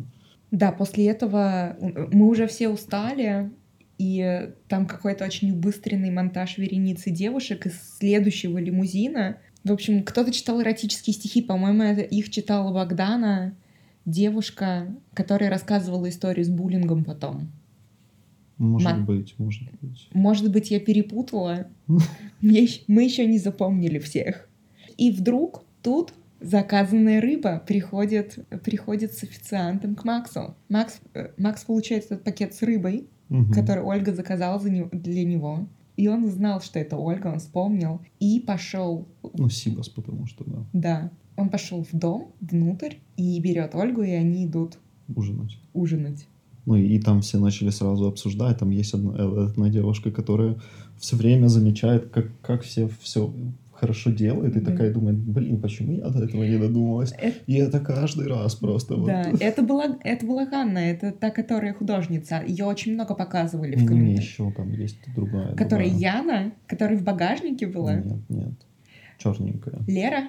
Да, 0.52 0.70
после 0.70 1.06
этого 1.06 1.76
э, 1.80 2.08
мы 2.12 2.28
уже 2.28 2.46
все 2.46 2.68
устали, 2.68 3.50
и 4.02 4.50
там 4.66 4.86
какой-то 4.86 5.24
очень 5.24 5.52
убыстренный 5.52 6.10
монтаж 6.10 6.58
вереницы 6.58 7.12
девушек 7.12 7.66
из 7.66 7.98
следующего 7.98 8.58
лимузина. 8.58 9.38
В 9.62 9.70
общем, 9.70 10.02
кто-то 10.02 10.32
читал 10.32 10.60
эротические 10.60 11.14
стихи, 11.14 11.40
по-моему, 11.40 11.84
это 11.84 12.00
их 12.00 12.28
читала 12.30 12.74
Богдана, 12.74 13.54
девушка, 14.04 14.92
которая 15.14 15.50
рассказывала 15.50 16.08
историю 16.08 16.44
с 16.44 16.48
буллингом 16.48 17.04
потом. 17.04 17.52
Может 18.58 18.90
Ма- 18.90 19.04
быть, 19.04 19.34
может 19.38 19.62
быть. 19.80 20.08
Может 20.12 20.50
быть, 20.50 20.72
я 20.72 20.80
перепутала. 20.80 21.68
Мы 22.40 23.04
еще 23.04 23.24
не 23.24 23.38
запомнили 23.38 24.00
всех. 24.00 24.48
И 24.96 25.12
вдруг 25.12 25.64
тут 25.80 26.12
заказанная 26.40 27.20
рыба 27.20 27.62
приходит, 27.64 28.36
приходит 28.64 29.14
с 29.14 29.22
официантом 29.22 29.94
к 29.94 30.04
Максу. 30.04 30.56
Макс, 30.68 31.00
э, 31.14 31.28
Макс 31.36 31.62
получает 31.62 32.06
этот 32.06 32.24
пакет 32.24 32.52
с 32.52 32.62
рыбой, 32.62 33.06
Мгм. 33.32 33.52
который 33.52 33.82
Ольга 33.82 34.14
заказала 34.14 34.58
за 34.60 34.70
него- 34.70 34.88
для 34.92 35.24
него. 35.24 35.66
И 35.96 36.08
он 36.08 36.28
знал, 36.30 36.60
что 36.60 36.78
это 36.78 36.96
Ольга, 36.96 37.28
он 37.28 37.38
вспомнил. 37.38 38.00
И 38.20 38.40
пошел, 38.40 39.06
Ну, 39.34 39.48
Сибас, 39.48 39.88
потому 39.88 40.26
что, 40.26 40.44
да, 40.44 40.64
да, 40.72 41.10
он 41.36 41.48
пошел 41.50 41.82
в 41.84 41.96
дом, 41.96 42.32
внутрь, 42.40 42.94
и 43.16 43.38
берет 43.40 43.74
Ольгу, 43.74 44.02
и 44.02 44.10
они 44.10 44.46
идут 44.46 44.78
ужинать. 45.14 45.58
ужинать. 45.74 46.26
Ну 46.64 46.76
и 46.76 46.98
там 47.00 47.20
все 47.22 47.38
начали 47.38 47.70
сразу 47.70 48.06
обсуждать. 48.06 48.58
Там 48.58 48.70
есть 48.70 48.94
одна, 48.94 49.14
э, 49.18 49.46
одна 49.50 49.68
девушка, 49.68 50.10
которая 50.12 50.56
все 50.98 51.16
время 51.16 51.48
замечает, 51.48 52.08
как, 52.10 52.26
как 52.40 52.62
все 52.62 52.88
все 53.00 53.32
хорошо 53.82 54.10
делают, 54.12 54.54
и 54.56 54.60
Да. 54.60 54.70
такая 54.70 54.92
думает, 54.94 55.18
блин, 55.18 55.60
почему 55.60 55.92
я 55.92 56.08
до 56.08 56.22
этого 56.22 56.44
не 56.44 56.56
додумалась? 56.56 57.12
Это- 57.18 57.38
И 57.48 57.54
это 57.54 57.80
каждый 57.80 58.28
раз 58.28 58.54
просто 58.54 58.94
вот. 58.94 59.06
Да, 59.06 59.32
это 59.40 59.62
была, 59.62 59.98
это 60.04 60.24
была 60.24 60.46
Ганна, 60.46 60.78
это 60.78 61.10
та, 61.10 61.30
которая 61.30 61.74
художница. 61.74 62.42
Ее 62.46 62.64
очень 62.66 62.94
много 62.94 63.14
показывали 63.16 63.74
в 63.74 63.84
комментариях. 63.84 64.20
еще 64.20 64.52
там 64.52 64.70
есть 64.72 64.98
другая. 65.16 65.54
Которая 65.56 65.90
другая. 65.90 66.14
Яна, 66.14 66.52
которая 66.68 66.96
в 66.96 67.02
багажнике 67.02 67.66
была. 67.66 67.94
Нет, 67.96 68.30
нет. 68.30 68.52
Черненькая. 69.18 69.80
Лера 69.88 70.28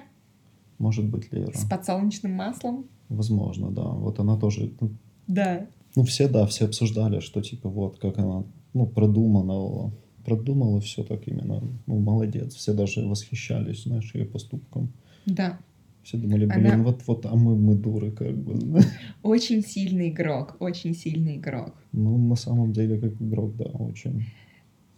Может 0.78 1.04
быть, 1.08 1.32
Лера. 1.32 1.52
с 1.54 1.64
подсолнечным 1.64 2.32
маслом. 2.32 2.86
Возможно, 3.08 3.70
да. 3.70 3.82
Вот 3.84 4.18
она 4.18 4.36
тоже. 4.36 4.72
ну, 4.80 4.90
Да. 5.28 5.66
Ну, 5.96 6.02
все, 6.02 6.26
да, 6.28 6.44
все 6.46 6.64
обсуждали, 6.64 7.20
что 7.20 7.40
типа 7.40 7.68
вот 7.68 7.98
как 8.00 8.18
она, 8.18 8.42
ну, 8.72 8.86
продумала, 8.86 9.92
продумала 10.24 10.80
все 10.80 11.02
так 11.02 11.26
именно. 11.28 11.62
Ну, 11.86 11.98
молодец. 11.98 12.54
Все 12.54 12.72
даже 12.72 13.00
восхищались, 13.06 13.84
знаешь, 13.84 14.14
ее 14.14 14.24
поступком. 14.24 14.92
Да. 15.26 15.58
Все 16.02 16.18
думали, 16.18 16.46
блин, 16.46 16.66
Она- 16.66 16.84
вот, 16.84 17.02
вот, 17.06 17.24
а 17.26 17.34
мы, 17.34 17.56
мы 17.56 17.74
дуры, 17.74 18.10
как 18.10 18.36
бы. 18.36 18.80
Очень 19.22 19.62
сильный 19.62 20.10
игрок. 20.10 20.56
Очень 20.60 20.94
сильный 20.94 21.36
игрок. 21.36 21.74
Ну, 21.92 22.18
на 22.18 22.36
самом 22.36 22.72
деле, 22.72 22.98
как 22.98 23.12
игрок, 23.20 23.56
да, 23.56 23.64
очень. 23.64 24.26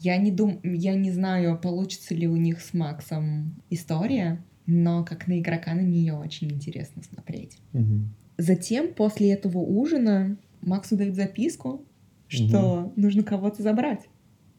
Я 0.00 0.16
не 0.18 0.32
дум... 0.32 0.60
я 0.64 0.94
не 0.94 1.10
знаю, 1.12 1.58
получится 1.58 2.14
ли 2.14 2.26
у 2.26 2.36
них 2.36 2.60
с 2.60 2.74
Максом 2.74 3.54
история, 3.70 4.44
но 4.66 5.04
как 5.04 5.26
на 5.28 5.38
игрока 5.38 5.74
на 5.74 5.80
нее 5.80 6.14
очень 6.14 6.50
интересно 6.52 7.02
смотреть. 7.02 7.58
Мгм. 7.72 8.10
Затем, 8.36 8.92
после 8.92 9.32
этого 9.32 9.58
ужина, 9.58 10.36
Максу 10.60 10.96
дают 10.96 11.14
записку, 11.14 11.84
что 12.28 12.92
нужно 12.96 13.22
кого-то 13.22 13.62
забрать. 13.62 14.08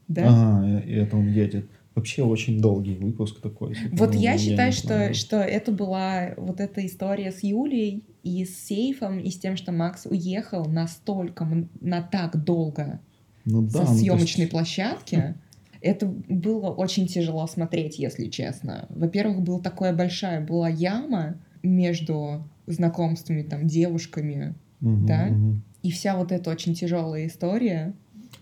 Да? 0.08 0.26
А, 0.64 0.80
и 0.86 0.94
это 0.94 1.18
он 1.18 1.30
едет. 1.32 1.70
Вообще 1.96 2.24
очень 2.24 2.62
долгий 2.62 2.96
выпуск 2.96 3.42
такой. 3.42 3.74
типа, 3.74 3.96
Вот 3.98 4.14
ну, 4.14 4.20
я 4.20 4.34
не 4.34 4.40
считаю, 4.40 4.72
что, 4.72 5.14
что 5.16 5.38
это 5.38 5.72
была 5.72 6.30
вот 6.38 6.60
эта 6.60 6.86
история 6.86 7.32
с 7.32 7.44
Юлей 7.44 8.04
и 8.24 8.46
с 8.46 8.66
сейфом, 8.68 9.20
и 9.20 9.32
с 9.32 9.40
тем, 9.40 9.58
что 9.58 9.72
Макс 9.72 10.06
уехал 10.06 10.66
настолько, 10.66 11.48
на 11.82 12.02
так 12.04 12.44
долго 12.44 13.00
ну, 13.46 13.64
да, 13.64 13.70
со 13.70 13.78
ну, 13.80 13.84
то 13.86 13.92
есть- 13.92 14.00
съемочной 14.02 14.48
площадки. 14.48 15.36
Это 15.82 16.08
было 16.08 16.70
очень 16.72 17.08
тяжело 17.08 17.46
смотреть, 17.48 18.00
если 18.00 18.30
честно. 18.30 18.88
Во-первых, 18.90 19.42
была 19.42 19.60
такая 19.60 19.96
большая 19.96 20.44
была 20.46 20.68
яма 20.70 21.38
между 21.64 22.48
знакомствами, 22.66 23.44
там, 23.44 23.68
девушками, 23.68 24.56
Мгм, 24.80 25.06
да? 25.06 25.26
мгм. 25.28 25.64
и 25.84 25.92
вся 25.92 26.16
вот 26.18 26.32
эта 26.32 26.50
очень 26.52 26.74
тяжелая 26.74 27.28
история. 27.28 27.94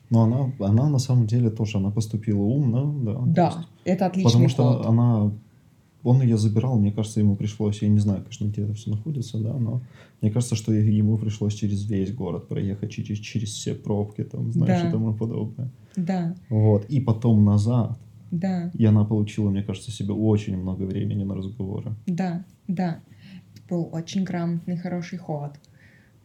Но 0.10 0.24
она, 0.24 0.52
она 0.60 0.90
на 0.90 1.00
самом 1.00 1.26
деле 1.28 1.50
тоже, 1.50 1.78
она 1.78 1.92
поступила 1.92 2.42
умно, 2.42 2.94
да. 3.04 3.22
Да, 3.26 3.46
есть- 3.58 3.68
это 3.86 4.06
отличный 4.06 4.30
Потому 4.32 4.50
что 4.50 4.74
ход. 4.74 4.86
она... 4.86 5.32
Он 6.04 6.22
ее 6.22 6.38
забирал, 6.38 6.78
мне 6.78 6.92
кажется, 6.92 7.20
ему 7.20 7.36
пришлось, 7.36 7.82
я 7.82 7.88
не 7.90 7.98
знаю, 7.98 8.20
конечно, 8.22 8.46
где 8.46 8.62
это 8.62 8.76
все 8.76 8.92
находится, 8.92 9.40
да, 9.40 9.54
но 9.58 9.82
мне 10.22 10.30
кажется, 10.30 10.56
что 10.56 10.72
ему 10.72 11.18
пришлось 11.18 11.56
через 11.56 11.90
весь 11.90 12.14
город 12.14 12.48
проехать, 12.48 12.92
через, 12.92 13.18
через 13.18 13.50
все 13.50 13.74
пробки, 13.74 14.24
там, 14.24 14.52
знаешь, 14.52 14.82
Да. 14.84 14.88
и 14.90 14.92
тому 14.92 15.16
подобное. 15.16 15.72
Да, 15.96 16.36
Вот, 16.50 16.86
и 16.90 17.00
потом 17.00 17.44
назад. 17.44 17.98
да, 18.30 18.70
И 18.78 18.86
она 18.86 19.04
получила, 19.04 19.50
мне 19.50 19.64
кажется, 19.64 19.90
себе 19.92 20.14
очень 20.14 20.56
много 20.58 20.84
времени 20.84 21.24
на 21.24 21.34
разговоры. 21.36 21.96
да, 22.06 22.46
да. 22.68 23.00
Был 23.68 23.90
очень 23.92 24.24
грамотный, 24.26 24.78
хороший 24.78 25.18
ход. 25.18 25.54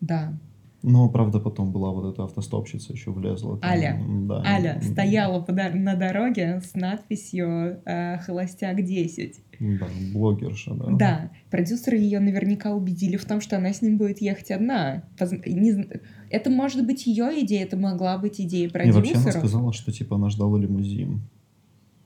Да. 0.03 0.35
Но, 0.83 1.09
правда, 1.09 1.41
потом 1.41 1.73
была 1.73 1.91
вот 1.91 2.13
эта 2.13 2.25
автостопщица 2.25 2.93
еще 2.93 3.11
влезла. 3.11 3.59
там, 3.59 3.71
Аля. 3.71 4.01
да, 4.29 4.43
Аля 4.43 4.75
м, 4.77 4.83
стояла 4.83 5.45
на 5.75 5.95
дороге 5.95 6.61
с 6.65 6.75
надписью 6.75 7.81
э, 7.85 8.19
«Холостяк 8.19 8.79
10». 8.79 9.35
Да, 9.61 9.87
блогерша, 10.15 10.73
да. 10.75 10.87
Да, 10.91 11.31
продюсеры 11.51 11.99
ее 11.99 12.19
наверняка 12.19 12.73
убедили 12.75 13.17
в 13.19 13.27
том, 13.27 13.43
что 13.43 13.59
она 13.59 13.75
с 13.75 13.83
ним 13.83 13.99
будет 13.99 14.23
ехать 14.23 14.51
одна. 14.51 15.05
Это 16.31 16.49
может 16.49 16.87
быть 16.87 17.07
ее 17.07 17.45
идея, 17.45 17.65
это 17.65 17.77
могла 17.77 18.17
быть 18.17 18.41
идея 18.41 18.69
И 18.69 18.91
вообще 18.91 19.17
она 19.17 19.33
сказала, 19.33 19.73
что 19.75 19.93
типа 19.93 20.17
она 20.17 20.31
ждала 20.31 20.59
лимузин. 20.59 21.21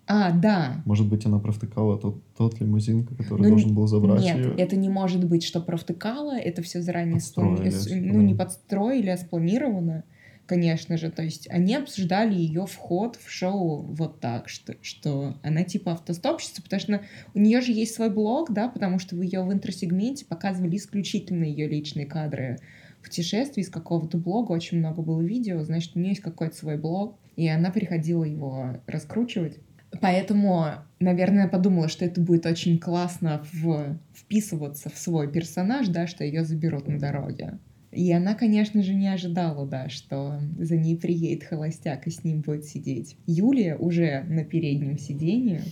А, 0.06 0.32
да. 0.32 0.82
Может 0.84 1.08
быть, 1.08 1.24
она 1.24 1.38
провтыкала 1.38 1.98
тот, 1.98 2.22
тот 2.36 2.60
лимузин, 2.60 3.06
который 3.06 3.40
Ну, 3.42 3.48
должен 3.48 3.74
был 3.74 3.86
забрать 3.86 4.20
Нет, 4.22 4.36
ее. 4.36 4.54
это 4.58 4.76
не 4.76 4.88
может 4.90 5.24
быть, 5.24 5.42
что 5.44 5.60
провтыкала, 5.60 6.36
это 6.38 6.60
все 6.62 6.82
заранее 6.82 7.14
Подстроили, 7.14 7.68
сплани- 7.68 7.70
с- 7.70 7.86
типа, 7.86 8.12
ну, 8.12 8.20
не 8.20 8.34
да. 8.34 8.44
подстроили, 8.44 9.08
а 9.08 9.16
спланировано, 9.16 10.04
конечно 10.44 10.98
же. 10.98 11.10
То 11.10 11.22
есть 11.22 11.48
они 11.50 11.74
обсуждали 11.74 12.34
ее 12.34 12.66
вход 12.66 13.16
в 13.16 13.30
шоу 13.30 13.78
вот 13.94 14.20
так, 14.20 14.50
что, 14.50 14.74
что 14.82 15.36
она 15.42 15.62
типа 15.64 15.92
автостопщица, 15.92 16.62
потому 16.62 16.80
что 16.80 17.00
у 17.32 17.38
нее 17.38 17.62
же 17.62 17.72
есть 17.72 17.94
свой 17.94 18.10
блог, 18.10 18.52
да, 18.52 18.68
потому 18.68 18.98
что 18.98 19.16
в 19.16 19.22
ее 19.22 19.42
в 19.42 19.50
интросегменте 19.54 20.26
показывали 20.26 20.76
исключительно 20.76 21.44
ее 21.44 21.66
личные 21.66 22.04
кадры 22.04 22.58
путешествий 23.02 23.62
из 23.62 23.70
какого-то 23.70 24.18
блога, 24.18 24.52
очень 24.52 24.78
много 24.78 25.00
было 25.02 25.20
видео, 25.22 25.62
значит, 25.62 25.92
у 25.94 25.98
нее 25.98 26.10
есть 26.10 26.20
какой-то 26.22 26.56
свой 26.56 26.76
блог, 26.78 27.16
и 27.36 27.48
она 27.48 27.70
приходила 27.70 28.24
его 28.24 28.76
раскручивать. 28.86 29.58
Поэтому, 30.00 30.66
наверное, 31.00 31.48
подумала, 31.48 31.88
что 31.88 32.04
это 32.04 32.20
будет 32.20 32.46
очень 32.46 32.78
классно 32.78 33.44
в... 33.52 33.98
вписываться 34.14 34.90
в 34.90 34.98
свой 34.98 35.30
персонаж, 35.30 35.88
да, 35.88 36.06
что 36.06 36.24
ее 36.24 36.44
заберут 36.44 36.88
на 36.88 36.98
дороге. 36.98 37.58
И 37.94 38.12
она, 38.12 38.34
конечно 38.34 38.82
же, 38.82 38.92
не 38.92 39.06
ожидала, 39.06 39.66
да, 39.66 39.88
что 39.88 40.40
за 40.58 40.76
ней 40.76 40.96
приедет 40.96 41.44
холостяк 41.44 42.06
и 42.06 42.10
с 42.10 42.24
ним 42.24 42.40
будет 42.40 42.64
сидеть. 42.64 43.16
Юлия 43.26 43.76
уже 43.76 44.24
на 44.28 44.44
переднем 44.44 44.98
сиденье, 44.98 45.62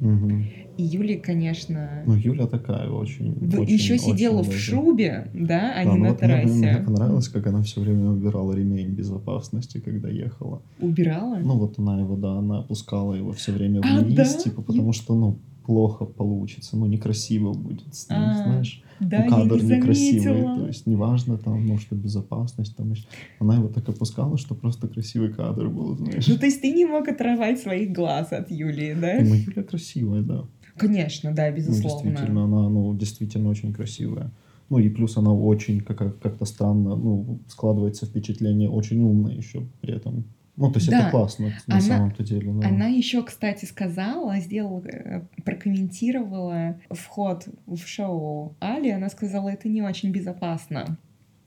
И 0.00 0.82
Юлия, 0.82 1.18
конечно, 1.18 2.02
Ну, 2.06 2.14
Юля 2.14 2.46
такая 2.46 2.88
очень... 2.88 3.32
очень- 3.32 3.72
еще 3.74 3.94
очень 3.94 4.02
сидела 4.04 4.42
в 4.42 4.46
даже. 4.46 4.58
шубе, 4.58 5.30
да, 5.34 5.74
а 5.76 5.84
Да, 5.84 5.92
не 5.92 5.98
ну 5.98 6.04
на 6.04 6.10
вот 6.12 6.22
мне, 6.22 6.36
мне 6.36 6.42
трассе. 6.70 6.82
понравилось, 6.86 7.28
как 7.28 7.46
она 7.48 7.62
все 7.62 7.80
время 7.82 8.08
убирала 8.10 8.52
ремень 8.54 8.88
безопасности, 8.92 9.78
когда 9.78 10.08
ехала. 10.08 10.62
Убирала? 10.78 11.36
Ну, 11.36 11.58
вот 11.58 11.78
она 11.78 12.00
его, 12.00 12.16
да, 12.16 12.38
она 12.38 12.60
опускала 12.60 13.12
его 13.14 13.32
все 13.32 13.52
время 13.52 13.80
А, 13.84 14.00
вниз, 14.00 14.16
да? 14.16 14.24
типа, 14.42 14.62
потому 14.62 14.92
что, 14.94 15.14
ну, 15.14 15.38
плохо 15.64 16.04
получится, 16.04 16.76
ну, 16.76 16.86
некрасиво 16.86 17.52
будет 17.52 17.94
с 17.94 18.08
ним, 18.10 18.18
А, 18.18 18.42
знаешь. 18.44 18.82
да, 19.00 19.24
ну, 19.24 19.30
кадр 19.30 19.62
не 19.62 19.70
некрасивый, 19.76 20.22
заметила. 20.22 20.54
то 20.54 20.66
есть 20.66 20.86
неважно 20.86 21.38
там, 21.38 21.66
ну, 21.66 21.78
что 21.78 21.94
безопасность, 21.94 22.76
там, 22.76 22.92
она 23.38 23.56
его 23.56 23.68
так 23.68 23.88
опускала, 23.88 24.36
что 24.38 24.54
просто 24.54 24.88
красивый 24.88 25.32
кадр 25.32 25.68
был, 25.68 25.96
знаешь. 25.96 26.26
Ну, 26.28 26.36
то 26.38 26.46
есть 26.46 26.60
ты 26.60 26.72
не 26.72 26.84
мог 26.86 27.08
оторвать 27.08 27.60
своих 27.60 27.92
глаз 27.92 28.32
от 28.32 28.50
Юлии, 28.50 28.94
да? 28.94 29.16
Ну, 29.22 29.34
Юля 29.34 29.62
красивая, 29.62 30.22
да. 30.22 30.44
Конечно, 30.76 31.32
да, 31.34 31.50
Ну, 31.50 31.56
безусловно. 31.56 32.10
действительно, 32.10 32.44
она, 32.44 32.68
ну, 32.68 32.94
действительно 32.94 33.50
очень 33.50 33.72
красивая. 33.72 34.30
Ну, 34.70 34.78
и 34.78 34.88
плюс 34.88 35.16
она 35.16 35.32
очень 35.34 35.80
как- 35.80 36.18
как-то 36.20 36.44
странно, 36.44 36.94
ну, 36.96 37.40
складывается 37.48 38.06
впечатление 38.06 38.70
очень 38.70 39.02
умная 39.02 39.34
еще 39.34 39.66
при 39.80 39.94
этом. 39.94 40.24
Ну, 40.60 40.70
то 40.70 40.78
есть 40.78 40.90
Да. 40.90 41.00
это 41.00 41.10
классно 41.10 41.46
на 41.66 41.76
Она- 41.76 41.80
самом-то 41.80 42.22
деле. 42.22 42.52
да. 42.52 42.68
Она 42.68 42.86
еще, 42.86 43.22
кстати, 43.24 43.64
сказала, 43.64 44.36
сделала, 44.40 44.82
э, 44.86 45.22
прокомментировала 45.44 46.78
вход 46.90 47.48
в 47.66 47.78
шоу 47.78 48.54
Али. 48.60 48.90
Она 48.90 49.08
сказала, 49.08 49.48
это 49.48 49.68
не 49.68 49.82
очень 49.82 50.12
безопасно 50.12 50.98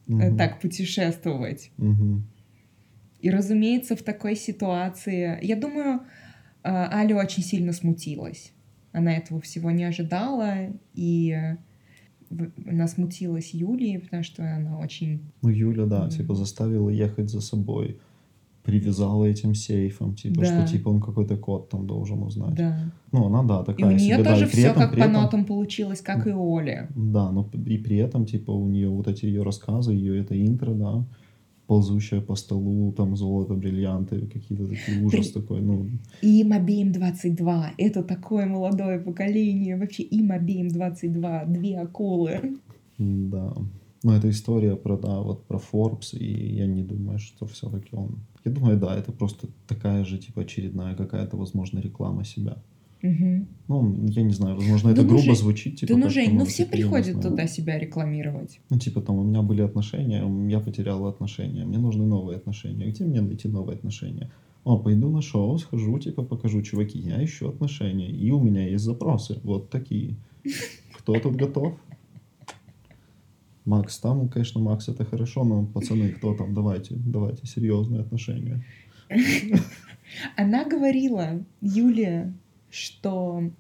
Мгм. 0.07 0.35
так 0.37 0.59
путешествовать. 0.59 1.71
Мгм. 1.77 2.25
И, 3.21 3.29
разумеется, 3.29 3.95
в 3.95 4.01
такой 4.01 4.35
ситуации, 4.35 5.37
я 5.45 5.55
думаю, 5.55 6.01
э, 6.63 6.69
Аля 6.69 7.15
очень 7.15 7.43
сильно 7.43 7.71
смутилась. 7.71 8.51
Она 8.93 9.15
этого 9.15 9.39
всего 9.41 9.69
не 9.71 9.83
ожидала, 9.83 10.69
и 10.95 11.37
она 12.67 12.87
смутилась 12.87 13.53
Юлии, 13.53 13.97
потому 13.97 14.23
что 14.23 14.43
она 14.43 14.79
очень... 14.79 15.21
Ну, 15.43 15.49
Юля, 15.49 15.85
да, 15.85 16.09
типа 16.09 16.33
заставила 16.35 16.89
ехать 16.89 17.29
за 17.29 17.41
собой. 17.41 17.99
Привязала 18.63 19.25
этим 19.25 19.53
сейфом, 19.55 20.15
типа, 20.15 20.41
Да. 20.41 20.45
что 20.65 20.73
типа 20.77 20.89
он 20.89 21.01
какой-то 21.01 21.35
код 21.37 21.69
там 21.69 21.85
должен 21.85 22.23
узнать. 22.23 22.55
Да. 22.55 22.79
Ну, 23.11 23.25
она, 23.27 23.43
да, 23.43 23.61
И 23.61 23.65
такая 23.65 23.87
у 23.87 23.89
нее 23.89 23.99
себе, 23.99 24.23
да, 24.23 24.31
тоже 24.31 24.45
и 24.45 24.47
при 24.47 24.55
все 24.57 24.67
этом- 24.67 24.81
как 24.83 24.91
по 24.95 24.99
этом- 24.99 25.13
нотам 25.13 25.45
получилось, 25.45 26.01
как 26.01 26.27
и 26.27 26.31
у 26.31 26.57
Оли. 26.57 26.87
Да, 26.95 27.31
но 27.31 27.43
п- 27.43 27.57
и 27.57 27.77
при 27.77 27.97
этом, 27.97 28.25
типа, 28.25 28.51
у 28.51 28.67
нее 28.67 28.89
вот 28.89 29.07
эти 29.07 29.25
ее 29.25 29.43
рассказы, 29.43 29.91
ее 29.93 30.19
это 30.21 30.33
интро, 30.41 30.73
да, 30.73 31.05
ползущая 31.67 32.21
по 32.21 32.35
столу, 32.35 32.91
там 32.93 33.15
золото, 33.15 33.53
бриллианты, 33.53 34.27
какие-то 34.27 34.67
такие 34.67 35.01
ужас 35.05 35.27
При- 35.27 35.41
такой, 35.41 35.61
ну, 35.61 35.87
И 36.21 36.41
им 36.41 36.53
обеим 36.53 36.91
22. 36.91 37.71
Это 37.77 38.03
такое 38.03 38.45
молодое 38.45 38.99
поколение. 38.99 39.77
Вообще 39.77 40.03
им 40.03 40.31
обеим 40.31 40.67
22. 40.69 41.45
Две 41.45 41.79
акулы. 41.79 42.59
да. 42.97 43.53
Но 44.03 44.15
это 44.15 44.29
история 44.29 44.75
про, 44.75 44.97
да, 44.97 45.21
вот 45.21 45.45
про 45.45 45.57
Forbes, 45.57 46.17
и 46.17 46.55
я 46.55 46.67
не 46.67 46.83
думаю, 46.83 47.19
что 47.19 47.45
все-таки 47.45 47.95
он... 47.95 48.19
Я 48.43 48.51
думаю, 48.51 48.77
да, 48.77 48.95
это 48.95 49.13
просто 49.13 49.47
такая 49.67 50.03
же, 50.03 50.17
типа, 50.17 50.41
очередная 50.41 50.95
какая-то, 50.95 51.37
возможно, 51.37 51.79
реклама 51.79 52.25
себя. 52.25 52.57
Мгм. 53.01 53.47
Ну, 53.67 54.05
я 54.09 54.23
не 54.23 54.33
знаю, 54.33 54.55
возможно, 54.55 54.89
это 54.89 55.01
ну, 55.03 55.09
грубо 55.09 55.23
Жень, 55.23 55.35
звучит, 55.35 55.75
типа... 55.75 55.93
да 55.93 55.99
ну, 55.99 56.09
Жень, 56.09 56.37
ну 56.37 56.45
все 56.45 56.65
приходят 56.65 57.21
туда 57.21 57.47
себя 57.47 57.77
рекламировать. 57.77 58.59
Ну, 58.69 58.79
типа, 58.79 59.01
там, 59.01 59.17
у 59.17 59.23
меня 59.23 59.41
были 59.41 59.61
отношения, 59.61 60.23
я 60.49 60.59
потерял 60.59 61.05
отношения, 61.05 61.65
мне 61.65 61.77
нужны 61.77 62.05
новые 62.05 62.37
отношения. 62.37 62.85
Где 62.85 63.03
мне 63.03 63.21
найти 63.21 63.49
новые 63.49 63.75
отношения? 63.75 64.31
О, 64.63 64.77
пойду 64.77 65.09
на 65.09 65.21
шоу, 65.21 65.57
схожу, 65.57 65.99
типа, 65.99 66.23
покажу, 66.23 66.61
чуваки, 66.61 66.97
я 66.99 67.23
ищу 67.23 67.49
отношения, 67.49 68.09
и 68.09 68.31
у 68.31 68.39
меня 68.39 68.67
есть 68.67 68.85
запросы, 68.85 69.39
вот 69.43 69.69
такие. 69.69 70.15
Кто 70.97 71.19
тут 71.19 71.35
готов? 71.35 71.73
Макс, 73.65 73.97
там, 73.99 74.29
конечно, 74.29 74.59
Макс, 74.61 74.89
это 74.89 75.05
хорошо, 75.05 75.43
но, 75.43 75.65
пацаны, 75.65 76.09
кто 76.09 76.33
там, 76.35 76.53
давайте, 76.53 76.95
давайте, 76.95 77.45
серьезные 77.47 78.01
отношения. 78.01 78.63
Она 80.35 80.65
говорила, 80.65 81.43
Юлия, 81.61 82.33
что 82.69 83.51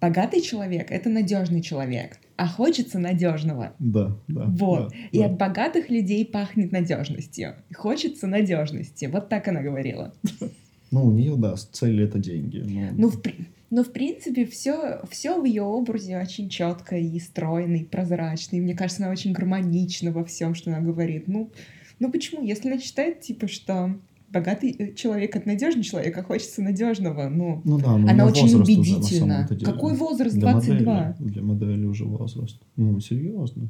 богатый 0.00 0.40
человек— 0.40 0.88
это 0.90 1.08
надежный 1.10 1.62
человек, 1.62 2.18
а 2.36 2.46
хочется 2.48 2.98
надежного. 2.98 3.74
Да, 3.78 4.16
да. 4.28 4.44
Вот. 4.46 4.90
да, 4.90 4.96
И 5.12 5.18
да. 5.18 5.26
от 5.26 5.36
богатых 5.38 5.90
людей 5.90 6.24
пахнет 6.26 6.72
надежностью. 6.72 7.54
Хочется 7.74 8.26
надежности. 8.26 9.06
Вот 9.06 9.28
так 9.28 9.48
она 9.48 9.62
говорила. 9.62 10.12
Ну, 10.92 11.04
у 11.06 11.12
нее, 11.12 11.36
да, 11.36 11.54
цель 11.54 12.02
это 12.02 12.18
деньги. 12.18 12.64
но- 12.66 12.90
Ну, 13.02 13.08
в, 13.10 13.22
при- 13.22 13.46
ну, 13.70 13.84
в 13.84 13.92
принципе, 13.92 14.46
все, 14.46 15.00
все 15.08 15.40
в 15.40 15.44
ее 15.44 15.62
образе 15.62 16.18
очень 16.18 16.48
четко 16.48 16.96
и 16.96 17.18
стройно, 17.20 17.76
и 17.76 17.84
прозрачно. 17.84 18.56
И 18.56 18.60
мне 18.60 18.74
кажется, 18.74 19.04
она 19.04 19.12
очень 19.12 19.32
гармонична 19.32 20.10
во 20.10 20.24
всем, 20.24 20.56
что 20.56 20.70
она 20.70 20.80
говорит. 20.80 21.28
Ну, 21.28 21.52
ну 22.00 22.10
почему? 22.10 22.42
Если 22.42 22.68
она 22.68 22.80
считает, 22.80 23.20
типа, 23.20 23.46
что 23.46 23.96
богатый 24.28 24.70
э, 24.72 24.94
человек 24.94 25.36
от 25.36 25.46
надежный 25.46 25.84
человек, 25.84 26.18
а 26.18 26.24
хочется 26.24 26.62
надежного, 26.62 27.28
ну, 27.28 27.62
Ну 27.64 27.78
да, 27.78 27.96
но 27.96 28.08
она 28.08 28.26
очень 28.26 28.46
уже 28.46 28.58
убедительна. 28.58 29.46
деле. 29.48 29.64
Какой 29.64 29.94
возраст? 29.94 30.34
Для 30.34 30.52
22. 30.52 30.74
модели, 30.74 31.30
для 31.30 31.42
модели 31.42 31.84
уже 31.84 32.04
возраст. 32.04 32.60
Ну, 32.76 32.98
серьезно. 33.00 33.68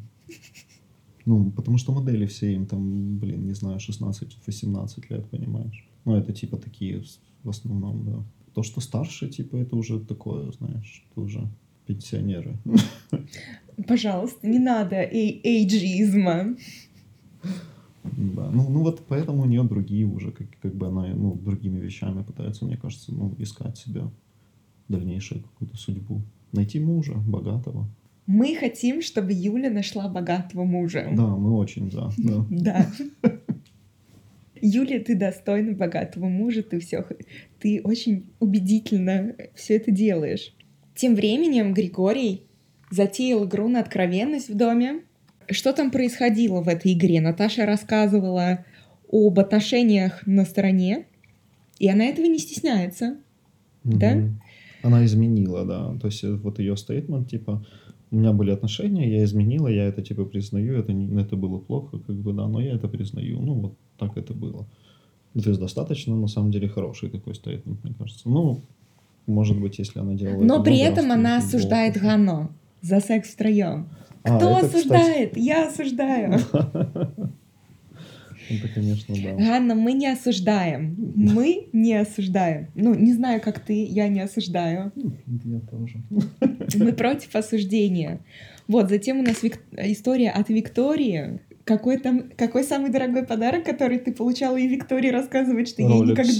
Ну, 1.27 1.51
потому 1.51 1.77
что 1.77 1.93
модели 1.93 2.25
все 2.25 2.55
им 2.55 2.67
там, 2.67 3.19
блин, 3.19 3.47
не 3.47 3.53
знаю, 3.53 3.79
16-18 3.79 5.05
лет, 5.11 5.29
понимаешь? 5.29 5.87
Ну, 6.07 6.17
это 6.17 6.33
типа 6.33 6.57
такие 6.57 7.03
в 7.45 7.51
основном, 7.51 8.05
да. 8.05 8.25
То, 8.55 8.63
что 8.63 8.81
старше, 8.81 9.29
типа, 9.29 9.57
это 9.57 9.77
уже 9.77 10.01
такое, 10.01 10.51
знаешь, 10.53 11.05
это 11.11 11.21
уже 11.21 11.49
пенсионеры. 11.87 12.57
Пожалуйста, 13.87 14.47
не 14.47 14.59
надо 14.59 14.97
эй- 14.97 15.41
эйджизма. 15.43 16.57
Да, 18.03 18.51
ну, 18.51 18.69
ну 18.69 18.83
вот 18.83 19.03
поэтому 19.07 19.43
у 19.43 19.47
нее 19.47 19.63
другие 19.63 20.07
уже, 20.07 20.33
как, 20.33 20.47
как 20.63 20.75
бы 20.75 20.89
она, 20.89 21.07
ну, 21.09 21.35
другими 21.35 21.79
вещами 21.79 22.23
пытается, 22.23 22.65
мне 22.65 22.77
кажется, 22.77 23.13
ну, 23.13 23.35
искать 23.39 23.79
себе 23.79 24.03
дальнейшую 24.89 25.43
какую-то 25.43 25.77
судьбу. 25.77 26.23
Найти 26.53 26.81
мужа, 26.81 27.15
богатого. 27.15 27.89
Мы 28.27 28.55
хотим, 28.57 29.03
чтобы 29.03 29.33
Юля 29.33 29.71
нашла 29.71 30.09
богатого 30.09 30.65
мужа. 30.65 31.09
Да, 31.13 31.27
мы 31.37 31.57
очень 31.57 31.91
за, 31.91 32.13
да. 32.19 32.47
Да. 32.51 32.87
Юлия, 34.61 35.01
ты 35.01 35.15
достойна 35.15 35.73
богатого 35.73 36.27
мужа, 36.27 36.63
ты 36.63 36.81
все, 36.81 37.07
ты 37.59 37.81
очень 37.83 38.31
убедительно 38.39 39.35
все 39.55 39.77
это 39.77 39.91
делаешь. 39.91 40.55
Тем 40.95 41.15
временем 41.15 41.73
Григорий 41.75 42.47
затеял 42.91 43.47
игру 43.47 43.69
на 43.69 43.81
откровенность 43.81 44.49
в 44.49 44.57
доме. 44.57 45.03
Что 45.49 45.73
там 45.73 45.91
происходило 45.91 46.63
в 46.63 46.69
этой 46.69 46.93
игре? 46.93 47.21
Наташа 47.21 47.67
рассказывала 47.67 48.65
об 49.11 49.39
отношениях 49.39 50.27
на 50.27 50.45
стороне, 50.45 51.07
и 51.79 51.89
она 51.89 52.05
этого 52.05 52.27
не 52.27 52.39
стесняется. 52.39 53.17
Да? 53.85 54.15
Мгм. 54.15 54.41
Она 54.83 55.05
изменила, 55.05 55.65
да. 55.65 55.99
То 56.01 56.07
есть 56.07 56.23
вот 56.23 56.59
ее 56.59 56.77
стейтмент, 56.77 57.29
типа, 57.29 57.67
у 58.11 58.17
меня 58.17 58.33
были 58.33 58.51
отношения, 58.51 59.11
я 59.11 59.25
изменила, 59.25 59.69
я 59.69 59.85
это, 59.85 60.03
типа, 60.03 60.25
признаю, 60.25 60.75
это, 60.75 60.93
не, 60.93 61.21
это 61.21 61.37
было 61.37 61.59
плохо, 61.59 61.99
как 61.99 62.17
бы, 62.17 62.33
да, 62.33 62.49
но 62.49 62.61
я 62.61 62.75
это 62.75 62.89
признаю. 62.89 63.41
Ну, 63.41 63.55
вот 63.55 63.75
так 63.99 64.17
это 64.17 64.35
было. 64.35 64.67
То 65.35 65.49
есть 65.49 65.61
достаточно, 65.61 66.17
на 66.17 66.27
самом 66.27 66.51
деле, 66.51 66.69
хороший 66.69 67.09
такой 67.09 67.35
стейтмент, 67.35 67.85
мне 67.85 67.95
кажется. 67.97 68.29
Ну, 68.29 68.63
может 69.27 69.61
быть, 69.61 69.79
если 69.79 70.01
она 70.01 70.15
делала 70.15 70.43
Но 70.43 70.55
это 70.57 70.65
при 70.65 70.79
этом 70.79 71.07
раз, 71.07 71.15
она 71.15 71.39
это 71.39 71.47
осуждает 71.47 71.95
плохо. 71.95 72.07
Ганно 72.07 72.51
за 72.83 73.01
секс 73.01 73.31
втроем. 73.31 73.89
А, 74.23 74.37
Кто 74.37 74.59
это, 74.59 74.67
кстати, 74.67 74.77
осуждает? 74.77 75.37
Я 75.37 75.69
осуждаю. 75.69 76.41
Это, 78.51 78.69
конечно, 78.75 79.15
да. 79.15 79.35
Ганна, 79.37 79.75
мы 79.75 79.93
не 79.93 80.09
осуждаем. 80.09 80.97
Мы 81.17 81.69
не 81.73 81.95
осуждаем. 81.95 82.67
Ну, 82.75 82.95
не 82.95 83.13
знаю, 83.13 83.41
как 83.41 83.61
ты, 83.61 83.85
я 83.85 84.09
не 84.09 84.21
осуждаю. 84.21 84.93
Я 85.45 85.61
тоже. 85.71 86.03
Мы 86.75 86.93
против 86.93 87.35
осуждения. 87.37 88.21
Вот, 88.69 88.89
затем 88.89 89.21
у 89.21 89.23
нас 89.23 89.43
Вик- 89.43 89.63
история 89.77 90.31
от 90.31 90.49
Виктории. 90.49 91.41
Какой 91.65 91.99
там, 91.99 92.25
какой 92.37 92.65
самый 92.65 92.91
дорогой 92.91 93.25
подарок, 93.25 93.65
который 93.65 93.99
ты 93.99 94.13
получала, 94.13 94.57
и 94.57 94.67
Виктория 94.67 95.13
рассказывает, 95.13 95.69
что 95.69 95.83
ей 95.83 95.89
Rolex. 95.89 96.11
никогда, 96.11 96.33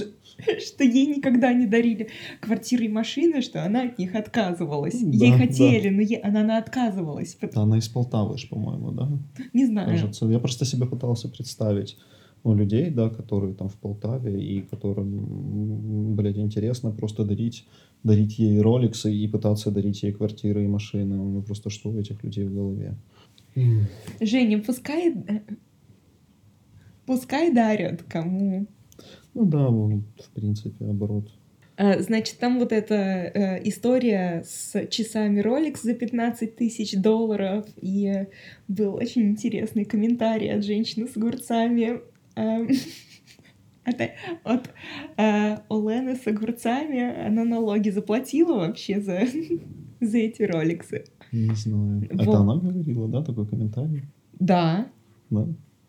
что 0.67 0.85
ей 0.85 1.07
никогда 1.07 1.53
не 1.53 1.67
дарили 1.67 2.09
квартиры 2.41 2.87
и 2.87 2.89
машины, 2.89 3.43
что 3.43 3.65
она 3.65 3.83
от 3.83 3.99
них 3.99 4.15
отказывалась. 4.15 5.01
Да, 5.01 5.25
ей 5.25 5.33
да. 5.33 5.39
хотели, 5.39 5.89
но 5.89 6.03
е- 6.03 6.21
она, 6.23 6.41
она 6.41 6.59
отказывалась. 6.59 7.37
Она 7.55 7.79
из 7.79 7.89
Полтавы, 7.89 8.39
ж, 8.39 8.49
по-моему, 8.49 8.93
да? 8.93 9.09
Не 9.53 9.67
знаю. 9.67 9.89
кажется. 9.89 10.27
Я 10.27 10.39
просто 10.39 10.65
себе 10.65 10.87
пытался 10.87 11.29
представить 11.29 11.99
ну, 12.45 12.55
людей, 12.55 12.91
да, 12.91 13.11
которые 13.11 13.55
там 13.55 13.69
в 13.69 13.77
Полтаве 13.77 14.43
и 14.43 14.63
которым, 14.63 16.15
блядь, 16.15 16.39
интересно 16.39 16.91
просто 16.91 17.25
дарить, 17.25 17.67
дарить 18.03 18.39
ей 18.39 18.61
роликсы 18.61 19.13
и 19.15 19.29
пытаться 19.29 19.71
дарить 19.71 20.03
ей 20.03 20.13
квартиры 20.13 20.65
и 20.65 20.69
машины. 20.69 21.17
Ну, 21.17 21.43
просто 21.43 21.71
что 21.71 21.91
у 21.91 21.99
этих 21.99 22.23
людей 22.25 22.45
в 22.45 22.55
голове? 22.55 22.95
Женя, 24.21 24.63
пускай... 24.63 25.13
э, 25.13 25.41
Пускай 27.11 27.53
дарят 27.53 28.05
кому. 28.05 28.69
Ну 29.35 29.45
да, 29.45 29.69
в 29.69 30.31
принципе, 30.35 30.85
оборот. 30.85 31.29
А, 31.77 32.01
Значит, 32.01 32.39
там 32.39 32.59
вот 32.59 32.73
эта 32.73 32.95
э, 32.95 33.69
история 33.69 34.43
с 34.45 34.87
часами 34.89 35.41
Rolex 35.41 35.79
за 35.83 35.95
15 35.95 36.57
тысяч 36.57 36.95
долларов, 37.01 37.67
и 37.81 38.27
был 38.69 38.95
очень 38.95 39.23
интересный 39.23 39.85
комментарий 39.85 40.53
от 40.53 40.65
женщины 40.65 41.09
с 41.09 41.17
огурцами. 41.17 42.01
эм, 42.37 42.69
От, 43.85 43.97
от 44.45 44.71
э, 45.17 45.57
Олены 45.71 46.17
с 46.17 46.27
огурцами. 46.27 47.27
Она 47.27 47.45
налоги 47.45 47.89
заплатила 47.89 48.59
вообще 48.59 49.01
за, 49.01 49.21
за 50.01 50.19
эти 50.19 50.43
роликсы. 50.43 51.05
Не 51.33 51.55
знаю. 51.55 52.01
Вот. 52.13 52.21
Это 52.21 52.37
она 52.37 52.57
говорила, 52.57 53.09
да, 53.09 53.23
такой 53.25 53.47
комментарий? 53.47 54.03
Да, 54.39 54.87
Да? 55.31 55.47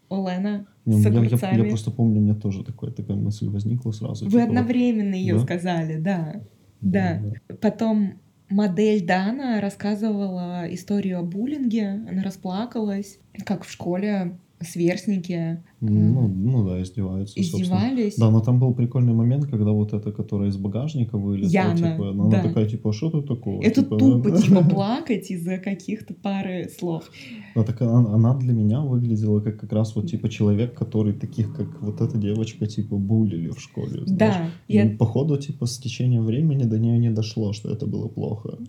Олена 0.10 0.68
Не, 0.98 1.04
с 1.04 1.42
я, 1.42 1.50
я- 1.52 1.58
я 1.58 1.64
просто 1.66 1.92
помню, 1.92 2.20
у 2.20 2.24
меня 2.24 2.36
тоже 2.36 2.64
такая, 2.64 2.92
такая 2.92 3.18
мысль 3.18 3.50
возникла 3.50 3.92
сразу. 3.92 4.26
Вы 4.26 4.32
типа, 4.32 4.44
одновременно 4.44 5.16
ее 5.16 5.36
да? 5.36 5.40
сказали, 5.42 5.98
да. 5.98 6.42
Да. 6.82 7.22
Потом 7.62 8.14
модель 8.50 9.06
Дана 9.06 9.62
рассказывала 9.62 10.66
историю 10.70 11.20
о 11.20 11.24
буллинге. 11.24 12.04
Она 12.10 12.24
расплакалась, 12.24 13.20
как 13.46 13.64
в 13.64 13.72
школе 13.72 14.38
сверстники 14.60 15.64
Ну, 15.82 16.28
ну 16.28 16.68
да, 16.68 16.82
издеваются, 16.82 17.36
собственно. 17.36 17.64
издевались. 17.64 18.16
Да, 18.16 18.30
но 18.30 18.42
там 18.42 18.60
был 18.60 18.74
прикольный 18.76 19.14
момент, 19.14 19.48
когда 19.48 19.72
вот 19.72 19.94
эта, 19.94 20.12
которая 20.12 20.50
из 20.50 20.58
багажника 20.58 21.18
вылезла, 21.18 21.52
Яна, 21.52 21.76
типа, 21.76 22.12
ну, 22.14 22.30
да. 22.30 22.40
она 22.40 22.48
такая, 22.50 22.68
типа, 22.68 22.94
что 22.94 23.10
тут 23.10 23.28
такого? 23.28 23.64
Это 23.64 23.82
Типа, 23.82 23.98
тупо, 23.98 24.30
да. 24.30 24.38
типа, 24.38 24.64
плакать 24.70 25.32
из-за 25.32 25.58
каких-то 25.58 26.14
пары 26.14 26.70
слов. 26.78 27.10
Ну, 27.56 27.64
так 27.64 27.82
она, 27.82 28.14
она 28.14 28.36
для 28.36 28.54
меня 28.54 28.82
выглядела 28.82 29.40
как 29.40 29.60
как 29.60 29.74
раз 29.74 29.96
вот, 29.96 30.10
типа, 30.10 30.30
человек, 30.30 30.76
который 30.76 31.14
таких, 31.14 31.56
как 31.56 31.82
вот 31.82 32.00
эта 32.00 32.16
девочка, 32.16 32.68
типа, 32.68 32.98
булили 32.98 33.50
в 33.50 33.60
школе, 33.60 34.06
знаешь. 34.06 34.36
Да, 34.36 34.50
И 34.68 34.76
я... 34.76 34.90
походу, 34.98 35.38
типа, 35.38 35.66
с 35.66 35.80
течением 35.80 36.26
времени 36.26 36.64
до 36.64 36.78
нее 36.78 37.00
не 37.00 37.10
дошло, 37.10 37.54
что 37.54 37.72
это 37.72 37.88
было 37.88 38.08
плохо. 38.08 38.60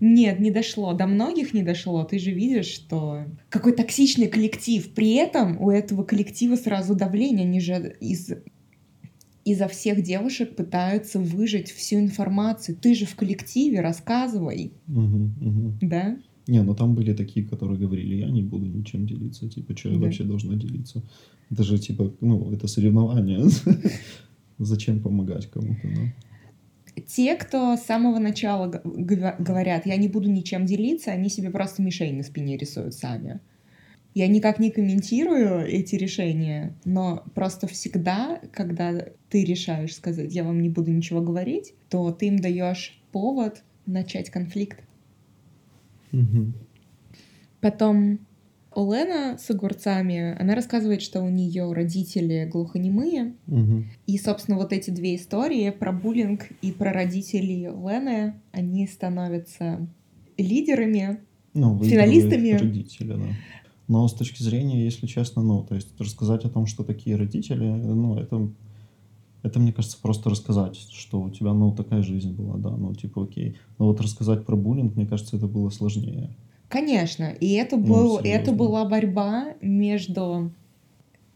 Нет, 0.00 0.40
не 0.40 0.50
дошло. 0.50 0.94
До 0.94 1.06
многих 1.06 1.52
не 1.52 1.62
дошло. 1.62 2.02
Ты 2.04 2.18
же 2.18 2.30
видишь, 2.30 2.66
что 2.66 3.24
какой 3.50 3.72
токсичный 3.72 4.28
коллектив. 4.28 4.88
При 4.94 5.14
этом 5.16 5.60
у 5.60 5.70
этого 5.70 6.02
коллектива 6.02 6.56
сразу 6.62 6.94
давление. 6.94 7.46
Они 7.46 7.60
же 7.60 7.96
из 8.00 8.30
изо 9.44 9.66
всех 9.66 10.02
девушек 10.02 10.54
пытаются 10.54 11.18
выжать 11.18 11.70
всю 11.70 11.96
информацию. 11.96 12.76
Ты 12.76 12.94
же 12.94 13.06
в 13.06 13.16
коллективе, 13.16 13.80
рассказывай. 13.80 14.72
Мгм, 14.86 15.34
мгм. 15.40 15.78
Да? 15.82 16.16
Не, 16.46 16.62
ну 16.62 16.74
там 16.74 16.94
были 16.94 17.12
такие, 17.12 17.44
которые 17.46 17.78
говорили, 17.78 18.16
я 18.16 18.28
не 18.30 18.42
буду 18.42 18.66
ничем 18.66 19.06
делиться, 19.06 19.48
типа, 19.48 19.76
что 19.76 19.88
я 19.90 19.96
Да. 19.96 20.02
вообще 20.02 20.24
должна 20.24 20.54
делиться? 20.54 21.02
Это 21.50 21.64
же, 21.64 21.78
типа, 21.78 22.14
ну, 22.20 22.52
это 22.52 22.66
соревнование. 22.68 23.40
Зачем 24.58 25.00
помогать 25.00 25.46
кому-то, 25.50 25.88
да? 25.88 27.02
Те, 27.06 27.36
кто 27.36 27.76
с 27.76 27.82
самого 27.82 28.18
начала 28.18 28.68
говорят, 28.84 29.86
я 29.86 29.96
не 29.96 30.08
буду 30.08 30.30
ничем 30.30 30.66
делиться, 30.66 31.10
они 31.10 31.30
себе 31.30 31.50
просто 31.50 31.82
мишень 31.82 32.16
на 32.16 32.22
спине 32.22 32.56
рисуют 32.56 32.94
сами. 32.94 33.40
Я 34.14 34.28
никак 34.28 34.58
не 34.58 34.70
комментирую 34.70 35.66
эти 35.66 35.96
решения, 35.96 36.74
но 36.84 37.24
просто 37.34 37.66
всегда, 37.66 38.40
когда 38.52 39.06
ты 39.30 39.44
решаешь 39.44 39.94
сказать, 39.94 40.32
я 40.32 40.44
вам 40.44 40.60
не 40.60 40.68
буду 40.68 40.90
ничего 40.90 41.22
говорить, 41.22 41.74
то 41.88 42.10
ты 42.12 42.26
им 42.26 42.38
даешь 42.38 43.00
повод 43.10 43.62
начать 43.86 44.30
конфликт. 44.30 44.80
Мгм. 46.10 46.54
Потом 47.60 48.18
Олена 48.74 49.38
с 49.38 49.50
огурцами, 49.50 50.36
она 50.38 50.54
рассказывает, 50.54 51.02
что 51.02 51.22
у 51.22 51.28
нее 51.28 51.72
родители 51.72 52.48
глухонемые, 52.50 53.34
Мгм. 53.46 53.86
И, 54.06 54.18
собственно, 54.18 54.56
вот 54.56 54.72
эти 54.72 54.90
две 54.90 55.16
истории 55.16 55.70
про 55.70 55.92
буллинг 55.92 56.48
и 56.62 56.72
про 56.72 56.92
родителей 56.92 57.66
Лены, 57.66 58.34
они 58.50 58.86
становятся 58.86 59.86
лидерами. 60.38 61.20
Ну, 61.54 61.82
Финалистами. 61.82 62.50
родители, 62.52 63.12
да. 63.12 63.26
Но 63.92 64.08
с 64.08 64.14
точки 64.14 64.42
зрения, 64.42 64.82
если 64.82 65.06
честно, 65.06 65.42
ну, 65.42 65.62
то 65.64 65.74
есть 65.74 66.00
рассказать 66.00 66.46
о 66.46 66.48
том, 66.48 66.64
что 66.64 66.82
такие 66.82 67.14
родители, 67.14 67.68
ну, 67.68 68.16
это, 68.16 68.48
это, 69.42 69.60
мне 69.60 69.70
кажется, 69.70 69.98
просто 70.00 70.30
рассказать, 70.30 70.76
что 70.76 71.20
у 71.20 71.28
тебя, 71.28 71.52
ну, 71.52 71.72
такая 71.72 72.00
жизнь 72.02 72.32
была, 72.32 72.56
да, 72.56 72.70
ну, 72.70 72.94
типа, 72.94 73.24
окей. 73.24 73.58
Но 73.78 73.88
вот 73.88 74.00
рассказать 74.00 74.46
про 74.46 74.56
буллинг, 74.56 74.96
мне 74.96 75.04
кажется, 75.04 75.36
это 75.36 75.46
было 75.46 75.68
сложнее. 75.68 76.30
Конечно, 76.70 77.24
и 77.38 77.52
это, 77.52 77.76
Ну, 77.76 77.84
был, 77.84 78.18
серьезно. 78.20 78.40
это 78.40 78.52
была 78.52 78.86
борьба 78.86 79.48
между 79.60 80.50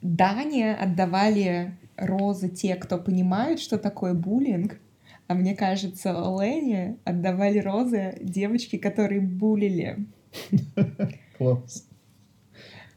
Дане 0.01 0.75
отдавали 0.77 1.77
розы 1.99 2.49
те, 2.49 2.75
кто 2.77 2.97
понимают, 2.97 3.61
что 3.61 3.77
такое 3.77 4.15
буллинг, 4.15 4.79
а 5.27 5.35
мне 5.35 5.55
кажется, 5.55 6.09
Лене 6.41 6.97
отдавали 7.05 7.59
розы 7.59 8.17
девочки, 8.23 8.79
которые 8.79 9.21
булили. 9.21 10.07
Класс. 11.37 11.87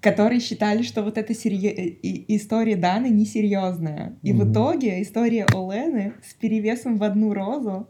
Которые 0.01 0.39
считали, 0.39 0.81
что 0.83 1.03
вот 1.03 1.17
эта 1.17 1.33
серьё- 1.33 1.71
и- 1.73 2.35
история 2.35 2.75
Даны 2.75 3.09
несерьезная. 3.09 4.17
И 4.23 4.31
в 4.33 4.37
Мгм. 4.43 4.51
итоге 4.51 5.01
история 5.01 5.45
Олены 5.53 6.13
с 6.23 6.33
перевесом 6.33 6.97
в 6.97 7.03
одну 7.03 7.33
розу 7.33 7.87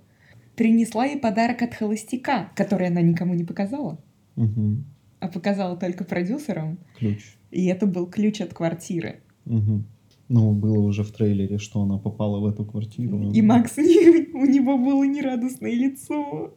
принесла 0.56 1.06
ей 1.06 1.18
подарок 1.20 1.62
от 1.62 1.74
холостяка, 1.74 2.52
который 2.56 2.88
она 2.88 3.02
никому 3.02 3.34
не 3.36 3.44
показала, 3.46 3.98
Мгм. 4.36 4.86
а 5.20 5.28
показала 5.28 5.78
только 5.78 6.04
продюсерам. 6.04 6.80
Ключ. 6.98 7.36
И 7.52 7.66
это 7.68 7.86
был 7.86 8.08
ключ 8.08 8.42
от 8.42 8.54
квартиры. 8.54 9.22
Мгм. 9.46 9.86
Ну, 10.30 10.52
было 10.52 10.80
уже 10.80 11.04
в 11.04 11.12
трейлере, 11.12 11.58
что 11.58 11.82
она 11.82 11.98
попала 11.98 12.40
в 12.40 12.46
эту 12.46 12.64
квартиру. 12.66 13.32
И 13.32 13.42
Макс, 13.42 13.78
у 14.34 14.46
него 14.46 14.78
было 14.78 15.04
нерадостное 15.04 15.72
лицо. 15.74 16.56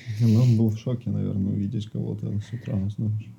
Он 0.22 0.56
был 0.56 0.70
в 0.70 0.78
шоке, 0.78 1.10
наверное, 1.10 1.52
увидеть 1.52 1.86
кого-то 1.86 2.26
с 2.40 2.52
утра, 2.52 2.76
знаешь. 2.96 3.30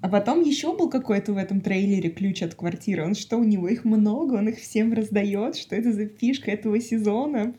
А 0.00 0.08
потом 0.08 0.42
еще 0.42 0.76
был 0.76 0.88
какой-то 0.88 1.32
в 1.32 1.36
этом 1.36 1.60
трейлере 1.60 2.10
ключ 2.10 2.42
от 2.42 2.54
квартиры. 2.54 3.04
Он 3.04 3.14
что, 3.14 3.38
у 3.38 3.44
него 3.44 3.66
их 3.68 3.84
много, 3.84 4.34
он 4.34 4.48
их 4.48 4.58
всем 4.58 4.92
раздает? 4.92 5.56
Что 5.56 5.74
это 5.74 5.92
за 5.92 6.06
фишка 6.06 6.50
этого 6.50 6.78
сезона? 6.80 7.54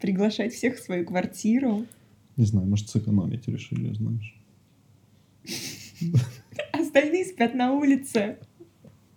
Приглашать 0.00 0.52
всех 0.52 0.76
в 0.76 0.82
свою 0.82 1.04
квартиру. 1.04 1.86
Не 2.36 2.44
знаю, 2.44 2.66
может, 2.66 2.88
сэкономить 2.88 3.46
решили, 3.46 3.92
знаешь. 3.94 4.34
Остальные 6.72 7.26
спят 7.26 7.54
на 7.54 7.72
улице. 7.72 8.38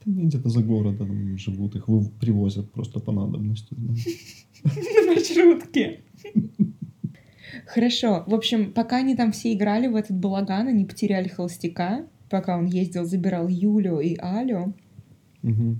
Где-то 0.06 0.50
за 0.50 0.62
городом 0.62 1.38
живут, 1.38 1.76
их 1.76 1.88
привозят 2.20 2.72
просто 2.72 3.00
по 3.00 3.12
надобности, 3.12 3.74
на 4.64 5.08
маршрутке. 5.08 6.02
Хорошо. 7.66 8.24
В 8.28 8.34
общем, 8.34 8.72
пока 8.72 8.98
они 8.98 9.16
там 9.16 9.32
все 9.32 9.54
играли 9.54 9.88
в 9.88 9.96
этот 9.96 10.18
балаган, 10.18 10.68
они 10.68 10.86
потеряли 10.86 11.28
холостяка, 11.28 12.06
пока 12.30 12.58
он 12.58 12.66
ездил, 12.66 13.06
забирал 13.06 13.48
Юлю 13.48 14.00
и 14.00 14.18
Алю. 14.20 14.74
Мгм. 15.42 15.80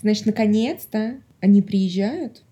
Значит, 0.00 0.26
наконец-то 0.26 1.20
они 1.40 1.62
приезжают. 1.62 2.44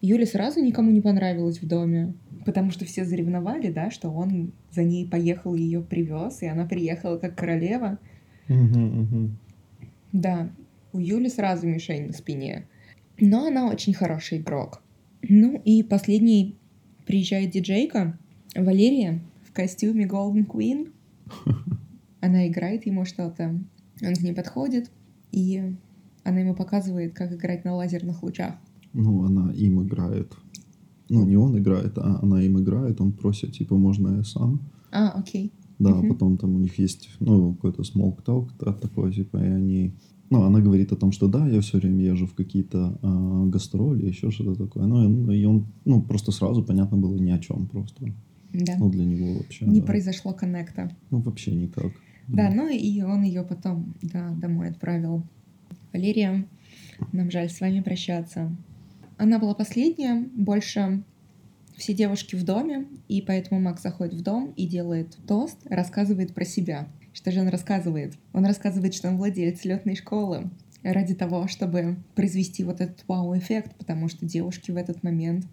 Юля 0.00 0.26
сразу 0.26 0.60
никому 0.60 0.90
не 0.90 1.00
понравилась 1.00 1.60
в 1.60 1.66
доме, 1.66 2.14
потому 2.44 2.70
что 2.70 2.84
все 2.84 3.04
заревновали, 3.04 3.70
да, 3.70 3.90
что 3.90 4.10
он 4.10 4.52
за 4.70 4.82
ней 4.82 5.06
поехал 5.08 5.54
ее 5.54 5.80
привез, 5.80 6.42
и 6.42 6.46
она 6.46 6.66
приехала 6.66 7.18
как 7.18 7.34
королева. 7.36 7.98
Мгм, 8.48 9.00
мгм. 9.00 9.38
Да, 10.12 10.50
у 10.92 10.98
Юли 10.98 11.28
сразу 11.28 11.66
мишень 11.66 12.08
на 12.08 12.12
спине. 12.12 12.66
Но 13.18 13.46
она 13.46 13.68
очень 13.68 13.94
хороший 13.94 14.38
игрок. 14.38 14.82
Ну 15.22 15.60
и 15.64 15.82
последний 15.82 16.56
приезжает 17.06 17.50
диджейка 17.50 18.18
Валерия 18.54 19.20
в 19.44 19.52
костюме 19.52 20.06
Golden 20.06 20.46
Queen. 20.46 20.92
Она 22.20 22.48
играет 22.48 22.86
ему 22.86 23.04
что-то. 23.04 23.58
Он 24.02 24.14
к 24.14 24.20
ней 24.20 24.34
подходит, 24.34 24.90
и 25.32 25.74
она 26.24 26.40
ему 26.40 26.54
показывает, 26.54 27.14
как 27.14 27.32
играть 27.32 27.64
на 27.64 27.74
лазерных 27.74 28.22
лучах. 28.22 28.56
Ну, 28.92 29.24
она 29.24 29.52
им 29.52 29.82
играет. 29.82 30.34
Ну, 31.08 31.24
не 31.24 31.36
он 31.36 31.56
играет, 31.58 31.96
а 31.98 32.18
она 32.22 32.42
им 32.42 32.58
играет. 32.60 33.00
Он 33.00 33.12
просит, 33.12 33.52
типа, 33.52 33.76
можно 33.76 34.16
я 34.16 34.24
сам? 34.24 34.60
А, 34.90 35.10
окей. 35.10 35.52
Да, 35.78 35.94
Мгм. 35.94 36.08
потом 36.08 36.38
там 36.38 36.56
у 36.56 36.58
них 36.58 36.78
есть, 36.78 37.10
ну, 37.20 37.54
какой-то 37.54 37.84
да, 38.58 38.72
такой, 38.72 39.12
типа, 39.12 39.36
и 39.36 39.48
они... 39.48 39.94
Ну, 40.30 40.42
она 40.42 40.60
говорит 40.60 40.92
о 40.92 40.96
том, 40.96 41.12
что 41.12 41.28
да, 41.28 41.46
я 41.46 41.60
все 41.60 41.78
время 41.78 42.04
езжу 42.04 42.26
в 42.26 42.34
какие-то 42.34 42.98
а, 43.02 43.46
гастроли, 43.46 44.06
еще 44.06 44.30
что-то 44.30 44.66
такое. 44.66 44.86
Ну, 44.86 45.30
и, 45.30 45.44
он, 45.44 45.66
ну, 45.84 46.02
просто 46.02 46.32
сразу 46.32 46.64
понятно 46.64 46.96
было 46.96 47.16
ни 47.16 47.30
о 47.30 47.38
чем 47.38 47.66
просто. 47.68 48.12
Да. 48.52 48.74
Ну, 48.78 48.90
для 48.90 49.04
него 49.04 49.34
вообще. 49.34 49.66
Не 49.66 49.80
да. 49.80 49.86
произошло 49.86 50.32
коннекта. 50.32 50.90
Ну, 51.10 51.20
вообще 51.20 51.54
никак. 51.54 51.92
Да, 52.28 52.50
ну 52.50 52.68
и 52.68 53.02
он 53.02 53.22
ее 53.22 53.44
потом 53.44 53.94
да, 54.02 54.30
домой 54.30 54.70
отправил. 54.70 55.22
Валерия, 55.92 56.46
нам 57.12 57.30
жаль 57.30 57.48
с 57.48 57.60
вами 57.60 57.80
прощаться. 57.80 58.54
Она 59.16 59.38
была 59.38 59.54
последняя, 59.54 60.28
больше 60.34 61.04
все 61.76 61.94
девушки 61.94 62.34
в 62.34 62.44
доме, 62.44 62.86
и 63.08 63.22
поэтому 63.22 63.60
Макс 63.60 63.82
заходит 63.82 64.14
в 64.14 64.22
дом 64.22 64.52
и 64.56 64.66
делает 64.66 65.16
тост, 65.26 65.58
рассказывает 65.66 66.34
про 66.34 66.44
себя. 66.44 66.88
Что 67.16 67.32
же 67.32 67.40
он 67.40 67.48
рассказывает? 67.48 68.12
Он 68.34 68.44
рассказывает, 68.44 68.92
что 68.92 69.08
он 69.08 69.16
владелец 69.16 69.64
летной 69.64 69.96
школы 69.96 70.50
ради 70.82 71.14
того, 71.14 71.48
чтобы 71.48 71.96
произвести 72.14 72.62
вот 72.62 72.82
этот 72.82 73.04
вау-эффект, 73.08 73.74
потому 73.78 74.10
что 74.10 74.26
девушки 74.26 74.70
в 74.70 74.76
этот 74.76 75.02
момент 75.02 75.46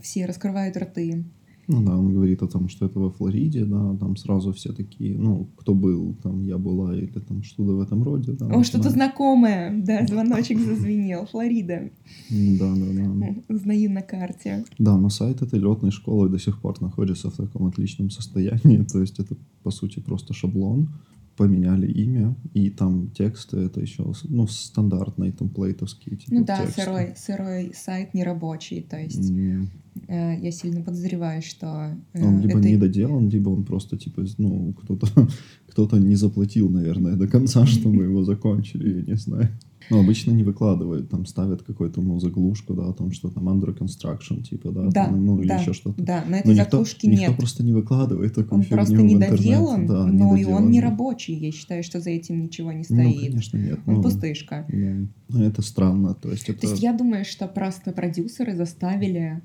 все 0.00 0.24
раскрывают 0.24 0.74
рты, 0.74 1.24
Ну 1.72 1.84
да, 1.84 1.96
он 1.96 2.12
говорит 2.12 2.42
о 2.42 2.48
том, 2.48 2.68
что 2.68 2.86
это 2.86 3.00
во 3.00 3.10
Флориде, 3.10 3.64
да, 3.64 3.96
там 3.96 4.16
сразу 4.16 4.52
все 4.52 4.72
такие, 4.72 5.18
ну, 5.18 5.48
кто 5.56 5.74
был, 5.74 6.14
там, 6.22 6.42
я 6.42 6.58
была, 6.58 6.94
или 6.94 7.06
там 7.06 7.42
что-то 7.42 7.72
в 7.72 7.80
этом 7.80 8.02
роде, 8.02 8.32
да. 8.32 8.46
О, 8.46 8.62
что-то 8.62 8.90
знакомое. 8.90 9.82
Да, 9.82 10.06
звоночек 10.06 10.58
зазвенел. 10.58 11.26
Флорида. 11.26 11.90
Да, 12.30 12.74
да, 12.74 12.86
да. 12.92 13.54
Узнаю 13.54 13.90
на 13.90 14.02
карте. 14.02 14.64
Да, 14.78 14.98
но 14.98 15.08
сайт 15.08 15.42
этой 15.42 15.58
летной 15.58 15.90
школы 15.90 16.28
до 16.28 16.38
сих 16.38 16.60
пор 16.60 16.80
находится 16.80 17.30
в 17.30 17.36
таком 17.36 17.66
отличном 17.66 18.10
состоянии, 18.10 18.84
то 18.92 19.00
есть 19.00 19.18
это, 19.18 19.36
по 19.62 19.70
сути, 19.70 20.00
просто 20.00 20.34
шаблон, 20.34 20.88
поменяли 21.36 21.90
имя, 21.90 22.36
и 22.54 22.70
там 22.70 23.10
тексты, 23.10 23.58
это 23.58 23.80
еще, 23.80 24.12
ну, 24.24 24.46
стандартные 24.46 25.32
темплейтовские, 25.32 26.16
типа, 26.16 26.34
Ну 26.34 26.44
да, 26.44 26.58
тексты. 26.62 26.82
сырой, 26.82 27.12
сырой 27.16 27.72
сайт 27.74 28.14
нерабочий. 28.14 28.82
То 28.82 28.98
есть 28.98 29.30
М, 29.30 29.70
э, 30.08 30.38
я 30.40 30.50
сильно 30.52 30.82
подозреваю, 30.82 31.42
что 31.42 31.96
э, 32.12 32.24
Он 32.24 32.40
либо 32.40 32.58
это- 32.58 32.68
не 32.68 32.76
доделан, 32.76 33.28
либо 33.28 33.50
он 33.50 33.64
просто, 33.64 33.96
типа, 33.96 34.24
ну, 34.38 34.72
кто-то 34.74 35.06
кто-то 35.68 35.98
не 35.98 36.16
заплатил, 36.16 36.68
наверное, 36.68 37.16
до 37.16 37.26
конца, 37.26 37.64
чтобы 37.66 38.04
его 38.04 38.24
закончили, 38.24 38.96
я 39.00 39.02
не 39.02 39.16
знаю. 39.16 39.48
Но 39.90 40.00
обычно 40.00 40.30
не 40.32 40.42
выкладывают, 40.44 41.10
там 41.10 41.26
ставят 41.26 41.62
какую-то, 41.62 42.00
ну, 42.00 42.18
заглушку, 42.20 42.74
да, 42.74 42.88
о 42.88 42.92
том, 42.92 43.12
что 43.12 43.28
там 43.30 43.48
under 43.48 43.76
construction, 43.76 44.42
типа, 44.42 44.70
да, 44.70 44.82
Да, 44.90 45.04
там, 45.06 45.24
ну, 45.24 45.40
или 45.40 45.48
да, 45.48 45.56
еще 45.56 45.72
что-то. 45.72 46.02
Да, 46.02 46.24
на 46.24 46.30
Но 46.30 46.36
этой 46.36 46.54
никто, 46.54 46.64
заглушке 46.64 47.08
никто 47.08 47.26
нет. 47.28 47.36
просто 47.36 47.62
не 47.64 47.72
выкладывает 47.72 48.34
такую 48.34 48.58
Он 48.58 48.62
фигню 48.62 48.76
просто 48.76 48.96
недоделан, 48.96 49.86
Да, 49.86 50.06
но 50.06 50.12
и 50.12 50.20
он 50.20 50.36
недоделан, 50.36 50.70
не 50.70 50.80
рабочий. 50.80 51.34
Я 51.34 51.52
считаю, 51.52 51.82
что 51.82 52.00
за 52.00 52.10
этим 52.10 52.42
ничего 52.42 52.72
не 52.72 52.78
Ну, 52.78 52.84
стоит. 52.84 53.30
конечно, 53.30 53.56
нет. 53.58 53.80
Он 53.86 53.94
ну, 53.94 54.02
пустышка. 54.02 54.66
да. 54.68 55.06
Ну, 55.28 55.42
это 55.42 55.62
странно, 55.62 56.14
то 56.14 56.30
есть 56.30 56.48
это... 56.48 56.60
То 56.60 56.66
есть 56.68 56.82
я 56.82 56.92
думаю, 56.92 57.24
что 57.24 57.46
просто 57.48 57.92
продюсеры 57.92 58.54
заставили 58.54 59.40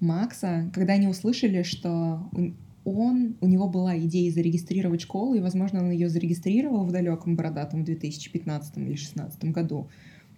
Макса, 0.00 0.70
когда 0.74 0.94
они 0.94 1.06
услышали, 1.08 1.62
что 1.62 2.28
он, 2.88 3.36
у 3.40 3.46
него 3.46 3.68
была 3.68 3.98
идея 3.98 4.32
зарегистрировать 4.32 5.02
школу, 5.02 5.34
и, 5.34 5.40
возможно, 5.40 5.80
он 5.80 5.90
ее 5.90 6.08
зарегистрировал 6.08 6.84
в 6.84 6.92
далеком 6.92 7.36
бородатом 7.36 7.84
2015 7.84 8.76
или 8.78 8.86
2016 8.86 9.44
году, 9.46 9.88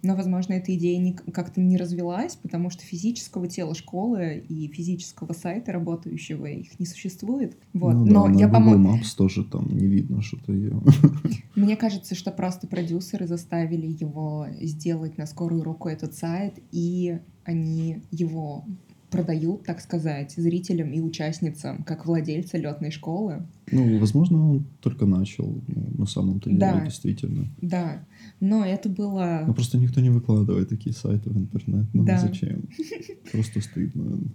Но, 0.03 0.15
возможно, 0.15 0.53
эта 0.53 0.75
идея 0.75 0.97
не, 0.97 1.13
как-то 1.13 1.61
не 1.61 1.77
развелась, 1.77 2.35
потому 2.35 2.71
что 2.71 2.83
физического 2.83 3.47
тела 3.47 3.75
школы 3.75 4.43
и 4.49 4.67
физического 4.67 5.33
сайта 5.33 5.71
работающего 5.71 6.47
их 6.47 6.79
не 6.79 6.87
существует. 6.87 7.55
Вот. 7.73 7.93
Ну 7.93 8.05
Но 8.05 8.27
да, 8.27 8.33
я, 8.33 8.47
на 8.47 8.59
Google 8.59 8.73
по-моему, 8.73 8.97
Maps 8.97 9.15
тоже 9.15 9.43
там 9.43 9.67
не 9.77 9.85
видно 9.85 10.21
что-то 10.23 10.53
ее. 10.53 10.81
мне 11.55 11.77
кажется, 11.77 12.15
что 12.15 12.31
просто 12.31 12.65
продюсеры 12.67 13.27
заставили 13.27 13.85
его 13.85 14.47
сделать 14.59 15.17
на 15.19 15.27
скорую 15.27 15.63
руку 15.63 15.87
этот 15.87 16.15
сайт, 16.15 16.55
и 16.71 17.19
они 17.45 18.01
его 18.09 18.65
продают, 19.11 19.63
так 19.65 19.81
сказать, 19.81 20.31
зрителям 20.35 20.91
и 20.93 21.01
участницам, 21.01 21.83
как 21.83 22.05
владельца 22.05 22.57
летной 22.57 22.91
школы. 22.91 23.45
Ну, 23.71 23.99
возможно, 23.99 24.49
он 24.51 24.65
только 24.79 25.05
начал, 25.05 25.61
ну, 25.67 25.91
на 25.97 26.05
самом-то 26.05 26.49
деле, 26.49 26.59
Да. 26.59 26.85
действительно. 26.85 27.45
Да, 27.61 28.07
но 28.39 28.65
это 28.65 28.89
было... 28.89 29.43
Ну, 29.45 29.53
просто 29.53 29.77
никто 29.77 30.01
не 30.01 30.09
выкладывает 30.09 30.69
такие 30.69 30.95
сайты 30.95 31.29
в 31.29 31.37
интернет. 31.37 31.85
Ну, 31.93 32.03
Да. 32.05 32.17
зачем? 32.17 32.63
Просто 33.31 33.61
стыдно. 33.61 34.03
Ну, 34.03 34.27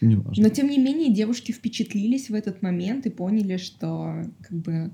Неважно. 0.00 0.42
Но 0.42 0.48
тем 0.48 0.68
не 0.68 0.78
менее 0.78 1.14
девушки 1.14 1.52
впечатлились 1.52 2.28
в 2.28 2.34
этот 2.34 2.60
момент 2.60 3.06
и 3.06 3.10
поняли, 3.10 3.56
что 3.56 4.24
как 4.40 4.58
бы 4.58 4.90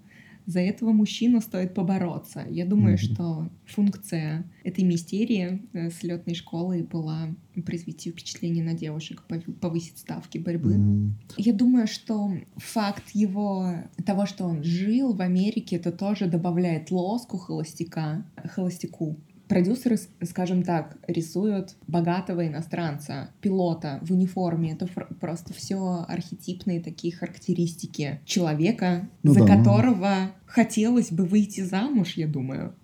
за 0.48 0.60
этого 0.60 0.92
мужчину 0.92 1.42
стоит 1.42 1.74
побороться. 1.74 2.46
Я 2.48 2.64
думаю, 2.64 2.94
Мгм. 2.94 2.98
что 2.98 3.50
функция 3.66 4.44
этой 4.64 4.82
мистерии 4.82 5.62
э, 5.74 5.90
с 5.90 6.02
летной 6.02 6.34
школы 6.34 6.82
была 6.90 7.28
произвести 7.66 8.10
впечатление 8.10 8.64
на 8.64 8.72
девушек, 8.72 9.24
пов- 9.28 9.52
повысить 9.60 9.98
ставки 9.98 10.38
борьбы. 10.38 10.78
Мгм. 10.78 11.18
Я 11.36 11.52
думаю, 11.52 11.86
что 11.86 12.30
факт 12.56 13.10
его 13.12 13.74
того, 14.06 14.24
что 14.26 14.44
он 14.46 14.64
жил 14.64 15.12
в 15.12 15.20
Америке, 15.20 15.76
это 15.76 15.92
тоже 15.92 16.26
добавляет 16.26 16.90
лоску 16.90 17.36
холостяка, 17.36 18.24
холостяку. 18.54 19.16
Продюсеры, 19.48 19.96
скажем 20.22 20.62
так, 20.62 20.98
рисуют 21.06 21.74
богатого 21.86 22.46
иностранца, 22.46 23.30
пилота 23.40 23.98
в 24.02 24.12
униформе. 24.12 24.72
Это 24.72 24.86
просто 25.20 25.54
все 25.54 26.04
архетипные 26.06 26.80
такие 26.80 27.14
характеристики 27.14 28.20
человека, 28.26 29.08
Ну 29.22 29.32
за 29.32 29.40
да, 29.40 29.46
ну. 29.46 29.56
которого 29.64 30.14
хотелось 30.44 31.10
бы 31.10 31.24
выйти 31.24 31.62
замуж, 31.62 32.14
я 32.16 32.28
думаю, 32.28 32.74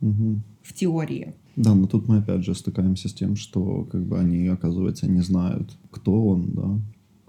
Мгм. 0.00 0.42
в 0.62 0.72
теории. 0.72 1.34
Да, 1.56 1.74
но 1.74 1.86
тут 1.86 2.08
мы 2.08 2.18
опять 2.18 2.44
же 2.44 2.54
стыкаемся 2.54 3.08
с 3.08 3.12
тем, 3.14 3.34
что 3.36 3.84
как 3.90 4.04
бы 4.06 4.18
они, 4.18 4.46
оказывается, 4.46 5.06
не 5.10 5.20
знают, 5.22 5.76
кто 5.90 6.24
он, 6.24 6.52
да, 6.52 6.80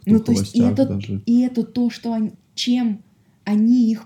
кто 0.01 0.11
Ну, 0.11 0.19
то 0.19 0.31
есть 0.33 0.55
и 0.55 0.61
это, 0.61 0.85
даже. 0.87 1.21
и 1.25 1.41
это 1.41 1.63
то, 1.63 1.89
что 1.89 2.13
они, 2.13 2.33
чем 2.55 3.01
они 3.43 3.91
их, 3.91 4.05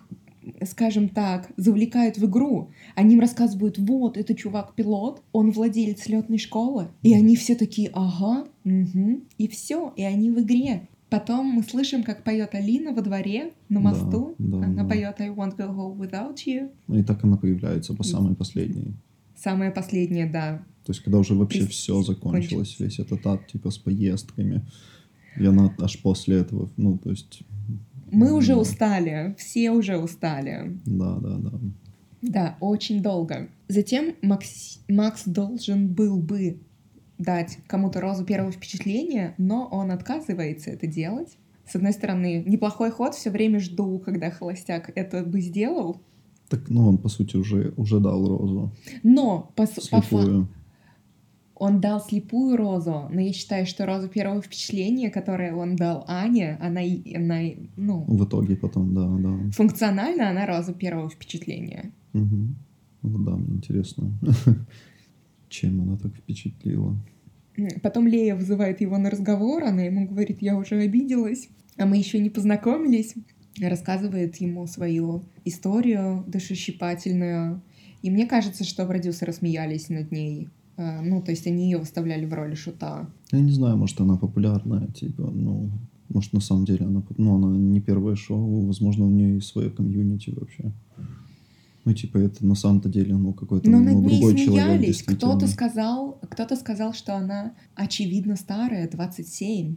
скажем 0.65 1.09
так, 1.09 1.51
завлекают 1.57 2.17
в 2.17 2.25
игру. 2.25 2.71
Они 2.95 3.13
им 3.15 3.19
рассказывают, 3.19 3.77
вот, 3.77 4.17
это 4.17 4.33
чувак-пилот, 4.35 5.21
он 5.31 5.51
владелец 5.51 6.07
летной 6.07 6.37
школы. 6.37 6.87
И 7.03 7.13
они 7.13 7.35
все 7.35 7.55
такие, 7.55 7.89
ага, 7.93 8.47
угу, 8.65 9.21
и 9.37 9.47
все, 9.47 9.93
и 9.95 10.03
они 10.03 10.31
в 10.31 10.39
игре. 10.41 10.87
Потом 11.09 11.45
мы 11.47 11.63
слышим, 11.63 12.03
как 12.03 12.23
поет 12.25 12.53
Алина 12.53 12.91
во 12.93 13.01
дворе 13.01 13.53
на 13.69 13.81
Да, 13.81 13.89
мосту. 13.89 14.35
да, 14.37 14.57
Она 14.57 14.83
да. 14.83 14.89
поет 14.89 15.21
I 15.21 15.29
won't 15.29 15.55
go 15.55 15.69
home 15.73 15.97
without 15.97 16.35
you. 16.45 16.69
Ну, 16.87 16.99
И 16.99 17.03
так 17.03 17.23
она 17.23 17.37
появляется 17.37 17.93
по 17.93 18.03
самой 18.03 18.35
последней. 18.35 18.93
Самое 19.35 19.71
последнее, 19.71 20.25
да. 20.25 20.63
То 20.85 20.91
есть, 20.91 21.01
когда 21.03 21.19
уже 21.19 21.33
вообще 21.35 21.61
Прис- 21.61 21.67
все 21.67 22.01
закончилось, 22.01 22.49
кончилось. 22.49 22.79
весь 22.79 22.99
этот 22.99 23.25
ад, 23.25 23.47
типа, 23.47 23.71
с 23.71 23.77
поездками. 23.77 24.65
И 25.39 25.45
она 25.45 25.73
аж 25.79 26.01
после 26.01 26.37
этого, 26.39 26.69
ну, 26.77 26.97
то 26.97 27.11
есть... 27.11 27.41
Мы 28.11 28.33
уже 28.33 28.53
да. 28.53 28.59
устали, 28.59 29.35
все 29.37 29.71
уже 29.71 29.97
устали. 29.97 30.77
Да, 30.85 31.17
да, 31.17 31.37
да. 31.37 31.51
Да, 32.21 32.57
очень 32.59 33.01
долго. 33.01 33.49
Затем 33.67 34.15
Макс, 34.21 34.79
Макс 34.87 35.23
должен 35.25 35.87
был 35.93 36.17
бы 36.17 36.59
дать 37.17 37.59
кому-то 37.67 38.01
розу 38.01 38.25
первого 38.25 38.51
впечатления, 38.51 39.35
но 39.37 39.67
он 39.67 39.91
отказывается 39.91 40.71
это 40.71 40.87
делать. 40.87 41.37
С 41.67 41.75
одной 41.75 41.93
стороны, 41.93 42.43
неплохой 42.45 42.91
ход, 42.91 43.13
все 43.13 43.29
время 43.29 43.59
жду, 43.59 43.99
когда 43.99 44.31
холостяк 44.31 44.91
это 44.95 45.23
бы 45.23 45.41
сделал. 45.41 46.01
Так, 46.49 46.69
ну, 46.69 46.87
он, 46.87 46.97
по 46.97 47.09
сути, 47.09 47.35
уже, 47.35 47.73
уже 47.75 47.99
дал 47.99 48.25
розу. 48.25 48.71
Но 49.03 49.51
по, 49.55 49.67
по 49.91 50.01
фа-. 50.01 50.47
Он 51.59 51.79
дал 51.79 51.99
слепую 51.99 52.55
розу, 52.55 53.09
но 53.11 53.19
я 53.19 53.33
считаю, 53.33 53.65
что 53.65 53.85
роза 53.85 54.07
первого 54.07 54.41
впечатления, 54.41 55.09
которую 55.09 55.57
он 55.57 55.75
дал 55.75 56.05
Ане, 56.07 56.57
она, 56.61 56.81
она 57.15 57.41
ну, 57.75 58.05
В 58.07 58.25
итоге 58.25 58.55
потом, 58.55 58.93
да, 58.93 59.07
да. 59.07 59.51
функционально 59.51 60.29
она 60.29 60.45
роза 60.45 60.73
первого 60.73 61.09
впечатления. 61.09 61.91
Мгм. 62.13 62.55
Ну 63.01 63.19
да, 63.19 63.35
мне 63.35 63.55
интересно, 63.55 64.11
чем 65.49 65.81
она 65.81 65.97
так 65.97 66.15
впечатлила. 66.15 66.95
Потом 67.81 68.07
Лея 68.07 68.35
вызывает 68.35 68.81
его 68.81 68.97
на 68.97 69.09
разговор, 69.09 69.63
она 69.63 69.81
ему 69.81 70.07
говорит, 70.07 70.41
я 70.41 70.55
уже 70.55 70.75
обиделась, 70.75 71.49
а 71.77 71.85
мы 71.85 71.97
еще 71.97 72.19
не 72.19 72.29
познакомились. 72.29 73.15
Рассказывает 73.59 74.35
ему 74.35 74.67
свою 74.67 75.23
историю 75.43 76.23
душещипательную. 76.27 77.63
И 78.03 78.11
мне 78.11 78.27
кажется, 78.27 78.63
что 78.63 78.85
продюсеры 78.85 79.33
смеялись 79.33 79.89
над 79.89 80.11
ней. 80.11 80.49
А, 80.77 81.01
Ну, 81.01 81.21
то 81.21 81.31
есть 81.31 81.47
они 81.47 81.65
ее 81.65 81.77
выставляли 81.79 82.25
в 82.25 82.33
роли 82.33 82.55
шута. 82.55 83.09
Я 83.31 83.39
не 83.39 83.51
знаю, 83.51 83.77
может, 83.77 83.99
она 83.99 84.15
популярная, 84.15 84.87
типа, 84.87 85.23
ну, 85.23 85.69
может, 86.09 86.33
на 86.33 86.39
самом 86.39 86.65
деле 86.65 86.85
она, 86.85 87.03
ну, 87.17 87.35
она 87.35 87.57
не 87.57 87.81
первое 87.81 88.15
шоу, 88.15 88.65
возможно, 88.65 89.05
у 89.05 89.09
нее 89.09 89.37
и 89.37 89.41
свое 89.41 89.69
комьюнити 89.69 90.29
вообще. 90.29 90.71
Ну, 91.83 91.93
типа, 91.93 92.17
это 92.17 92.45
на 92.45 92.55
самом-то 92.55 92.89
деле, 92.89 93.15
ну, 93.15 93.33
какой-то, 93.33 93.69
Но 93.69 93.79
ну, 93.79 93.85
над 93.85 93.95
ней 93.95 94.19
другой 94.19 94.35
человек, 94.35 94.65
смеялись. 94.65 94.87
действительно. 94.87 95.17
Кто-то 95.17 95.47
сказал, 95.47 96.19
кто-то 96.29 96.55
сказал, 96.55 96.93
что 96.93 97.15
она 97.15 97.53
очевидно 97.75 98.35
старая, 98.35 98.89
27. 98.89 99.75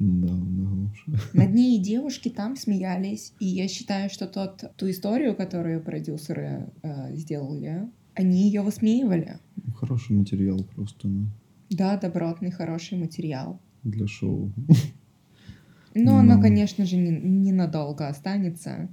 Да, 0.00 0.26
да, 0.28 0.70
лучше. 0.70 1.28
Над 1.32 1.54
ней 1.54 1.78
и 1.78 1.80
девушки 1.80 2.28
там 2.28 2.56
смеялись. 2.56 3.32
И 3.38 3.46
я 3.46 3.68
считаю, 3.68 4.10
что 4.10 4.26
тот, 4.26 4.64
ту 4.76 4.90
историю, 4.90 5.36
которую 5.36 5.80
продюсеры 5.80 6.72
э, 6.82 7.14
сделали, 7.14 7.88
они 8.14 8.42
ее 8.46 8.62
высмеивали. 8.62 9.38
Хороший 9.76 10.16
материал 10.16 10.62
просто, 10.74 11.08
ну, 11.08 11.26
Да, 11.70 11.96
добротный, 11.96 12.50
хороший 12.50 12.98
материал. 12.98 13.60
для 13.82 14.06
шоу. 14.06 14.52
Но 15.94 16.16
оно, 16.18 16.36
Ну. 16.36 16.42
конечно 16.42 16.84
же, 16.84 16.96
не- 16.96 17.10
ненадолго 17.20 18.08
останется. 18.08 18.88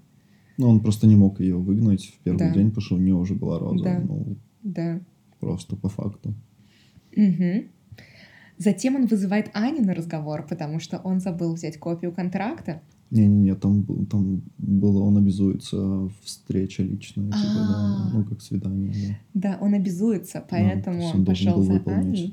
Ну, 0.57 0.67
он 0.69 0.79
просто 0.81 1.07
не 1.07 1.15
мог 1.15 1.39
ее 1.39 1.55
выгнать 1.57 2.05
в 2.05 2.19
первый 2.19 2.39
Да. 2.39 2.53
день, 2.53 2.67
потому 2.69 2.81
что 2.85 2.95
у 2.95 2.99
нее 2.99 3.15
уже 3.15 3.33
была 3.35 3.57
роза. 3.59 3.83
Да. 3.83 3.99
Ну, 3.99 4.35
Да. 4.63 4.99
просто 5.39 5.75
по 5.75 5.89
факту. 5.89 6.33
Мгм. 7.15 7.63
Затем 8.57 8.95
он 8.95 9.07
вызывает 9.07 9.49
Аню 9.53 9.83
на 9.83 9.95
разговор, 9.95 10.45
потому 10.47 10.79
что 10.79 10.99
он 10.99 11.19
забыл 11.19 11.53
взять 11.55 11.77
копию 11.77 12.11
контракта. 12.11 12.81
Не-не-не, 13.11 13.55
там, 13.55 13.83
там 14.05 14.41
было, 14.57 15.03
он 15.03 15.17
обязуется 15.17 16.09
встреча 16.23 16.81
личная, 16.81 17.25
типа, 17.25 17.37
да, 17.55 17.75
А. 17.75 18.09
ну, 18.13 18.23
как 18.23 18.41
свидание, 18.41 19.19
да. 19.33 19.57
Он 19.61 19.73
обязуется, 19.73 20.43
поэтому 20.49 21.03
он 21.03 21.25
пошел 21.25 21.55
был 21.55 21.63
за 21.63 21.81
Аней. 21.85 22.29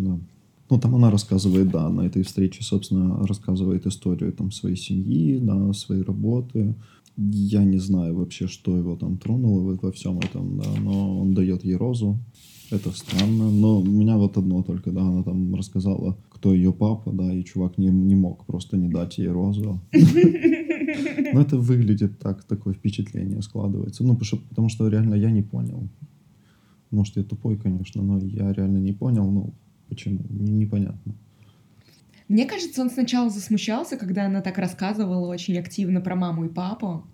Ну, 0.71 0.79
там 0.79 0.95
она 0.95 1.11
рассказывает, 1.11 1.71
да, 1.71 1.89
на 1.89 2.03
этой 2.03 2.23
встрече, 2.23 2.63
собственно, 2.63 3.27
рассказывает 3.27 3.87
историю 3.87 4.33
там 4.33 4.53
своей 4.53 4.77
семьи, 4.77 5.39
да, 5.39 5.73
своей 5.73 6.03
работы. 6.03 6.75
Я 7.17 7.65
не 7.65 7.79
знаю 7.79 8.15
вообще, 8.17 8.47
что 8.47 8.77
его 8.77 8.95
там 8.95 9.17
тронуло 9.17 9.77
во 9.83 9.91
всем 9.93 10.19
этом, 10.19 10.59
да, 10.59 10.69
но 10.81 11.21
он 11.21 11.35
дает 11.35 11.65
ей 11.65 11.75
розу. 11.75 12.19
Это 12.71 12.93
странно, 12.93 13.51
но 13.51 13.81
у 13.81 13.85
меня 13.85 14.19
вот 14.19 14.37
одно 14.37 14.63
только, 14.63 14.93
да, 14.93 15.01
она 15.01 15.23
там 15.23 15.55
рассказала, 15.55 16.17
кто 16.39 16.55
ее 16.55 16.73
папа, 16.73 17.11
да, 17.13 17.33
и 17.33 17.43
чувак 17.43 17.79
не, 17.79 17.89
не 17.89 18.15
мог 18.15 18.45
просто 18.47 18.77
не 18.77 18.89
дать 18.89 19.19
ей 19.19 19.29
розу. 19.29 19.81
Но 21.33 21.41
это 21.41 21.57
выглядит 21.59 22.19
так, 22.21 22.45
такое 22.45 22.75
впечатление 22.75 23.43
складывается. 23.43 24.05
Ну, 24.05 24.17
потому 24.17 24.69
что, 24.69 24.89
реально 24.89 25.15
я 25.17 25.31
не 25.31 25.43
понял. 25.43 25.89
Может, 26.91 27.17
я 27.17 27.23
тупой, 27.25 27.57
конечно, 27.57 28.03
но 28.03 28.19
я 28.19 28.53
реально 28.53 28.79
не 28.79 28.93
понял, 28.93 29.31
ну, 29.31 29.53
почему, 29.89 30.21
Не- 30.31 30.53
непонятно. 30.53 31.13
Мне 32.29 32.47
кажется, 32.47 32.83
он 32.83 32.91
сначала 32.91 33.31
засмущался, 33.31 33.97
когда 33.97 34.27
она 34.27 34.41
так 34.41 34.59
рассказывала 34.59 35.27
очень 35.29 35.59
активно 35.59 36.01
про 36.01 36.15
маму 36.15 36.45
и 36.45 36.49
папу, 36.49 37.05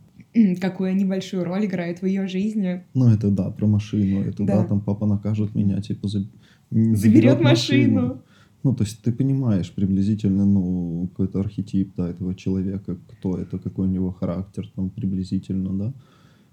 какую 0.60 0.90
они 0.90 1.04
большую 1.04 1.44
роль 1.44 1.64
играют 1.64 2.02
в 2.02 2.06
ее 2.06 2.26
жизни. 2.28 2.82
Ну, 2.94 3.08
это 3.08 3.30
да, 3.30 3.50
про 3.50 3.66
машину, 3.66 4.20
это 4.22 4.44
да, 4.44 4.62
Да. 4.62 4.64
там 4.64 4.80
папа 4.80 5.06
накажет 5.06 5.54
меня, 5.54 5.80
типа, 5.80 6.06
заб- 6.08 6.28
м, 6.72 6.94
Заберет 6.96 7.40
машину. 7.40 8.20
Ну, 8.64 8.74
то 8.74 8.84
есть 8.84 9.02
ты 9.02 9.12
понимаешь 9.12 9.70
приблизительно, 9.72 10.46
ну, 10.46 11.08
какой-то 11.12 11.40
архетип, 11.40 11.94
да, 11.96 12.08
этого 12.08 12.34
человека, 12.34 12.96
кто 13.08 13.36
это, 13.38 13.58
какой 13.58 13.86
у 13.88 13.90
него 13.90 14.10
характер, 14.10 14.70
там, 14.76 14.90
приблизительно, 14.90 15.78
да. 15.78 15.92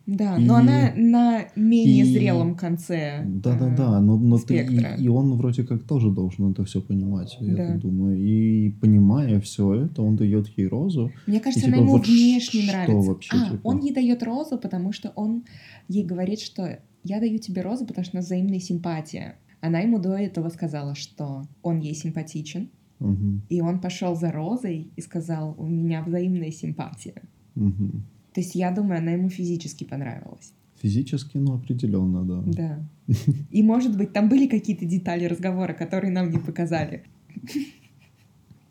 Да, 0.07 0.37
И- 0.37 0.43
но 0.45 0.55
она 0.55 0.91
на 0.95 1.45
менее 1.55 2.03
и- 2.05 2.13
зрелом 2.13 2.55
конце. 2.55 3.23
Да-да-да, 3.25 4.01
но, 4.01 4.17
но 4.17 4.37
ты, 4.39 4.55
и, 4.57 5.03
и 5.03 5.07
он 5.07 5.33
вроде 5.37 5.63
как 5.63 5.83
тоже 5.83 6.09
должен 6.09 6.51
это 6.51 6.63
все 6.65 6.81
понимать, 6.81 7.37
я 7.39 7.55
Да. 7.55 7.67
так 7.67 7.79
думаю. 7.79 8.17
И 8.17 8.71
понимая 8.81 9.39
все 9.39 9.73
это, 9.85 10.01
он 10.01 10.15
дает 10.17 10.47
ей 10.57 10.67
розу. 10.67 11.11
Мне 11.27 11.39
кажется, 11.39 11.67
И, 11.67 11.69
она 11.69 11.77
типа, 11.77 11.83
ему 11.85 11.97
вот 11.97 12.07
внешне 12.07 12.61
нравится. 12.67 13.09
вообще, 13.09 13.37
а, 13.37 13.51
типа? 13.51 13.61
он 13.63 13.79
ей 13.79 13.93
дает 13.93 14.23
розу, 14.23 14.57
потому 14.57 14.91
что 14.91 15.13
он 15.15 15.43
ей 15.87 16.03
говорит, 16.03 16.39
что 16.41 16.79
я 17.03 17.19
даю 17.19 17.37
тебе 17.37 17.61
розу, 17.61 17.85
потому 17.85 18.03
что 18.03 18.17
у 18.17 18.19
нас 18.19 18.25
взаимная 18.25 18.59
симпатия. 18.59 19.35
Она 19.61 19.79
ему 19.79 19.99
до 19.99 20.13
этого 20.17 20.49
сказала, 20.49 20.95
что 20.95 21.43
он 21.61 21.79
ей 21.79 21.93
симпатичен, 21.95 22.69
Мгм. 22.99 23.41
и 23.49 23.61
он 23.61 23.79
пошел 23.79 24.15
за 24.15 24.31
розой 24.31 24.91
и 24.95 25.01
сказал, 25.01 25.55
у 25.57 25.67
меня 25.67 26.03
взаимная 26.03 26.51
симпатия. 26.51 27.21
Мгм. 27.55 28.03
То 28.33 28.41
есть 28.41 28.55
я 28.55 28.71
думаю, 28.71 28.99
она 28.99 29.11
ему 29.11 29.29
физически 29.29 29.83
понравилась. 29.83 30.53
Физически, 30.81 31.37
ну, 31.37 31.53
определенно, 31.55 32.23
да. 32.23 32.43
Да. 32.45 32.85
И, 33.51 33.61
может 33.61 33.95
быть, 33.97 34.13
там 34.13 34.29
были 34.29 34.47
какие-то 34.47 34.85
детали 34.85 35.25
разговора, 35.25 35.73
которые 35.73 36.11
нам 36.11 36.31
не 36.31 36.39
показали. 36.39 37.03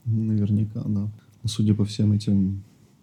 Наверняка, 0.05 0.82
да. 0.82 0.88
Но 1.43 1.49
Судя 1.49 1.74
по 1.74 1.84
всем 1.84 2.12
этим 2.12 2.62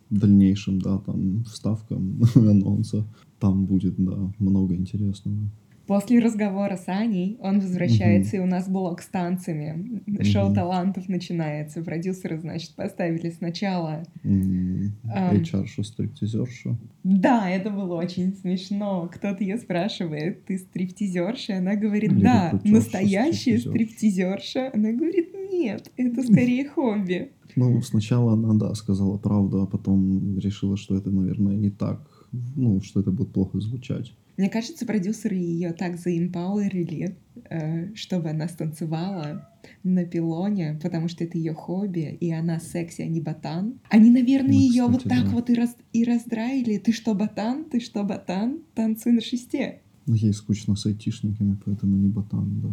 дальнейшим, 0.09 0.79
да, 0.79 0.97
там, 0.99 1.43
вставкам 1.45 2.21
анонса, 2.35 3.05
там 3.39 3.65
будет, 3.65 3.95
да, 3.97 4.31
много 4.39 4.75
интересного. 4.75 5.49
После 5.87 6.19
разговора 6.19 6.75
с 6.75 6.87
Аней 6.87 7.37
он 7.41 7.59
возвращается, 7.61 8.35
и 8.35 8.39
у 8.39 8.45
нас 8.45 8.67
блок 8.67 9.01
с 9.01 9.07
танцами. 9.07 10.03
Шоу 10.23 10.47
Мгм. 10.47 10.55
талантов 10.55 11.07
начинается. 11.07 11.81
Продюсеры, 11.81 12.37
значит, 12.37 12.75
поставили 12.75 13.29
сначала... 13.29 14.03
М, 14.23 14.91
Ам. 15.05 15.37
HR-шу. 15.37 16.77
Да, 17.03 17.49
это 17.49 17.69
было 17.69 17.95
очень 17.95 18.33
смешно. 18.35 19.09
Кто-то 19.13 19.43
ее 19.43 19.57
спрашивает, 19.57 20.43
ты 20.45 20.57
стриптизерша? 20.57 21.57
Она 21.59 21.75
говорит, 21.75 22.11
Или 22.11 22.21
да, 22.21 22.59
настоящая 22.65 23.57
стриптизерша. 23.57 24.71
Она 24.73 24.91
говорит, 24.91 25.33
нет, 25.51 25.89
это 25.95 26.21
скорее 26.21 26.67
хобби. 26.67 27.31
Ну, 27.55 27.81
сначала 27.81 28.33
она, 28.33 28.53
да, 28.53 28.75
сказала 28.75 29.17
правду, 29.17 29.61
а 29.61 29.65
потом 29.65 30.37
решила, 30.37 30.75
что 30.77 30.95
это, 30.95 31.09
наверное, 31.09 31.55
не 31.55 31.69
так, 31.71 32.27
ну, 32.55 32.81
что 32.81 32.99
это 32.99 33.11
будет 33.11 33.31
плохо 33.31 33.59
звучать. 33.59 34.13
Мне 34.37 34.49
кажется, 34.49 34.85
продюсеры 34.85 35.35
ее 35.35 35.73
так 35.73 35.97
заэмпауэрили, 35.97 37.17
э, 37.49 37.95
чтобы 37.95 38.29
она 38.29 38.47
станцевала 38.47 39.49
на 39.83 40.05
пилоне, 40.05 40.79
потому 40.81 41.07
что 41.07 41.23
это 41.23 41.37
ее 41.39 41.53
хобби, 41.53 42.15
и 42.19 42.31
она 42.31 42.59
секси, 42.59 43.01
а 43.01 43.07
не 43.07 43.19
ботан. 43.19 43.79
Они, 43.89 44.11
наверное, 44.11 44.53
Ну, 44.53 44.59
ее 44.59 44.85
вот 44.85 45.03
так 45.03 45.25
да. 45.25 45.29
вот 45.31 45.49
и, 45.49 45.55
раз, 45.55 45.75
и 45.91 46.03
раздраили. 46.03 46.77
Ты 46.77 46.91
что, 46.91 47.15
ботан? 47.15 47.65
Ты 47.65 47.79
что, 47.79 48.03
ботан? 48.03 48.59
Танцуй 48.75 49.13
на 49.13 49.21
шесте. 49.21 49.81
Ну, 50.05 50.13
ей 50.13 50.33
скучно 50.33 50.75
с 50.75 50.85
айтишниками, 50.85 51.57
поэтому 51.65 51.97
не 51.97 52.07
ботан, 52.07 52.61
да. 52.61 52.69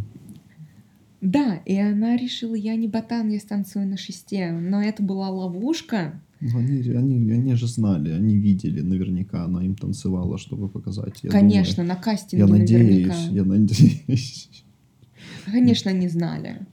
Да, 1.21 1.57
и 1.65 1.79
она 1.79 2.17
решила, 2.17 2.55
я 2.55 2.77
не 2.77 2.87
ботан, 2.87 3.31
я 3.31 3.41
станцую 3.41 3.87
на 3.89 3.97
шесте. 3.97 4.53
Но 4.53 4.83
это 4.83 5.03
была 5.03 5.31
ловушка. 5.31 6.21
Ну, 6.47 6.59
Они, 6.59 6.81
они, 6.91 7.33
они 7.33 7.55
же 7.55 7.67
знали, 7.67 8.11
они 8.11 8.37
видели 8.37 8.83
наверняка, 8.83 9.45
она 9.45 9.65
им 9.65 9.75
танцевала, 9.77 10.37
чтобы 10.37 10.69
показать. 10.69 11.21
Я 11.23 11.31
Конечно, 11.31 11.83
на 11.83 11.95
думаю, 11.95 12.05
кастинге 12.05 12.45
я 12.45 12.47
наверняка. 12.47 13.15
надеюсь, 13.15 13.29
я 13.33 13.45
надеюсь. 13.45 14.51
Конечно, 15.47 15.91
они 15.91 16.09
знали. 16.09 16.67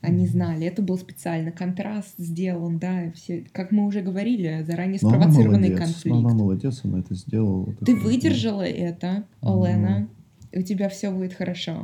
Они 0.00 0.26
знали. 0.26 0.66
Это 0.66 0.82
был 0.82 0.98
специально 0.98 1.52
контраст 1.52 2.14
сделан, 2.18 2.78
да. 2.78 3.12
Все, 3.14 3.44
как 3.52 3.70
мы 3.72 3.86
уже 3.86 4.00
говорили, 4.02 4.64
заранее 4.66 4.98
Но 5.02 5.08
она 5.10 5.18
спровоцированный 5.20 5.68
молодец, 5.70 5.78
конфликт. 5.78 6.06
но 6.06 6.18
она 6.18 6.34
молодец, 6.34 6.80
она 6.84 6.98
это 6.98 7.14
сделала. 7.14 7.66
Ты 7.84 7.94
Так, 7.94 8.02
выдержала 8.04 8.62
это, 8.66 9.24
Олена, 9.40 10.08
и 10.52 10.58
у 10.58 10.62
тебя 10.62 10.88
все 10.88 11.10
будет 11.12 11.32
хорошо. 11.32 11.82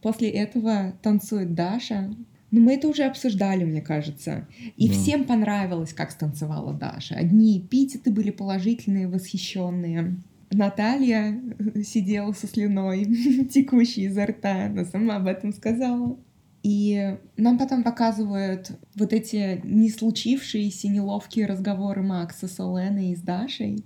После 0.00 0.28
этого 0.30 0.94
танцует 1.02 1.54
Даша. 1.54 2.14
Но 2.52 2.60
мы 2.60 2.74
это 2.74 2.86
уже 2.86 3.04
обсуждали, 3.04 3.64
мне 3.64 3.80
кажется. 3.80 4.46
И 4.76 4.88
Да. 4.88 4.94
всем 4.94 5.24
понравилось, 5.24 5.92
как 5.92 6.10
станцевала 6.12 6.72
Даша. 6.72 7.16
Одни 7.16 7.58
эпитеты 7.58 8.12
были 8.12 8.30
положительные, 8.30 9.08
восхищенные. 9.08 10.16
Наталья 10.50 11.40
сидела 11.82 12.32
со 12.32 12.46
слюной, 12.46 13.06
текущей 13.52 14.02
изо 14.02 14.26
рта. 14.26 14.66
Она 14.66 14.84
сама 14.84 15.16
об 15.16 15.26
этом 15.26 15.52
сказала. 15.52 16.16
И 16.62 17.16
нам 17.36 17.58
потом 17.58 17.82
показывают 17.82 18.70
вот 18.94 19.12
эти 19.12 19.60
не 19.64 19.88
случившиеся 19.90 20.88
неловкие 20.88 21.46
разговоры 21.46 22.02
Макса 22.02 22.46
с 22.46 22.60
Оленой 22.60 23.12
и 23.12 23.16
с 23.16 23.20
Дашей 23.20 23.84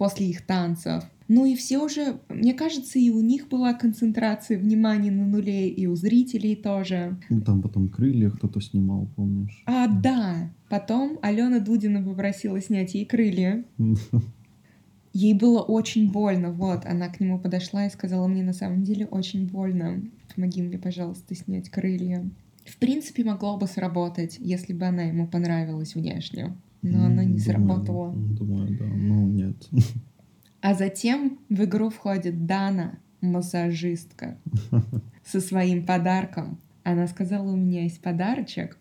после 0.00 0.30
их 0.30 0.46
танцев. 0.46 1.04
Ну 1.28 1.44
и 1.44 1.54
все 1.54 1.76
уже, 1.78 2.20
мне 2.30 2.54
кажется, 2.54 2.98
и 2.98 3.10
у 3.10 3.20
них 3.20 3.48
была 3.48 3.74
концентрация 3.74 4.56
внимания 4.58 5.10
на 5.10 5.26
нуле, 5.26 5.68
и 5.68 5.86
у 5.86 5.94
зрителей 5.94 6.56
тоже. 6.56 7.18
Ну, 7.28 7.42
Там 7.42 7.60
потом 7.60 7.90
крылья 7.90 8.30
кто-то 8.30 8.62
снимал, 8.62 9.10
помнишь? 9.14 9.62
А, 9.66 9.88
да, 9.88 10.50
потом 10.70 11.18
Алена 11.20 11.58
Дудина 11.60 12.02
попросила 12.02 12.62
снять 12.62 12.94
ей 12.94 13.04
крылья. 13.04 13.62
Ей 15.12 15.34
было 15.34 15.60
очень 15.60 16.10
больно, 16.10 16.52
вот, 16.52 16.86
она 16.86 17.08
к 17.08 17.18
нему 17.18 17.38
подошла 17.38 17.84
и 17.84 17.90
сказала, 17.90 18.28
мне 18.28 18.44
на 18.44 18.52
самом 18.52 18.84
деле 18.84 19.06
очень 19.06 19.48
больно, 19.48 20.00
помоги 20.32 20.62
мне, 20.62 20.78
пожалуйста, 20.78 21.34
снять 21.34 21.68
крылья. 21.68 22.24
В 22.64 22.76
принципе, 22.76 23.24
могло 23.24 23.58
бы 23.58 23.66
сработать, 23.66 24.36
если 24.38 24.72
бы 24.72 24.86
она 24.86 25.02
ему 25.02 25.26
понравилась 25.26 25.96
внешне, 25.96 26.56
но 26.82 27.04
оно 27.04 27.22
не 27.22 27.38
Думаю, 27.38 27.40
сработало. 27.40 28.12
Думаю, 28.14 28.76
да, 28.78 28.86
но 28.86 29.26
нет. 29.26 29.68
А 30.60 30.74
затем 30.74 31.38
в 31.48 31.64
игру 31.64 31.88
входит 31.88 32.46
Дана, 32.46 32.98
массажистка, 33.20 34.38
со 35.24 35.40
своим 35.40 35.86
подарком. 35.86 36.58
Она 36.82 37.06
сказала, 37.06 37.50
у 37.50 37.56
меня 37.56 37.82
есть 37.84 38.02
подарочек. 38.02 38.78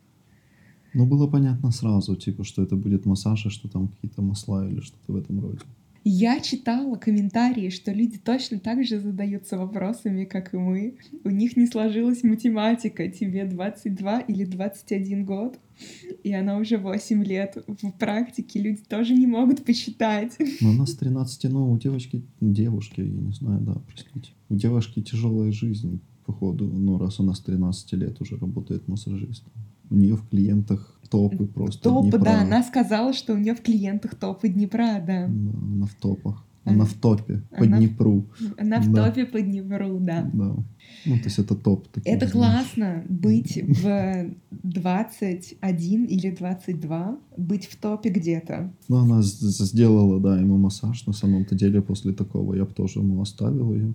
Ну, 0.93 1.06
было 1.06 1.28
понятно 1.28 1.72
сразу, 1.72 2.16
типа, 2.16 2.43
что 2.43 2.64
это 2.64 2.76
будет 2.76 3.06
массаж, 3.06 3.45
и 3.45 3.50
что 3.50 3.70
там 3.70 3.89
какие-то 3.89 4.22
масла 4.22 4.68
или 4.68 4.80
что-то 4.80 5.14
в 5.14 5.16
этом 5.16 5.39
роде. 5.39 5.60
Я 6.04 6.39
читала 6.39 6.95
комментарии, 6.95 7.70
что 7.70 7.91
люди 7.91 8.18
точно 8.18 8.60
так 8.60 8.84
же 8.86 9.00
задаются 9.00 9.58
вопросами, 9.58 10.26
как 10.26 10.54
и 10.54 10.58
мы. 10.58 10.97
У 11.24 11.30
них 11.30 11.58
не 11.58 11.68
сложилась 11.68 12.24
математика. 12.24 13.10
Тебе 13.10 13.45
22 13.45 14.22
или 14.22 14.45
21 14.45 15.26
год, 15.26 15.60
и 16.24 16.34
она 16.34 16.58
уже 16.58 16.78
8 16.78 17.24
лет. 17.24 17.58
В 17.68 17.91
практике 17.91 18.62
люди 18.62 18.82
тоже 18.88 19.14
не 19.14 19.28
могут 19.28 19.66
посчитать. 19.66 20.38
Но 20.62 20.72
она 20.72 20.86
с 20.86 20.95
13, 20.95 21.52
ну, 21.52 21.72
у 21.72 21.78
девочки, 21.78 22.24
девушки, 22.39 23.02
я 23.02 23.08
не 23.08 23.34
знаю, 23.34 23.62
да, 23.62 23.82
простите. 23.88 24.32
У 24.50 24.56
девушки 24.56 25.02
тяжелая 25.02 25.52
жизнь, 25.52 26.02
походу, 26.26 26.66
ну, 26.66 26.97
раз 26.97 27.20
она 27.20 27.34
с 27.34 27.41
13 27.41 27.93
лет 27.93 28.22
уже 28.22 28.38
работает 28.38 28.88
массажистом. 28.88 29.52
У 29.89 29.95
нее 29.95 30.16
в 30.16 30.28
клиентах 30.30 30.99
топы 31.10 31.45
просто 31.45 31.82
Топы, 31.84 32.10
Днепра. 32.10 32.20
да, 32.26 32.41
она 32.41 32.64
сказала, 32.64 33.14
что 33.14 33.34
у 33.34 33.38
нее 33.38 33.55
в 33.55 33.62
клиентах 33.62 34.16
топы 34.16 34.49
Днепра, 34.49 35.03
да. 35.05 35.26
Она 35.26 35.86
в 35.86 35.93
топах. 35.95 36.45
Она- 36.66 36.86
в 36.86 36.93
топе, 36.93 37.41
по 37.57 37.64
она 37.64 37.78
в- 37.78 37.80
Днепру. 37.80 38.26
Она 38.57 38.80
в 38.80 38.91
Да. 38.91 39.05
топе 39.10 39.26
по 39.26 39.41
Днепру, 39.41 39.97
да. 39.99 40.30
Да. 40.34 40.55
Ну, 41.05 41.16
то 41.18 41.24
есть 41.26 41.39
это 41.39 41.55
топ. 41.55 41.88
такой, 41.88 42.12
Это 42.12 42.28
знаешь. 42.28 42.32
классно 42.34 43.03
быть 43.10 43.57
в 43.64 44.26
21 44.64 46.05
или 46.05 46.30
22, 46.32 47.18
быть 47.38 47.66
в 47.66 47.76
топе 47.78 48.10
где-то. 48.10 48.72
Ну, 48.88 48.97
она 48.97 49.22
сделала, 49.22 50.20
да, 50.20 50.39
ему 50.39 50.57
массаж. 50.57 51.07
На 51.07 51.14
самом-то 51.14 51.55
деле, 51.55 51.82
после 51.82 52.14
такого 52.14 52.53
я 52.55 52.66
бы 52.66 52.74
тоже 52.74 52.99
ему 52.99 53.22
оставил 53.22 53.74
ее. 53.74 53.93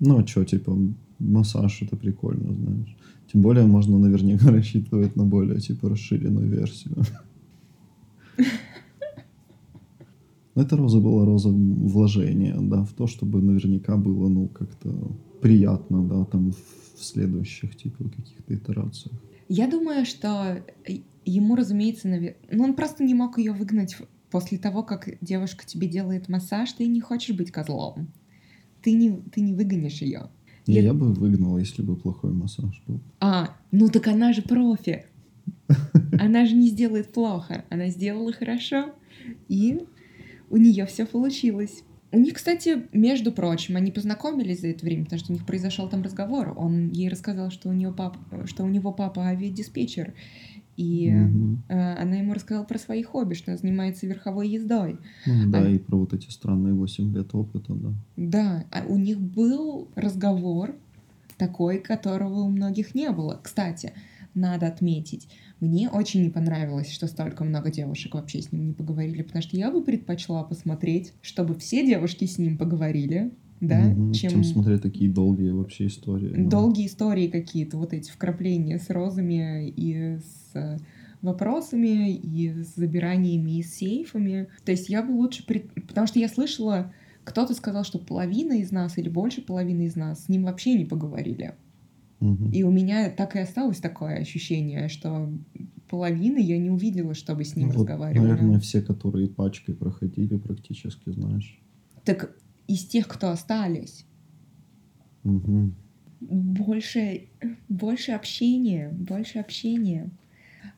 Ну, 0.00 0.18
а 0.18 0.26
что, 0.26 0.44
типа, 0.44 0.76
массаж 1.18 1.82
это 1.82 1.96
прикольно, 1.96 2.54
знаешь. 2.54 2.96
Тем 3.32 3.42
более 3.42 3.66
можно 3.66 3.98
наверняка 3.98 4.50
рассчитывать 4.52 5.16
на 5.16 5.24
более, 5.24 5.58
типа, 5.58 5.88
расширенную 5.88 6.48
версию. 6.48 6.96
Но 10.54 10.62
эта 10.62 10.76
роза 10.76 11.00
была 11.00 11.24
роза 11.24 11.48
вложения, 11.48 12.58
да, 12.60 12.84
в 12.84 12.92
то, 12.92 13.06
чтобы 13.06 13.40
наверняка 13.40 13.96
было, 13.96 14.28
ну, 14.28 14.48
как-то 14.48 14.90
приятно, 15.40 16.04
да, 16.06 16.24
там 16.26 16.52
в 16.52 17.02
следующих, 17.02 17.74
типа, 17.74 18.04
каких-то 18.04 18.54
итерациях. 18.54 19.16
Я 19.48 19.66
думаю, 19.66 20.04
что 20.04 20.62
ему, 21.24 21.56
разумеется, 21.56 22.08
наве- 22.08 22.36
ну 22.50 22.64
он 22.64 22.74
просто 22.74 23.02
не 23.02 23.14
мог 23.14 23.38
ее 23.38 23.52
выгнать 23.52 23.96
после 24.30 24.58
того, 24.58 24.82
как 24.82 25.08
девушка 25.22 25.64
тебе 25.66 25.88
делает 25.88 26.28
массаж, 26.28 26.72
ты 26.72 26.86
не 26.86 27.00
хочешь 27.00 27.34
быть 27.36 27.50
козлом. 27.50 28.08
Ты 28.82 28.92
не, 28.92 29.10
ты 29.10 29.40
не 29.40 29.54
выгонишь 29.54 30.02
ее. 30.02 30.28
Я- 30.66 30.82
я 30.82 30.94
бы 30.94 31.12
выгнал, 31.12 31.58
если 31.58 31.82
бы 31.82 31.96
плохой 31.96 32.32
массаж 32.32 32.82
был. 32.86 33.00
А, 33.20 33.56
ну 33.70 33.88
так 33.88 34.08
она 34.08 34.32
же 34.32 34.42
профи. 34.42 35.06
Она 36.20 36.46
же 36.46 36.54
не 36.54 36.68
сделает 36.68 37.12
плохо. 37.12 37.64
Она 37.70 37.88
сделала 37.88 38.32
хорошо, 38.32 38.90
и 39.48 39.80
у 40.50 40.56
нее 40.56 40.86
все 40.86 41.06
получилось. 41.06 41.82
У 42.14 42.18
них, 42.18 42.34
кстати, 42.34 42.82
между 42.92 43.32
прочим, 43.32 43.76
они 43.76 43.90
познакомились 43.90 44.60
за 44.60 44.68
это 44.68 44.84
время, 44.84 45.04
потому 45.04 45.18
что 45.18 45.32
у 45.32 45.34
них 45.34 45.46
произошел 45.46 45.88
там 45.88 46.02
разговор. 46.02 46.52
Он 46.58 46.90
ей 46.90 47.08
рассказал, 47.08 47.50
что 47.50 47.70
у, 47.70 47.72
нее 47.72 47.90
пап, 47.90 48.18
что 48.44 48.64
у 48.64 48.68
него 48.68 48.92
папа 48.92 49.22
авиадиспетчер. 49.28 50.12
И 50.76 51.10
Мгм. 51.10 51.58
э, 51.68 51.94
она 52.02 52.16
ему 52.16 52.32
рассказала 52.34 52.64
про 52.64 52.78
свои 52.78 53.02
хобби, 53.02 53.34
что 53.34 53.50
она 53.50 53.58
занимается 53.58 54.06
верховой 54.06 54.48
ездой. 54.48 54.98
Ну, 55.26 55.50
да, 55.50 55.66
А- 55.66 55.70
и 55.70 55.78
про 55.78 55.98
вот 55.98 56.12
эти 56.12 56.30
странные 56.30 56.74
8 56.74 57.14
лет 57.14 57.34
опыта, 57.34 57.74
да. 57.74 57.92
Да, 58.16 58.64
а 58.70 58.84
у 58.88 58.96
них 58.96 59.20
был 59.20 59.88
разговор 59.94 60.74
такой, 61.38 61.78
которого 61.78 62.40
у 62.40 62.48
многих 62.48 62.94
не 62.94 63.10
было. 63.10 63.40
Кстати, 63.42 63.92
надо 64.34 64.66
отметить, 64.66 65.28
мне 65.60 65.90
очень 65.90 66.22
не 66.22 66.30
понравилось, 66.30 66.90
что 66.90 67.06
столько 67.06 67.44
много 67.44 67.70
девушек 67.70 68.14
вообще 68.14 68.40
с 68.40 68.50
ним 68.52 68.68
не 68.68 68.72
поговорили, 68.72 69.22
потому 69.22 69.42
что 69.42 69.56
я 69.56 69.70
бы 69.70 69.82
предпочла 69.84 70.42
посмотреть, 70.42 71.12
чтобы 71.20 71.54
все 71.54 71.86
девушки 71.86 72.24
с 72.24 72.38
ним 72.38 72.56
поговорили, 72.56 73.32
да, 73.60 73.80
Мгм. 73.80 74.12
чем, 74.14 74.30
Чем 74.30 74.44
смотреть 74.44 74.82
такие 74.82 75.10
долгие 75.10 75.50
вообще 75.50 75.86
истории. 75.86 76.32
долгие 76.34 76.86
истории 76.86 77.28
какие-то, 77.28 77.76
вот 77.76 77.92
эти 77.92 78.10
вкрапления 78.10 78.78
с 78.78 78.88
розами 78.90 79.68
и 79.68 80.16
с 80.18 80.41
вопросами, 81.20 82.14
и 82.14 82.50
с 82.62 82.74
забираниями, 82.74 83.58
и 83.58 83.62
с 83.62 83.74
сейфами. 83.76 84.48
То 84.64 84.72
есть 84.72 84.88
я 84.88 85.02
бы 85.02 85.12
лучше... 85.12 85.46
пред- 85.46 85.72
Потому 85.86 86.06
что 86.06 86.18
я 86.18 86.28
слышала, 86.28 86.92
кто-то 87.24 87.54
сказал, 87.54 87.84
что 87.84 87.98
половина 87.98 88.54
из 88.54 88.72
нас 88.72 88.98
или 88.98 89.08
больше 89.08 89.42
половины 89.42 89.82
из 89.86 89.94
нас 89.96 90.24
с 90.24 90.28
ним 90.28 90.44
вообще 90.44 90.74
не 90.74 90.84
поговорили. 90.84 91.54
И 92.52 92.62
у 92.62 92.70
меня 92.70 93.10
так 93.10 93.34
и 93.34 93.40
осталось 93.40 93.78
такое 93.78 94.18
ощущение, 94.18 94.88
что 94.88 95.28
половины 95.88 96.38
я 96.38 96.56
не 96.58 96.70
увидела, 96.70 97.14
чтобы 97.14 97.44
с 97.44 97.56
ним 97.56 97.68
Ну, 97.68 97.74
разговаривали. 97.74 98.28
Наверное, 98.28 98.60
все, 98.60 98.80
которые 98.80 99.28
пачкой 99.28 99.74
проходили 99.74 100.36
практически, 100.36 101.10
знаешь. 101.10 101.60
Так 102.04 102.36
из 102.68 102.84
тех, 102.86 103.08
кто 103.08 103.30
остались, 103.30 104.06
Мгм. 105.24 105.74
больше, 106.20 107.28
больше 107.68 108.12
общения, 108.12 108.90
больше 108.92 109.38
общения. 109.40 110.10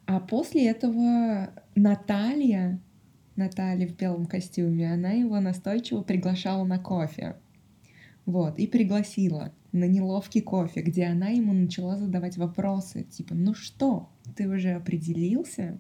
А 0.07 0.21
после 0.21 0.69
этого 0.69 1.51
Наталья, 1.75 2.81
Наталья 3.37 3.89
в 3.89 3.97
белом 3.97 4.27
костюме, 4.27 4.93
она 4.93 5.11
его 5.11 5.41
настойчиво 5.41 6.03
приглашала 6.03 6.65
на 6.65 6.79
кофе. 6.79 7.37
Вот, 8.27 8.59
и 8.59 8.67
пригласила 8.67 9.53
на 9.73 9.87
неловкий 9.87 10.41
кофе, 10.41 10.83
где 10.83 11.07
она 11.07 11.29
ему 11.29 11.53
начала 11.53 11.97
задавать 11.97 12.39
вопросы, 12.39 13.05
типа, 13.05 13.35
ну 13.35 13.55
что, 13.55 14.09
ты 14.35 14.49
уже 14.49 14.71
определился, 14.71 15.79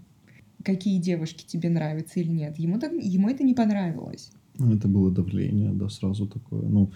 какие 0.63 1.01
девушки 1.01 1.47
тебе 1.47 1.71
нравятся 1.71 2.21
или 2.21 2.29
нет? 2.29 2.59
Ему, 2.59 2.79
так, 2.79 2.93
ему 2.93 3.31
это 3.31 3.45
не 3.45 3.55
понравилось. 3.55 4.31
Ну, 4.59 4.75
это 4.75 4.89
было 4.89 5.11
давление, 5.11 5.73
да, 5.73 5.89
сразу 5.89 6.27
такое. 6.27 6.63
Ну, 6.69 6.93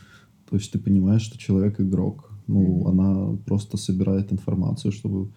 то 0.49 0.57
есть 0.57 0.71
ты 0.71 0.79
понимаешь, 0.79 1.23
что 1.23 1.39
человек 1.39 1.81
игрок. 1.81 2.31
Ну, 2.47 2.61
Мгм. 2.61 2.89
она 2.89 3.37
просто 3.47 3.77
собирает 3.77 4.33
информацию, 4.33 4.93
чтобы 4.93 5.33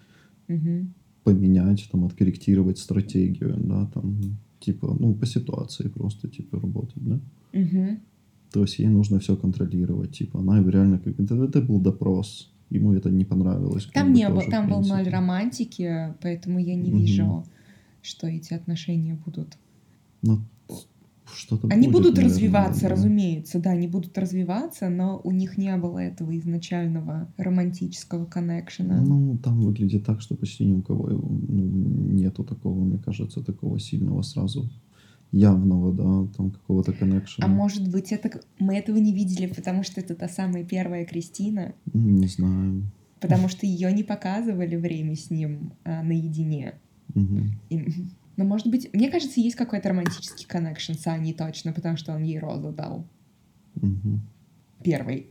Мгм. 0.48 0.94
Поменять, 1.24 1.88
там, 1.90 2.04
откорректировать 2.04 2.78
стратегию, 2.78 3.56
да, 3.58 3.86
там, 3.94 4.16
типа, 4.60 4.96
ну, 4.98 5.14
по 5.14 5.26
ситуации 5.26 5.88
просто, 5.88 6.28
типа, 6.28 6.60
работать, 6.60 7.04
да. 7.04 7.20
Мгм. 7.52 8.00
То 8.52 8.62
есть 8.62 8.78
ей 8.78 8.88
нужно 8.88 9.18
все 9.18 9.36
контролировать, 9.36 10.12
типа, 10.18 10.40
она 10.40 10.62
реально 10.62 10.98
как... 10.98 11.18
Это, 11.18 11.34
это 11.44 11.60
был 11.60 11.80
допрос, 11.80 12.50
ему 12.70 12.92
это 12.92 13.10
не 13.10 13.24
понравилось. 13.24 13.88
Там 13.94 14.12
не 14.12 14.28
было, 14.28 14.42
там 14.42 14.68
был 14.68 14.82
принципе. 14.82 15.10
романтики, 15.10 16.14
поэтому 16.20 16.58
я 16.58 16.74
не 16.74 16.90
Мгм. 16.90 17.00
вижу, 17.00 17.44
что 18.02 18.26
эти 18.26 18.54
отношения 18.54 19.18
будут. 19.24 19.56
Ну, 20.22 20.40
что-то 21.34 21.68
Они 21.68 21.86
будет, 21.88 21.92
будут 21.92 22.14
наверное, 22.16 22.34
развиваться, 22.34 22.82
да. 22.82 22.88
разумеется, 22.88 23.58
да, 23.60 23.70
они 23.70 23.88
будут 23.88 24.16
развиваться, 24.18 24.88
но 24.88 25.20
у 25.24 25.30
них 25.30 25.58
не 25.58 25.76
было 25.76 25.98
этого 25.98 26.36
изначального 26.38 27.28
романтического 27.36 28.24
коннекшена. 28.26 29.00
Ну, 29.00 29.38
там 29.38 29.60
выглядит 29.60 30.04
так, 30.04 30.20
что 30.20 30.34
почти 30.36 30.64
ни 30.64 30.74
у 30.74 30.82
кого 30.82 31.08
ну, 31.08 31.22
нету 31.48 32.44
такого, 32.44 32.82
мне 32.84 32.98
кажется, 32.98 33.42
такого 33.42 33.78
сильного 33.80 34.22
сразу 34.22 34.70
явного, 35.32 35.92
да, 35.92 36.32
там 36.36 36.50
какого-то 36.50 36.92
коннекшена. 36.92 37.46
А 37.46 37.50
может 37.50 37.90
быть, 37.90 38.12
это 38.12 38.40
мы 38.58 38.76
этого 38.76 38.96
не 38.98 39.12
видели, 39.14 39.46
потому 39.46 39.82
что 39.82 40.00
это 40.00 40.14
та 40.14 40.28
самая 40.28 40.64
первая 40.64 41.04
Кристина, 41.06 41.72
Не 41.94 42.26
знаю. 42.26 42.82
потому 43.20 43.48
что 43.48 43.66
ее 43.66 43.90
не 43.92 44.02
показывали 44.02 44.76
время 44.76 45.16
с 45.16 45.30
ним 45.30 45.72
а, 45.84 46.02
наедине. 46.02 46.74
Мгм. 47.14 47.52
И- 47.70 47.86
Но 48.42 48.48
может 48.48 48.66
быть, 48.66 48.92
мне 48.92 49.08
кажется, 49.08 49.40
есть 49.40 49.54
какой-то 49.54 49.90
романтический 49.90 50.46
коннекшн 50.48 50.94
с 50.94 51.06
Аней 51.06 51.32
точно, 51.32 51.72
потому 51.72 51.96
что 51.96 52.12
он 52.12 52.24
ей 52.24 52.40
розу 52.40 52.72
дал. 52.72 53.06
Мгм. 53.76 54.20
Первый. 54.82 55.30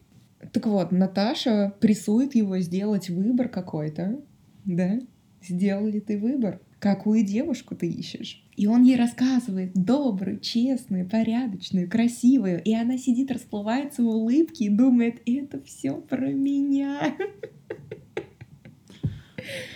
Так 0.53 0.65
вот, 0.65 0.93
Наташа 0.93 1.73
прессует 1.81 2.35
его 2.35 2.57
сделать 2.59 3.09
выбор 3.09 3.49
какой-то, 3.49 4.21
да? 4.63 5.01
Сделал 5.45 5.87
ли 5.87 5.99
ты 5.99 6.17
выбор? 6.17 6.61
Какую 6.79 7.25
девушку 7.25 7.75
ты 7.75 7.89
ищешь? 7.89 8.47
И 8.55 8.65
он 8.65 8.83
ей 8.83 8.95
рассказывает 8.95 9.73
добрую, 9.73 10.39
честную, 10.39 11.05
порядочную, 11.07 11.89
красивую. 11.89 12.63
И 12.63 12.73
она 12.73 12.97
сидит, 12.97 13.29
расплывается 13.29 14.03
в 14.03 14.07
улыбке 14.07 14.65
и 14.65 14.69
думает, 14.69 15.21
это 15.25 15.61
все 15.61 15.95
про 15.95 16.31
меня. 16.31 17.13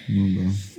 Ну 0.07 0.27
да. 0.35 0.74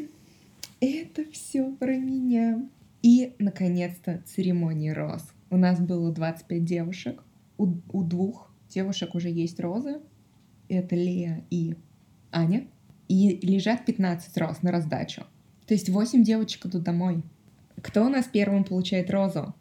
Это 0.80 1.24
все 1.30 1.70
про 1.72 1.96
меня. 1.96 2.68
И, 3.02 3.34
наконец-то, 3.38 4.22
церемония 4.26 4.92
роз. 4.92 5.22
У 5.50 5.56
нас 5.56 5.80
было 5.80 6.12
25 6.12 6.64
девушек. 6.64 7.22
У, 7.56 7.68
у 7.92 8.02
двух 8.02 8.50
девушек 8.68 9.14
уже 9.14 9.30
есть 9.30 9.60
розы. 9.60 10.00
Это 10.68 10.96
Лея 10.96 11.44
и 11.50 11.76
Аня. 12.30 12.66
И 13.08 13.38
лежат 13.46 13.86
15 13.86 14.36
роз 14.38 14.62
на 14.62 14.72
раздачу. 14.72 15.22
То 15.66 15.74
есть 15.74 15.88
8 15.88 16.22
девочек 16.22 16.66
идут 16.66 16.82
домой. 16.82 17.22
Кто 17.80 18.04
у 18.04 18.08
нас 18.08 18.26
первым 18.26 18.64
получает 18.64 19.10
розу? 19.10 19.54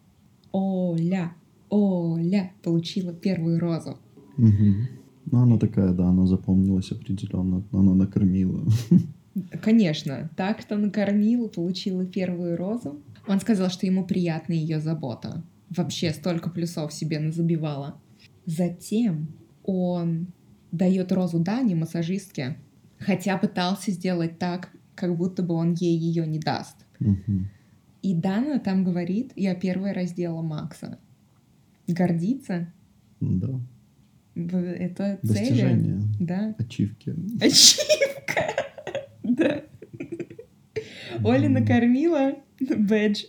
Оля. 0.52 1.32
Оля 1.70 2.52
получила 2.62 3.12
первую 3.12 3.58
розу. 3.58 3.98
Мгм. 4.36 4.88
Ну, 5.30 5.38
она 5.38 5.58
такая, 5.58 5.92
да, 5.92 6.08
она 6.08 6.26
запомнилась 6.26 6.92
определенно. 6.92 7.64
Она 7.72 7.94
накормила. 7.94 8.64
Конечно, 9.60 10.30
так 10.36 10.60
что 10.60 10.76
накормила, 10.76 11.48
получила 11.48 12.06
первую 12.06 12.56
розу. 12.56 13.02
Он 13.26 13.40
сказал, 13.40 13.70
что 13.70 13.86
ему 13.86 14.06
приятна 14.06 14.54
ее 14.54 14.80
забота. 14.80 15.42
Вообще 15.68 16.12
столько 16.12 16.48
плюсов 16.48 16.92
себе 16.92 17.18
назабивала. 17.18 18.00
Затем 18.46 19.28
он 19.64 20.28
дает 20.72 21.12
розу 21.12 21.38
Дане, 21.38 21.74
массажистке, 21.74 22.56
хотя 22.98 23.36
пытался 23.36 23.90
сделать 23.90 24.38
так, 24.38 24.70
как 24.94 25.16
будто 25.16 25.42
бы 25.42 25.54
он 25.54 25.74
ей 25.74 25.98
ее 25.98 26.26
не 26.26 26.38
даст. 26.38 26.76
И 28.02 28.14
Дана 28.14 28.60
там 28.60 28.84
говорит, 28.84 29.32
я 29.36 29.54
первая 29.54 29.92
раздела 29.92 30.40
Макса. 30.40 30.98
Гордиться? 31.88 32.72
Да. 33.20 33.60
Это 34.34 35.18
цели. 35.22 35.32
Достижение. 35.34 36.00
Да. 36.20 36.54
Ачивки. 36.58 37.14
Ачивка. 37.40 38.55
Да. 39.36 39.62
Оля 41.24 41.48
накормила 41.48 42.34
бэдж. 42.60 43.24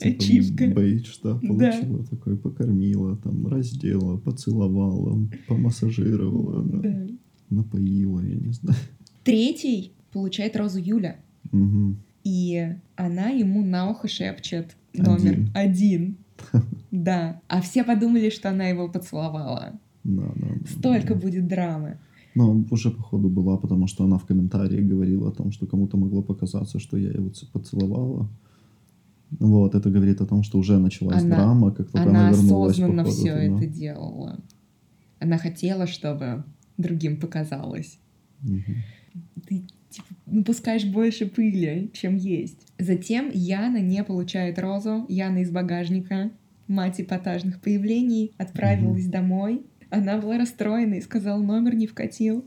Ачивка. 0.00 0.66
Бейдж, 0.68 1.16
да, 1.22 1.34
Да. 1.34 1.70
получила 1.72 2.04
такой, 2.06 2.36
покормила, 2.36 3.16
там, 3.16 3.46
раздела, 3.46 4.16
поцеловала, 4.18 5.18
помассажировала, 5.48 6.62
да, 6.64 7.06
напоила, 7.50 8.20
я 8.20 8.34
не 8.36 8.52
знаю. 8.52 8.78
Третий 9.24 9.92
получает 10.12 10.56
розу 10.56 10.78
Юля. 10.78 11.16
И 12.24 12.68
она 12.96 13.28
ему 13.28 13.62
на 13.64 13.90
ухо 13.90 14.08
шепчет 14.08 14.76
номер 14.94 15.48
один. 15.54 16.16
Да. 16.90 17.40
А 17.48 17.60
все 17.60 17.82
подумали, 17.82 18.30
что 18.30 18.50
она 18.50 18.68
его 18.68 18.88
поцеловала. 18.88 19.72
Да, 20.04 20.32
да, 20.36 20.46
да, 20.60 20.70
Столько 20.70 21.14
да. 21.14 21.20
будет 21.20 21.48
драмы. 21.48 21.98
Но 22.34 22.64
уже, 22.70 22.90
походу, 22.90 23.28
была, 23.28 23.56
потому 23.56 23.86
что 23.86 24.04
она 24.04 24.18
в 24.18 24.26
комментарии 24.26 24.80
говорила 24.80 25.28
о 25.28 25.32
том, 25.32 25.52
что 25.52 25.66
кому-то 25.66 25.96
могло 25.96 26.22
показаться, 26.22 26.78
что 26.78 26.96
я 26.96 27.10
его 27.10 27.30
поцеловала. 27.52 28.28
Вот, 29.38 29.74
это 29.74 29.90
говорит 29.90 30.20
о 30.20 30.26
том, 30.26 30.42
что 30.42 30.58
уже 30.58 30.78
началась 30.78 31.22
Она- 31.22 31.36
драма, 31.36 31.70
как 31.70 31.90
только 31.90 32.10
Она 32.10 32.28
она, 32.28 32.30
вернулась, 32.30 32.72
осознанно 32.78 33.04
походу, 33.04 33.16
все 33.22 33.32
туда. 33.32 33.42
это 33.44 33.66
делала. 33.66 34.40
Она 35.20 35.38
хотела, 35.38 35.86
чтобы 35.86 36.44
другим 36.76 37.18
показалось. 37.20 37.98
Мгм. 38.42 38.62
ты 39.46 39.62
типа, 39.90 40.06
напускаешь 40.26 40.84
больше 40.84 41.26
пыли, 41.26 41.90
чем 41.94 42.16
есть. 42.16 42.66
Затем 42.78 43.30
Яна 43.32 43.80
не 43.80 44.02
получает 44.04 44.58
розу. 44.58 45.06
Яна 45.08 45.38
из 45.38 45.50
багажника, 45.50 46.30
мать 46.68 47.00
эпатажных 47.00 47.60
появлений, 47.60 48.32
отправилась 48.38 49.06
домой. 49.06 49.62
Она 49.94 50.18
была 50.18 50.38
расстроена 50.38 50.94
и 50.94 51.00
сказала, 51.00 51.40
номер 51.40 51.76
не 51.76 51.86
вкатил. 51.86 52.44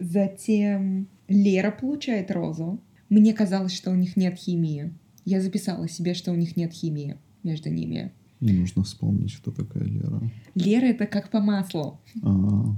Затем 0.00 1.06
Лера 1.28 1.70
получает 1.70 2.32
розу. 2.32 2.80
Мне 3.08 3.32
казалось, 3.32 3.72
что 3.72 3.92
у 3.92 3.94
них 3.94 4.16
нет 4.16 4.36
химии. 4.36 4.92
Я 5.24 5.40
записала 5.40 5.88
себе, 5.88 6.14
что 6.14 6.32
у 6.32 6.34
них 6.34 6.56
нет 6.56 6.72
химии 6.72 7.16
между 7.44 7.70
ними. 7.70 8.10
Мне 8.40 8.54
нужно 8.54 8.82
вспомнить, 8.82 9.36
кто 9.36 9.52
такая 9.52 9.84
Лера. 9.84 10.20
Лера— 10.56 10.86
это 10.86 11.06
как 11.06 11.30
по 11.30 11.40
маслу. 11.40 12.00
А, 12.22 12.76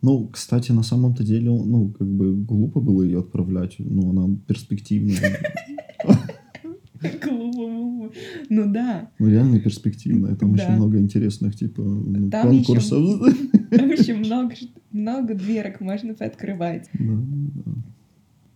Ну, 0.00 0.28
кстати, 0.28 0.72
на 0.72 0.82
самом-то 0.82 1.22
деле, 1.22 1.50
ну, 1.50 1.90
как 1.90 2.06
бы 2.06 2.34
глупо 2.34 2.80
было 2.80 3.02
ее 3.02 3.20
отправлять. 3.20 3.74
Ну, 3.78 4.10
она 4.10 4.34
перспективная. 4.46 5.38
Глупо. 7.22 8.12
Ну 8.48 8.72
да. 8.72 9.10
Ну, 9.18 9.28
реально 9.28 9.60
перспективная. 9.60 10.34
Там 10.36 10.54
Да. 10.54 10.64
очень 10.64 10.74
много 10.76 10.98
интересных, 10.98 11.56
типа, 11.56 11.82
конкурсов. 12.42 13.20
Там 13.70 13.90
еще 13.90 14.14
много, 14.16 14.54
много 14.92 15.34
дверок 15.34 15.80
можно 15.80 16.14
пооткрывать. 16.14 16.88
Да, 16.94 17.14
да, 17.14 17.62
да. 17.64 17.72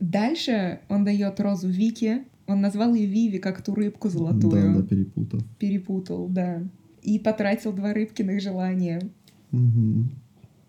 Дальше 0.01 0.80
он 0.88 1.05
дает 1.05 1.40
розу 1.40 1.68
Вике. 1.68 2.24
Он 2.46 2.61
назвал 2.61 2.94
ее 2.94 3.07
Виви, 3.07 3.38
как 3.38 3.62
ту 3.62 3.74
рыбку 3.74 4.09
Да, 4.09 4.14
золотую. 4.14 4.74
да, 4.76 4.82
перепутав. 4.82 5.42
Перепутал, 5.59 6.28
да. 6.28 6.62
и 7.03 7.18
потратил 7.18 7.72
два 7.72 7.92
рыбкиных 7.92 8.40
желания. 8.40 9.01
Мгм. 9.51 10.11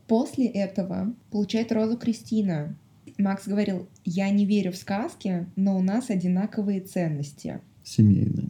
После 0.08 0.48
этого 0.48 1.14
получает 1.32 1.72
розу 1.72 1.98
Кристина. 1.98 2.76
Макс 3.18 3.48
говорил, 3.48 3.88
я 4.06 4.30
не 4.30 4.46
верю 4.46 4.72
в 4.72 4.76
сказки, 4.78 5.46
но 5.56 5.78
у 5.78 5.82
нас 5.82 6.10
одинаковые 6.10 6.80
ценности. 6.82 7.60
Семейные. 7.84 8.50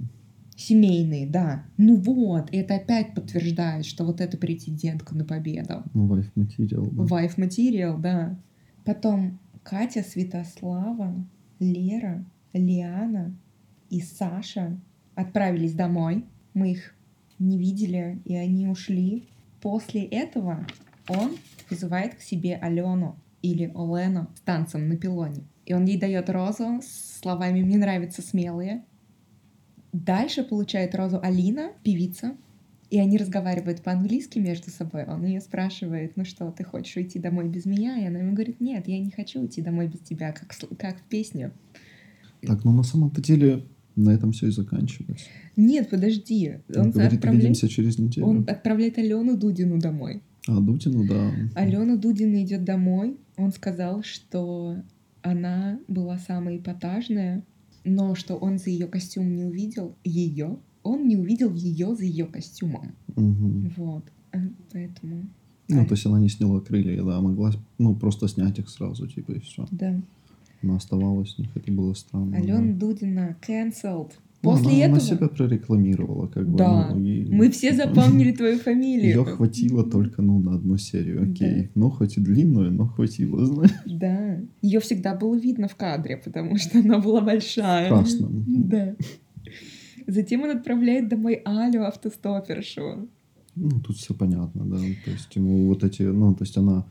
Семейные, 0.55 1.25
да. 1.25 1.65
Ну 1.77 1.95
вот, 1.95 2.49
это 2.51 2.75
опять 2.75 3.13
подтверждает, 3.13 3.85
что 3.85 4.03
вот 4.03 4.19
это 4.19 4.37
претендентка 4.37 5.15
на 5.15 5.23
победу. 5.23 5.83
Ну, 5.93 6.07
wife 6.13 6.31
material, 6.35 6.89
да. 6.91 7.03
Wife 7.03 7.37
Material, 7.37 7.99
да. 7.99 8.37
Потом 8.83 9.39
Катя, 9.63 10.03
Святослава, 10.03 11.15
Лера, 11.59 12.25
Лиана 12.53 13.33
и 13.89 14.01
Саша 14.01 14.79
отправились 15.15 15.73
домой. 15.73 16.25
Мы 16.53 16.71
их 16.71 16.93
не 17.39 17.57
видели, 17.57 18.21
и 18.25 18.35
они 18.35 18.67
ушли. 18.67 19.29
После 19.61 20.03
этого 20.03 20.67
он 21.07 21.37
вызывает 21.69 22.15
к 22.15 22.21
себе 22.21 22.55
Алену 22.55 23.17
или 23.41 23.71
Олену 23.75 24.27
с 24.35 24.41
танцем 24.41 24.89
на 24.89 24.97
пилоне. 24.97 25.43
И 25.65 25.73
он 25.73 25.85
ей 25.85 25.99
дает 25.99 26.29
розу 26.29 26.81
с 26.81 27.19
словами 27.21 27.61
«Мне 27.61 27.77
нравятся 27.77 28.21
смелые». 28.21 28.83
Дальше 29.91 30.43
получает 30.43 30.95
розу 30.95 31.19
Алина, 31.21 31.71
певица, 31.83 32.35
и 32.89 32.99
они 32.99 33.17
разговаривают 33.17 33.81
по-английски 33.81 34.39
между 34.39 34.71
собой. 34.71 35.05
Он 35.05 35.23
ее 35.25 35.41
спрашивает, 35.41 36.15
ну 36.15 36.25
что, 36.25 36.51
ты 36.51 36.63
хочешь 36.63 36.95
уйти 36.95 37.19
домой 37.19 37.47
без 37.47 37.65
меня? 37.65 37.99
И 37.99 38.05
она 38.05 38.19
ему 38.19 38.33
говорит, 38.33 38.59
нет, 38.59 38.87
я 38.87 38.99
не 38.99 39.11
хочу 39.11 39.41
уйти 39.41 39.61
домой 39.61 39.87
без 39.87 39.99
тебя, 39.99 40.31
как, 40.31 40.55
как 40.77 40.99
в 40.99 41.03
песне. 41.03 41.51
Так, 42.41 42.63
ну 42.63 42.71
на 42.71 42.83
самом-то 42.83 43.21
деле 43.21 43.65
на 43.95 44.11
этом 44.11 44.31
все 44.31 44.47
и 44.47 44.51
заканчивается. 44.51 45.25
Нет, 45.55 45.89
подожди. 45.89 46.59
Он, 46.73 46.81
Он, 46.81 46.91
говорит, 46.91 47.13
отправляет, 47.13 47.43
увидимся 47.43 47.67
через 47.67 47.99
неделю. 47.99 48.25
он 48.25 48.45
отправляет 48.47 48.97
Алену 48.97 49.37
Дудину 49.37 49.79
домой. 49.79 50.23
А, 50.47 50.59
Дутину, 50.59 51.05
да. 51.07 51.31
Алена 51.55 51.95
Дудина 51.95 52.43
идет 52.43 52.63
домой. 52.63 53.17
Он 53.37 53.51
сказал, 53.51 54.03
что 54.03 54.77
она 55.21 55.79
была 55.87 56.17
самая 56.17 56.57
эпатажная, 56.57 57.43
но 57.83 58.15
что 58.15 58.35
он 58.35 58.57
за 58.59 58.69
ее 58.69 58.87
костюм 58.87 59.35
не 59.35 59.43
увидел 59.43 59.95
ее. 60.03 60.57
Он 60.83 61.07
не 61.07 61.17
увидел 61.17 61.53
ее 61.53 61.95
за 61.95 62.05
ее 62.05 62.25
костюмом. 62.25 62.93
Мгм. 63.15 63.73
Вот. 63.77 64.03
Э, 64.31 64.39
Поэтому. 64.71 65.27
Ну, 65.67 65.81
А, 65.81 65.85
то 65.85 65.93
есть 65.93 66.05
она 66.05 66.19
не 66.19 66.29
сняла 66.29 66.59
крылья, 66.61 67.03
да, 67.03 67.21
могла, 67.21 67.51
ну, 67.77 67.95
просто 67.95 68.27
снять 68.27 68.57
их 68.57 68.69
сразу, 68.69 69.07
типа, 69.07 69.33
и 69.33 69.39
все. 69.39 69.67
Да. 69.69 70.01
Она 70.63 70.75
оставалась 70.77 71.35
в 71.35 71.39
них, 71.39 71.49
это 71.55 71.71
было 71.71 71.93
странно. 71.93 72.35
Алена 72.37 72.73
да. 72.73 72.79
Дудина 72.79 73.37
cancelled. 73.47 74.11
Ну, 74.41 74.51
После 74.51 74.85
она, 74.85 74.95
этого 74.95 74.95
она 74.95 74.99
себя 74.99 75.27
прорекламировала, 75.27 76.27
как 76.27 76.47
бы. 76.47 76.57
Да. 76.57 76.91
ну, 76.93 77.03
и, 77.03 77.25
мы 77.29 77.51
все 77.51 77.71
типа, 77.71 77.87
запомнили 77.87 78.31
твою 78.35 78.57
фамилию. 78.57 79.07
Ее 79.09 79.25
хватило 79.25 79.83
только, 79.83 80.21
ну, 80.21 80.39
на 80.39 80.55
одну 80.55 80.77
серию, 80.77 81.29
окей. 81.29 81.63
Да. 81.63 81.69
Ну, 81.75 81.89
хоть 81.89 82.17
и 82.17 82.21
длинную, 82.21 82.71
но 82.71 82.87
хватило, 82.87 83.45
знаешь. 83.45 83.71
Да. 83.85 84.39
Ее 84.61 84.79
всегда 84.79 85.13
было 85.13 85.35
видно 85.35 85.67
в 85.67 85.75
кадре, 85.75 86.15
потому 86.15 86.57
что 86.57 86.79
она 86.79 86.99
была 86.99 87.19
большая. 87.19 87.89
Красным. 87.89 88.45
Да. 88.47 88.95
Затем 90.07 90.43
он 90.43 90.51
отправляет 90.51 91.09
домой 91.09 91.41
Алю, 91.45 91.85
автостопершу. 91.85 93.09
Ну, 93.55 93.69
тут 93.81 93.97
все 93.97 94.13
понятно, 94.13 94.63
да. 94.63 94.77
То 94.77 95.11
есть 95.11 95.35
ему 95.35 95.67
вот 95.67 95.83
эти, 95.83 96.03
ну, 96.03 96.33
то 96.33 96.45
есть 96.45 96.55
она 96.55 96.85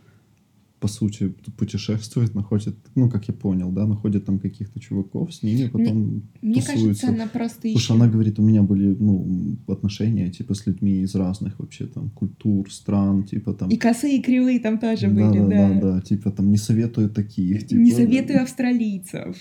по 0.80 0.88
сути 0.88 1.34
путешествует, 1.56 2.34
находит, 2.34 2.76
ну, 2.94 3.10
как 3.10 3.28
я 3.28 3.34
понял, 3.34 3.70
да, 3.72 3.86
находит 3.86 4.24
там 4.26 4.38
каких-то 4.38 4.80
чуваков, 4.80 5.34
с 5.34 5.42
ними 5.42 5.68
потом 5.68 6.22
Мне 6.42 6.60
тусуется. 6.60 6.72
кажется, 6.72 7.08
она 7.08 7.26
просто 7.26 7.56
Потому 7.56 7.74
еще... 7.74 7.84
что 7.84 7.94
она 7.94 8.08
говорит, 8.08 8.38
у 8.38 8.42
меня 8.42 8.62
были, 8.62 8.96
ну, 8.98 9.56
отношения, 9.66 10.30
типа, 10.30 10.54
с 10.54 10.66
людьми 10.66 11.02
из 11.02 11.14
разных 11.14 11.58
вообще 11.58 11.86
там 11.86 12.10
культур, 12.10 12.70
стран, 12.72 13.24
типа 13.24 13.54
там... 13.54 13.68
И 13.70 13.76
косые, 13.76 14.18
и 14.18 14.22
кривые 14.22 14.60
там 14.60 14.78
тоже 14.78 15.08
были, 15.08 15.38
да, 15.40 15.46
да. 15.46 15.68
да, 15.74 15.80
да, 15.80 16.00
типа 16.00 16.30
там 16.30 16.50
не 16.50 16.58
советую 16.58 17.10
таких, 17.10 17.66
типа, 17.66 17.80
Не 17.80 17.90
да. 17.90 17.96
советую 17.96 18.42
австралийцев. 18.42 19.36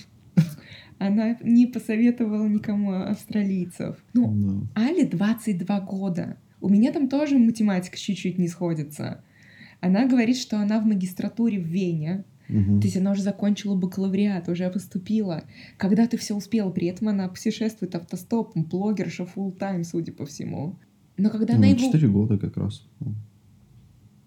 Она 1.00 1.38
не 1.44 1.68
посоветовала 1.68 2.48
никому 2.48 2.92
австралийцев. 2.94 3.96
Ну, 4.14 4.34
Да. 4.74 4.84
Але 4.90 5.06
22 5.06 5.80
года. 5.82 6.38
У 6.60 6.70
меня 6.70 6.92
там 6.92 7.08
тоже 7.08 7.38
математика 7.38 7.98
чуть-чуть 7.98 8.40
не 8.40 8.48
сходится. 8.48 9.24
Она 9.80 10.08
говорит, 10.08 10.38
что 10.38 10.60
она 10.60 10.80
в 10.80 10.86
магистратуре 10.86 11.60
в 11.60 11.66
Вене. 11.66 12.24
Мгм. 12.50 12.80
То 12.80 12.88
есть 12.88 12.98
она 12.98 13.12
уже 13.12 13.22
закончила 13.24 13.76
бакалавриат, 13.76 14.48
уже 14.50 14.70
поступила. 14.70 15.44
Когда 15.78 16.08
ты 16.08 16.18
все 16.18 16.34
успела, 16.34 16.72
при 16.72 16.88
этом 16.88 17.10
она 17.10 17.28
путешествует 17.28 17.94
автостопом, 17.96 18.64
блогерша 18.64 19.24
full 19.24 19.58
time, 19.58 19.84
судя 19.84 20.14
по 20.14 20.26
всему. 20.26 20.76
Но 21.18 21.30
когда 21.30 21.54
Ну, 21.54 21.60
она 21.60 21.68
его... 21.68 21.80
4 21.92 22.08
года 22.08 22.38
как 22.38 22.56
раз. 22.58 22.88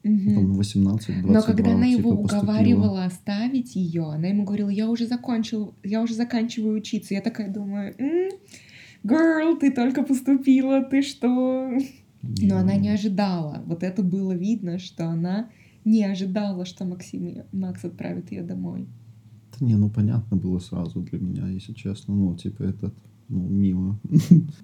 Там 0.03 0.55
18 0.55 1.07
22 1.23 1.33
Но 1.35 1.43
когда 1.43 1.73
она 1.73 1.87
типа, 1.87 1.99
его 2.01 2.17
поступила. 2.23 2.43
уговаривала 2.43 3.05
оставить 3.05 3.77
ее, 3.77 4.05
она 4.11 4.29
ему 4.29 4.45
говорила, 4.45 4.71
я 4.71 4.89
уже 4.89 5.07
закончил, 5.07 5.75
я 5.83 6.01
уже 6.03 6.15
заканчиваю 6.15 6.77
учиться. 6.79 7.13
Я 7.15 7.21
такая 7.21 7.53
думаю, 7.53 7.95
«М, 7.99 8.31
girl, 9.05 9.59
ты 9.59 9.71
только 9.71 10.03
поступила, 10.03 10.83
ты 10.83 11.03
что? 11.03 11.71
Но 12.23 12.59
она 12.59 12.77
не 12.77 12.91
ожидала. 12.91 13.63
Вот 13.67 13.83
это 13.83 14.03
было 14.03 14.33
видно, 14.33 14.79
что 14.79 15.09
она 15.09 15.51
не 15.85 16.05
ожидала, 16.05 16.65
что 16.65 16.85
Максим, 16.85 17.43
Макс 17.53 17.85
отправит 17.85 18.31
ее 18.31 18.43
домой. 18.43 18.87
Да 19.59 19.67
не, 19.67 19.77
ну 19.77 19.91
понятно 19.91 20.37
было 20.37 20.59
сразу 20.59 21.01
для 21.01 21.19
меня, 21.19 21.49
если 21.49 21.73
честно. 21.73 22.15
Ну, 22.15 22.37
типа, 22.37 22.63
этот, 22.63 22.95
ну, 23.29 23.41
мимо. 23.49 23.99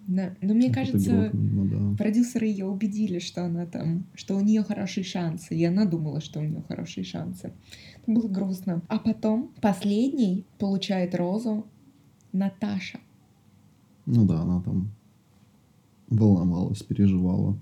Да. 0.07 0.35
Но 0.43 0.55
мне 0.55 0.69
Этот 0.69 0.75
кажется, 0.77 1.11
игрок 1.11 1.35
мимо, 1.35 1.65
да. 1.67 1.97
продюсеры 1.97 2.47
ее 2.47 2.67
убедили, 2.67 3.19
что 3.19 3.45
она 3.45 3.67
там, 3.67 4.05
что 4.15 4.37
у 4.37 4.41
нее 4.41 4.63
хорошие 4.63 5.05
шансы, 5.05 5.57
и 5.57 5.65
она 5.65 5.87
думала, 5.87 6.21
что 6.21 6.41
у 6.41 6.43
нее 6.43 6.63
хорошие 6.69 7.05
шансы. 7.05 7.53
Это 8.03 8.13
было 8.13 8.29
грустно. 8.29 8.83
А 8.89 8.99
потом 8.99 9.53
последний 9.63 10.45
получает 10.59 11.15
розу 11.15 11.67
Наташа. 12.33 12.99
Ну 14.05 14.27
да, 14.27 14.43
она 14.43 14.61
там 14.61 14.91
волновалась, 16.09 16.83
переживала. 16.83 17.59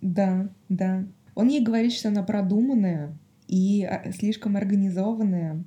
Да, 0.00 0.48
да. 0.68 1.06
Он 1.34 1.48
ей 1.48 1.64
говорит, 1.64 1.92
что 1.92 2.08
она 2.08 2.22
продуманная 2.22 3.16
и 3.48 3.84
а, 3.84 4.12
слишком 4.12 4.56
организованная, 4.56 5.64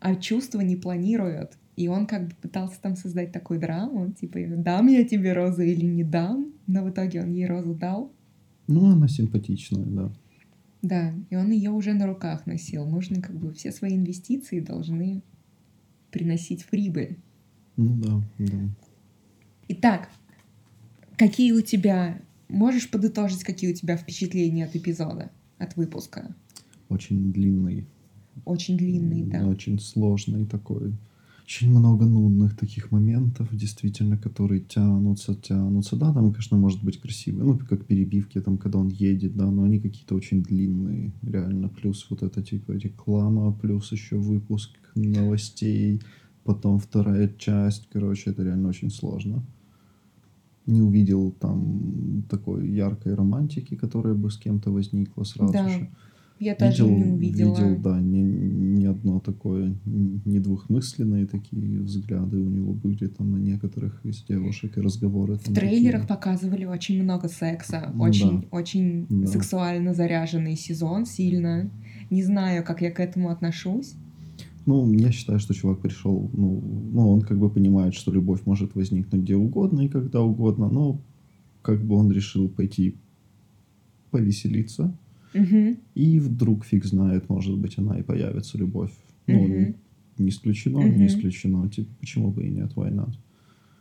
а 0.00 0.14
чувства 0.16 0.60
не 0.60 0.76
планирует. 0.76 1.56
И 1.76 1.88
он 1.88 2.06
как 2.06 2.28
бы 2.28 2.34
пытался 2.40 2.80
там 2.80 2.96
создать 2.96 3.32
такую 3.32 3.60
драму, 3.60 4.10
типа, 4.10 4.38
дам 4.48 4.86
я 4.86 5.04
тебе 5.04 5.32
розу 5.34 5.62
или 5.62 5.84
не 5.84 6.04
дам, 6.04 6.52
но 6.66 6.82
в 6.82 6.90
итоге 6.90 7.22
он 7.22 7.32
ей 7.32 7.46
розу 7.46 7.74
дал. 7.74 8.12
Ну, 8.66 8.90
она 8.90 9.08
симпатичная, 9.08 9.84
да. 9.84 10.12
Да, 10.82 11.14
и 11.30 11.36
он 11.36 11.50
ее 11.50 11.70
уже 11.70 11.92
на 11.92 12.06
руках 12.06 12.46
носил. 12.46 12.86
Нужно 12.86 13.20
как 13.20 13.36
бы 13.36 13.52
все 13.52 13.72
свои 13.72 13.96
инвестиции 13.96 14.60
должны 14.60 15.22
приносить 16.10 16.64
прибыль. 16.66 17.18
Ну 17.76 17.96
да, 17.96 18.22
да. 18.38 18.68
Итак, 19.68 20.08
какие 21.16 21.52
у 21.52 21.60
тебя... 21.60 22.20
Можешь 22.48 22.88
подытожить, 22.90 23.42
какие 23.42 23.72
у 23.72 23.74
тебя 23.74 23.96
впечатления 23.96 24.66
от 24.66 24.76
эпизода, 24.76 25.32
от 25.58 25.76
выпуска? 25.76 26.34
Очень 26.88 27.32
длинный. 27.32 27.88
Очень 28.44 28.76
длинный, 28.76 29.24
да. 29.24 29.44
Очень 29.46 29.80
сложный 29.80 30.46
такой. 30.46 30.94
Очень 31.44 31.70
много 31.70 32.06
нудных 32.06 32.56
таких 32.56 32.90
моментов, 32.90 33.48
действительно, 33.52 34.16
которые 34.18 34.60
тянутся, 34.60 35.34
тянутся. 35.34 35.96
Да, 35.96 36.12
там, 36.12 36.32
конечно, 36.32 36.56
может 36.56 36.82
быть 36.82 37.00
красивые, 37.00 37.44
ну, 37.44 37.58
как 37.58 37.86
перебивки, 37.86 38.40
там, 38.40 38.58
когда 38.58 38.78
он 38.78 38.88
едет, 38.88 39.36
да, 39.36 39.48
но 39.50 39.62
они 39.62 39.78
какие-то 39.78 40.16
очень 40.16 40.42
длинные, 40.42 41.12
реально. 41.22 41.68
Плюс 41.68 42.06
вот 42.10 42.22
это, 42.22 42.42
типа, 42.42 42.72
реклама, 42.72 43.52
плюс 43.52 43.92
еще 43.92 44.16
выпуск 44.16 44.70
новостей, 44.96 46.00
потом 46.42 46.78
вторая 46.78 47.32
часть, 47.38 47.88
короче, 47.92 48.30
это 48.30 48.42
реально 48.42 48.68
очень 48.68 48.90
сложно. 48.90 49.44
Не 50.66 50.82
увидел 50.82 51.30
там 51.30 52.24
такой 52.28 52.68
яркой 52.68 53.14
романтики, 53.14 53.76
которая 53.76 54.14
бы 54.14 54.30
с 54.30 54.36
кем-то 54.36 54.70
возникла 54.70 55.24
сразу 55.24 55.52
Да, 55.52 55.68
же. 55.68 55.88
Я 56.38 56.54
тоже 56.54 56.84
не 56.84 57.04
увидела. 57.04 57.54
Видел, 57.54 57.80
да, 57.80 57.98
ни, 57.98 58.18
ни 58.18 58.84
одно 58.84 59.20
такое, 59.20 59.74
ни 59.86 60.38
двухмысленные 60.38 61.26
такие 61.26 61.80
взгляды 61.80 62.36
у 62.38 62.50
него 62.50 62.74
были 62.74 63.06
там 63.06 63.30
на 63.30 63.36
некоторых 63.36 64.04
из 64.04 64.22
девушек 64.24 64.76
и 64.76 64.80
разговоры. 64.82 65.36
В 65.36 65.44
трейлерах 65.44 66.02
такие. 66.02 66.16
показывали 66.16 66.64
очень 66.66 67.02
много 67.02 67.28
секса. 67.28 67.90
Очень, 67.98 68.42
да. 68.42 68.46
очень 68.50 69.06
Да. 69.08 69.26
сексуально 69.28 69.94
заряженный 69.94 70.56
сезон, 70.56 71.06
сильно. 71.06 71.70
Не 72.10 72.22
знаю, 72.22 72.64
как 72.64 72.82
я 72.82 72.90
к 72.90 73.00
этому 73.00 73.30
отношусь. 73.30 73.94
Ну, 74.66 74.92
я 74.92 75.12
считаю, 75.12 75.38
что 75.38 75.54
чувак 75.54 75.80
пришел, 75.80 76.28
ну, 76.32 76.60
ну, 76.92 77.10
он 77.12 77.20
как 77.22 77.38
бы 77.38 77.48
понимает, 77.48 77.94
что 77.94 78.12
любовь 78.12 78.44
может 78.46 78.74
возникнуть 78.74 79.22
где 79.22 79.36
угодно 79.36 79.82
и 79.82 79.88
когда 79.88 80.20
угодно, 80.22 80.68
но 80.68 81.00
как 81.62 81.84
бы 81.84 81.94
он 81.94 82.10
решил 82.10 82.48
пойти 82.48 82.96
повеселиться, 84.10 84.92
Мгм, 85.34 85.76
и 85.94 86.18
вдруг 86.18 86.64
фиг 86.64 86.84
знает, 86.84 87.28
может 87.28 87.56
быть, 87.58 87.78
она 87.78 87.98
и 87.98 88.02
появится 88.02 88.58
любовь. 88.58 88.92
Ну, 89.26 89.74
не 90.18 90.28
исключено, 90.30 90.80
Мгм. 90.80 90.96
не 90.98 91.06
исключено, 91.06 91.68
типа, 91.68 91.90
почему 92.00 92.30
бы 92.30 92.44
и 92.44 92.50
нет, 92.50 92.72
not? 92.74 93.12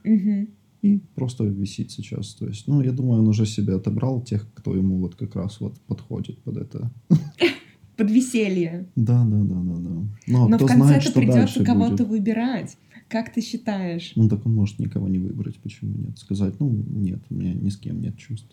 мгм. 0.03 0.48
и 0.82 0.99
просто 1.16 1.45
висит 1.45 1.91
сейчас. 1.91 2.36
То 2.36 2.48
есть, 2.48 2.68
ну, 2.68 2.82
я 2.82 2.91
думаю, 2.91 3.22
он 3.22 3.28
уже 3.28 3.45
себе 3.45 3.74
отобрал 3.76 4.22
тех, 4.22 4.45
кто 4.53 4.76
ему 4.76 4.98
вот 4.98 5.16
как 5.16 5.36
раз 5.36 5.60
вот 5.62 5.80
подходит 5.88 6.38
под 6.44 6.57
это. 6.57 6.91
Под 7.97 8.11
веселье. 8.11 8.88
Да, 8.95 9.23
да, 9.23 9.38
да, 9.38 9.55
да, 9.55 9.76
да. 9.77 10.07
Но, 10.27 10.47
Но 10.47 10.57
кто 10.57 10.65
в 10.65 10.69
конце 10.69 10.85
знает, 10.85 11.03
что 11.03 11.13
придется 11.13 11.63
кого-то 11.63 12.03
будет. 12.03 12.07
выбирать. 12.09 12.77
Как 13.07 13.31
ты 13.31 13.41
считаешь? 13.41 14.13
Ну, 14.15 14.27
так 14.27 14.45
он 14.45 14.55
может 14.55 14.80
никого 14.80 15.07
не 15.07 15.19
выбрать, 15.19 15.57
почему 15.59 15.95
нет? 15.95 16.17
Сказать, 16.17 16.59
ну, 16.59 16.69
нет, 16.69 17.19
у 17.30 17.35
меня 17.35 17.53
ни 17.53 17.69
с 17.69 17.77
кем 17.77 18.01
нет 18.01 18.17
чувств. 18.17 18.49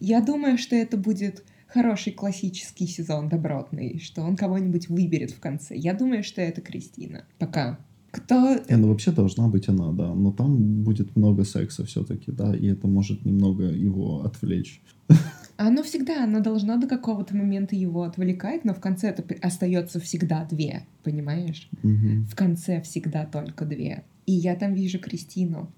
Я 0.00 0.20
думаю, 0.20 0.58
что 0.58 0.74
это 0.74 0.96
будет 0.96 1.44
хороший 1.66 2.12
классический 2.12 2.86
сезон 2.86 3.28
добротный, 3.28 3.98
что 3.98 4.22
он 4.22 4.36
кого-нибудь 4.36 4.88
выберет 4.88 5.30
в 5.30 5.40
конце. 5.40 5.76
Я 5.76 5.94
думаю, 5.94 6.24
что 6.24 6.40
это 6.40 6.60
Кристина. 6.60 7.24
Пока. 7.38 7.78
Кто... 8.10 8.54
Не, 8.68 8.76
ну 8.76 8.88
вообще 8.88 9.12
должна 9.12 9.48
быть 9.48 9.68
она, 9.68 9.92
да. 9.92 10.14
Но 10.14 10.32
там 10.32 10.82
будет 10.82 11.14
много 11.16 11.44
секса 11.44 11.84
все-таки, 11.84 12.32
да, 12.32 12.54
и 12.56 12.66
это 12.66 12.86
может 12.86 13.24
немного 13.26 13.64
его 13.64 14.24
отвлечь. 14.24 14.80
Оно 15.56 15.82
всегда, 15.82 16.24
оно 16.24 16.40
должно 16.40 16.78
до 16.78 16.86
какого-то 16.86 17.34
момента 17.34 17.74
его 17.74 18.02
отвлекать, 18.02 18.64
но 18.64 18.74
в 18.74 18.80
конце 18.80 19.08
это 19.08 19.24
остается 19.40 20.00
всегда 20.00 20.44
две, 20.44 20.82
понимаешь? 21.02 21.68
Мгм. 21.82 22.26
В 22.26 22.34
конце 22.34 22.82
всегда 22.82 23.24
только 23.24 23.64
две. 23.64 24.04
И 24.26 24.32
я 24.32 24.54
там 24.56 24.74
вижу 24.74 24.98
Кристину. 24.98 25.70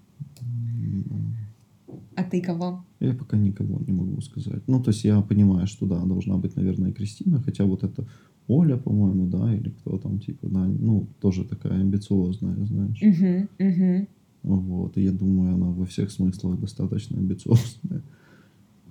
А 2.15 2.23
ты 2.23 2.41
кого? 2.41 2.83
Я 2.99 3.13
пока 3.13 3.37
никого 3.37 3.79
не 3.87 3.93
могу 3.93 4.19
сказать. 4.21 4.61
Ну, 4.67 4.83
то 4.83 4.91
есть 4.91 5.05
я 5.05 5.21
понимаю, 5.21 5.67
что 5.67 5.85
да, 5.85 6.03
должна 6.03 6.37
быть, 6.37 6.55
наверное, 6.57 6.91
Кристина, 6.91 7.41
хотя 7.41 7.63
вот 7.63 7.83
это 7.83 8.05
Оля, 8.49 8.77
по-моему, 8.77 9.27
да, 9.27 9.53
или 9.53 9.69
кто 9.69 9.97
там, 9.97 10.19
типа, 10.19 10.47
да, 10.49 10.65
ну, 10.65 11.07
тоже 11.21 11.45
такая 11.45 11.79
амбициозная, 11.79 12.65
знаешь. 12.65 13.01
Угу, 13.01 13.67
угу. 13.67 14.07
Вот, 14.43 14.97
и 14.97 15.03
я 15.03 15.11
думаю, 15.11 15.53
она 15.53 15.67
во 15.67 15.85
всех 15.85 16.11
смыслах 16.11 16.59
достаточно 16.59 17.17
амбициозная. 17.17 18.01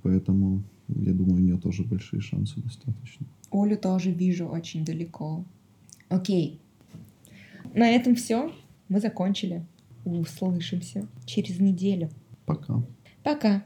Поэтому, 0.02 0.62
я 0.89 1.12
думаю, 1.12 1.36
у 1.36 1.39
нее 1.39 1.59
тоже 1.59 1.85
большие 1.85 2.20
шансы 2.20 2.60
достаточно. 2.60 3.27
Олю 3.51 3.77
тоже 3.77 4.10
вижу 4.10 4.47
очень 4.47 4.85
далеко. 4.85 5.44
Окей. 6.09 6.60
На 7.74 7.89
этом 7.90 8.15
все. 8.15 8.52
Мы 8.89 9.01
закончили. 9.01 9.65
Услышимся 10.05 11.06
через 11.27 11.60
неделю. 11.60 12.09
Пока. 12.47 12.82
Пока. 13.23 13.65